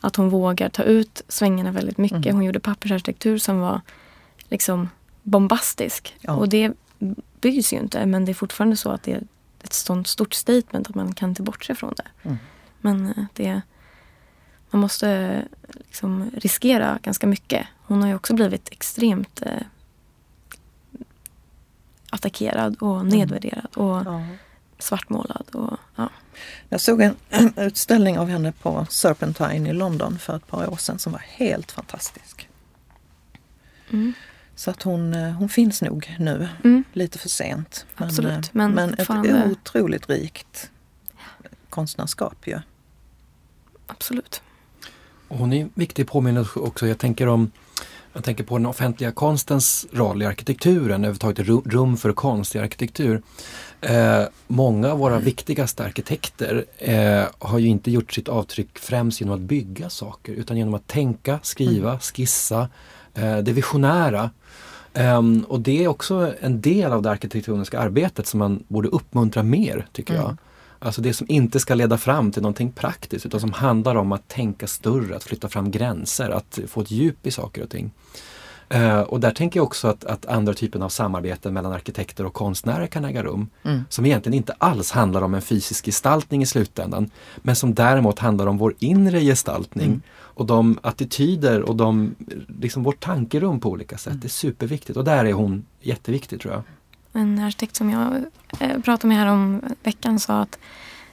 [0.00, 2.26] att hon vågar ta ut svängarna väldigt mycket.
[2.26, 2.34] Mm.
[2.34, 3.80] Hon gjorde pappersarkitektur som var
[4.48, 4.88] liksom
[5.22, 6.16] bombastisk.
[6.20, 6.32] Ja.
[6.32, 6.72] Och det
[7.40, 9.22] byggs ju inte men det är fortfarande så att det är
[9.62, 12.06] ett sånt stort statement att man kan inte bortse från det.
[12.22, 12.38] Mm.
[12.80, 13.62] Men eh, det,
[14.70, 17.66] man måste liksom riskera ganska mycket.
[17.82, 19.62] Hon har ju också blivit extremt eh,
[22.10, 24.22] attackerad och nedvärderad och Ja.
[24.78, 25.46] svartmålad.
[25.52, 26.08] Och, ja.
[26.68, 27.16] Jag såg en
[27.56, 31.72] utställning av henne på Serpentine i London för ett par år sedan som var helt
[31.72, 32.48] fantastisk.
[33.90, 34.12] Mm.
[34.58, 36.84] Så att hon, eh, hon finns nog nu, Mm.
[36.92, 37.86] lite för sent.
[37.96, 40.70] Men, Absolut, eh, men men ett fortfarande- otroligt rikt
[41.70, 42.58] konstnärskap ju.
[43.86, 44.42] Absolut.
[45.28, 46.86] Och hon är en viktig påminnelse också.
[46.86, 47.50] Jag tänker om
[48.12, 52.58] jag tänker på den offentliga konstens roll i arkitekturen, överhuvudtaget ru- rum för konst i
[52.58, 53.22] arkitektur.
[53.80, 59.34] Eh, många av våra viktigaste arkitekter eh, har ju inte gjort sitt avtryck främst genom
[59.34, 62.68] att bygga saker utan genom att tänka, skriva, skissa, eh,
[63.42, 64.30] det visionära.
[64.94, 69.42] Ehm, och det är också en del av det arkitektoniska arbetet som man borde uppmuntra
[69.42, 70.24] mer, tycker jag.
[70.24, 70.36] Mm.
[70.78, 74.28] Alltså det som inte ska leda fram till någonting praktiskt utan som handlar om att
[74.28, 77.90] tänka större, att flytta fram gränser, att få ett djup i saker och ting.
[78.68, 82.32] Eh, och där tänker jag också att, att andra typer av samarbeten mellan arkitekter och
[82.32, 83.48] konstnärer kan äga rum.
[83.62, 83.84] Mm.
[83.88, 87.10] Som egentligen inte alls handlar om en fysisk gestaltning i slutändan.
[87.36, 89.86] Men som däremot handlar om vår inre gestaltning.
[89.86, 90.02] Mm.
[90.38, 92.14] Och de attityder och de,
[92.60, 94.06] liksom vårt tankerum på olika sätt.
[94.10, 94.20] Mm.
[94.20, 96.62] Det är superviktigt och där är hon jätteviktig tror jag.
[97.22, 98.24] En arkitekt som jag
[98.60, 100.58] eh, pratade med här om veckan sa att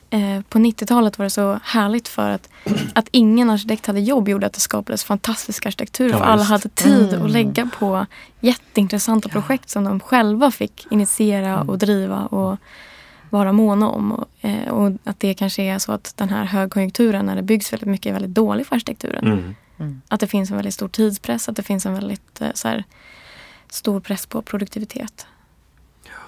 [0.09, 2.49] eh, på 90-talet var det så härligt för att,
[2.93, 6.09] att ingen arkitekt hade jobb gjorde att det skapades fantastisk arkitektur.
[6.09, 7.25] Ja, för alla hade tid Mm.
[7.25, 8.05] att lägga på
[8.39, 9.33] jätteintressanta Ja.
[9.41, 11.69] projekt som de själva fick initiera Mm.
[11.69, 12.57] och driva och
[13.35, 14.11] vara måna om.
[14.11, 17.73] Och, eh, och att det kanske är så att den här högkonjunkturen när det byggs
[17.73, 19.55] väldigt mycket är väldigt dålig för arkitekturen.
[19.77, 20.01] Mm.
[20.07, 22.83] Att det finns en väldigt stor tidspress, att det finns en väldigt eh, så här,
[23.69, 25.27] stor press på produktivitet.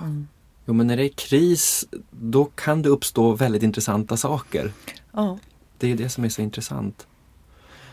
[0.01, 0.27] Mm.
[0.65, 4.71] Jo men när det är kris då kan det uppstå väldigt intressanta saker.
[5.11, 5.39] Ja.
[5.77, 7.07] Det är det som är så intressant.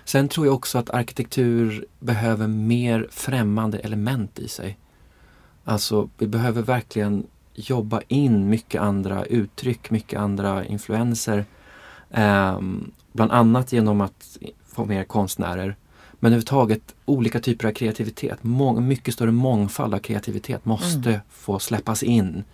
[0.05, 4.78] Sen tror jag också att arkitektur behöver mer främmande element i sig.
[5.65, 11.44] Alltså vi behöver verkligen jobba in mycket andra uttryck, mycket andra influenser.
[12.10, 15.76] Ehm, bland annat genom att få mer konstnärer.
[16.20, 18.39] Men överhuvudtaget olika typer av kreativitet.
[18.44, 21.20] Mång, mycket större mångfald av kreativitet måste Mm.
[21.31, 22.44] få släppas in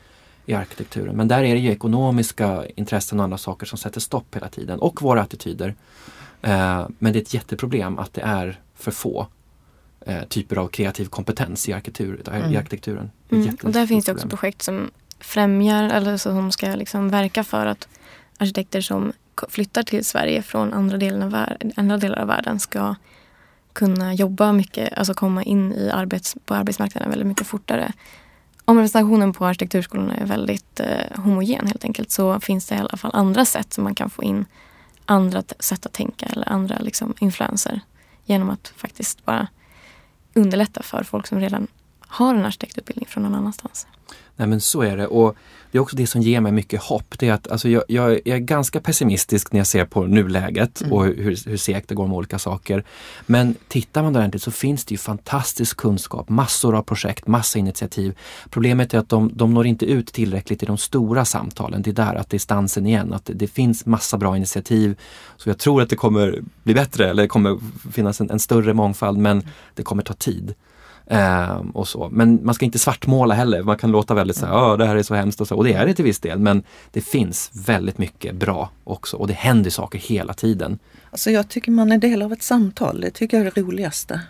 [0.47, 1.16] i arkitekturen.
[1.16, 4.78] Men där är det ju ekonomiska intressen och andra saker som sätter stopp hela tiden.
[4.78, 5.74] Och våra attityder.
[6.43, 9.27] Eh, men det är ett jätteproblem att det är för få
[10.06, 12.52] eh, typer av kreativ kompetens i, arkitektur, Mm.
[12.52, 13.10] i arkitekturen.
[13.31, 13.56] Mm.
[13.62, 14.39] Och där finns det också problem.
[14.39, 14.90] projekt som
[15.20, 17.89] främjar eller som ska liksom verka för att
[18.39, 19.12] arkitekter som
[19.48, 21.47] flyttar till Sverige från andra delar av,
[21.77, 22.94] andra delar av världen ska
[23.72, 27.93] kunna jobba mycket, alltså komma in i arbets, på arbetsmarknaden väldigt mycket fortare.
[28.64, 32.97] Om representationen på arkitekturskolorna är väldigt eh, homogen helt enkelt så finns det i alla
[32.97, 34.44] fall andra sätt som man kan få in
[35.05, 37.81] andra sätt att tänka eller andra liksom, influenser
[38.24, 39.48] genom att faktiskt bara
[40.35, 41.66] underlätta för folk som redan
[42.01, 43.86] har en arkitektutbildning från någon annanstans.
[44.36, 45.36] Nej men så är det och
[45.71, 47.19] det är också det som ger mig mycket hopp.
[47.19, 50.93] Det är att alltså, jag, jag, är ganska pessimistisk när jag ser på nuläget mm.
[50.93, 52.85] och hur, hur segt det går med olika saker.
[53.27, 58.19] Men tittar man ordentligt så finns det ju fantastisk kunskap, massor av projekt, massa initiativ.
[58.51, 61.83] Problemet är att de, de når inte ut tillräckligt i de stora samtalen.
[61.83, 64.99] Det är där att distansen igen, att det finns massa bra initiativ.
[65.37, 67.59] Så jag tror att det kommer bli bättre eller det kommer
[67.93, 69.43] finnas en, en större mångfald men
[69.75, 70.55] det kommer ta tid.
[71.11, 72.09] Eh, och så.
[72.12, 73.62] Men man ska inte svartmåla heller.
[73.62, 75.57] Man kan låta väldigt så här, det här är så hemskt och så.
[75.57, 76.39] Och det är det till viss del.
[76.39, 80.78] Men det finns väldigt mycket bra också och det händer saker hela tiden.
[81.11, 83.01] Alltså jag tycker man är del av ett samtal.
[83.01, 84.20] Det tycker jag är det roligaste.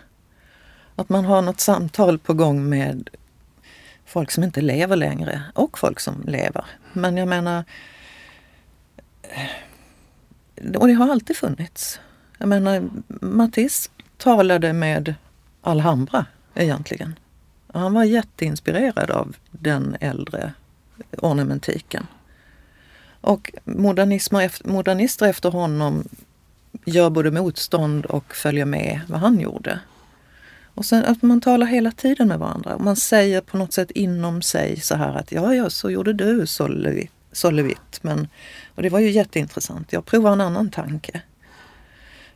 [0.95, 3.09] Att man har något samtal på gång med
[4.05, 6.65] folk som inte lever längre och folk som lever.
[6.93, 7.63] Men jag menar,
[10.55, 11.99] eh, och det har alltid funnits.
[12.37, 15.15] Jag menar, Matisse talade med
[15.61, 16.25] Alhambra
[16.55, 17.19] egentligen.
[17.73, 20.53] Han var jätteinspirerad av den äldre
[21.17, 22.07] ornamentiken.
[23.21, 23.51] Och
[24.63, 26.07] modernister efter honom
[26.85, 29.79] gör både motstånd och följer med vad han gjorde.
[30.73, 32.77] Och sen att man talar hela tiden med varandra.
[32.77, 36.47] Man säger på något sätt inom sig så här att ja, ja, så gjorde du
[37.31, 38.03] Sollevitt.
[38.03, 38.27] Men,
[38.75, 39.93] och det var ju jätteintressant.
[39.93, 41.21] Jag provar en annan tanke.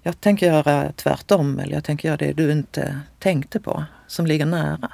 [0.02, 4.46] Jag tänker göra tvärtom eller jag tänker göra det du inte tänkte på som ligger
[4.46, 4.92] nära.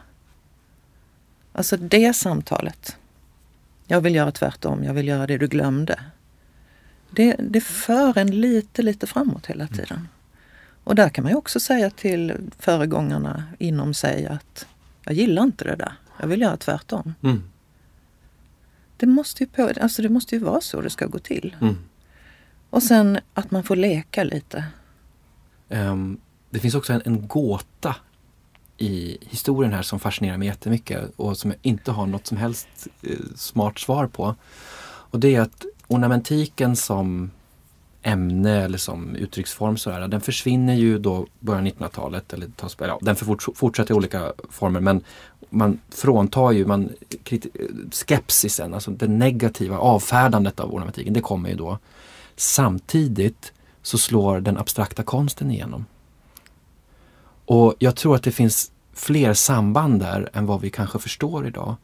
[1.53, 2.97] Alltså det samtalet.
[3.87, 5.99] Jag vill göra tvärtom, jag vill göra det du glömde.
[7.09, 9.77] Det, det för en lite, lite framåt hela mm.
[9.77, 10.07] tiden.
[10.83, 14.67] Och där kan man ju också säga till föregångarna inom sig att
[15.03, 15.93] jag gillar inte det där.
[16.19, 17.13] Jag vill göra tvärtom.
[17.21, 17.43] Mm.
[18.97, 21.55] Det, måste ju på, alltså det måste ju vara så det ska gå till.
[21.61, 21.77] Mm.
[22.69, 24.65] Och sen att man får leka lite.
[25.69, 26.19] Um,
[26.49, 27.95] det finns också en, en gåta
[28.81, 32.67] i historien här som fascinerar mig jättemycket och som jag inte har något som helst
[33.01, 34.35] eh, smart svar på.
[34.83, 37.31] Och det är att ornamentiken som
[38.03, 42.33] ämne eller som uttrycksform sådär, den försvinner ju då början 1900-talet.
[42.33, 43.15] Eller tas, ja, den
[43.55, 45.03] fortsätter i olika former men
[45.49, 46.89] man fråntar ju man,
[47.91, 51.77] skepsisen, alltså det negativa avfärdandet av ornamentiken, det kommer ju då.
[52.35, 55.85] Samtidigt så slår den abstrakta konsten igenom.
[57.45, 61.75] Och jag tror att det finns fler samband där än vad vi kanske förstår idag.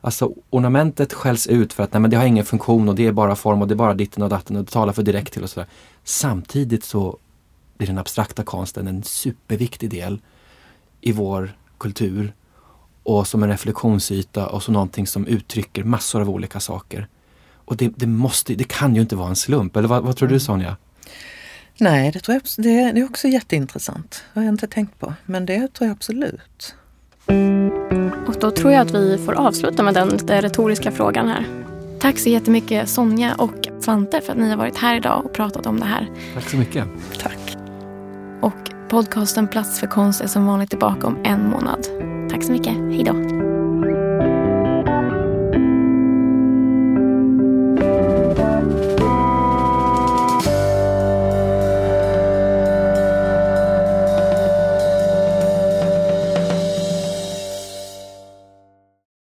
[0.00, 3.12] Alltså ornamentet skälls ut för att nej, men det har ingen funktion och det är
[3.12, 5.42] bara form och det är bara ditten och datten och det talar för direkt till
[5.42, 5.68] och sådär.
[6.04, 7.18] Samtidigt så
[7.76, 10.20] blir den abstrakta konsten en superviktig del
[11.00, 12.32] i vår kultur
[13.02, 17.08] och som en reflektionsyta och som någonting som uttrycker massor av olika saker.
[17.54, 20.28] Och det, det måste, det kan ju inte vara en slump, eller vad, vad tror
[20.28, 20.40] du mm.
[20.40, 20.76] Sonja?
[21.78, 24.24] Nej, det, tror jag, det, det är också jätteintressant.
[24.34, 25.14] Det har jag inte tänkt på.
[25.24, 26.74] Men det tror jag absolut.
[28.26, 31.46] Och då tror jag att vi får avsluta med den retoriska frågan här.
[32.00, 35.66] Tack så jättemycket Sonja och Svante för att ni har varit här idag och pratat
[35.66, 36.10] om det här.
[36.34, 36.84] Tack så mycket.
[37.18, 37.56] Tack.
[38.40, 41.86] Och podcasten Plats för konst är som vanligt tillbaka om en månad.
[42.30, 42.74] Tack så mycket.
[42.74, 43.55] Hej då.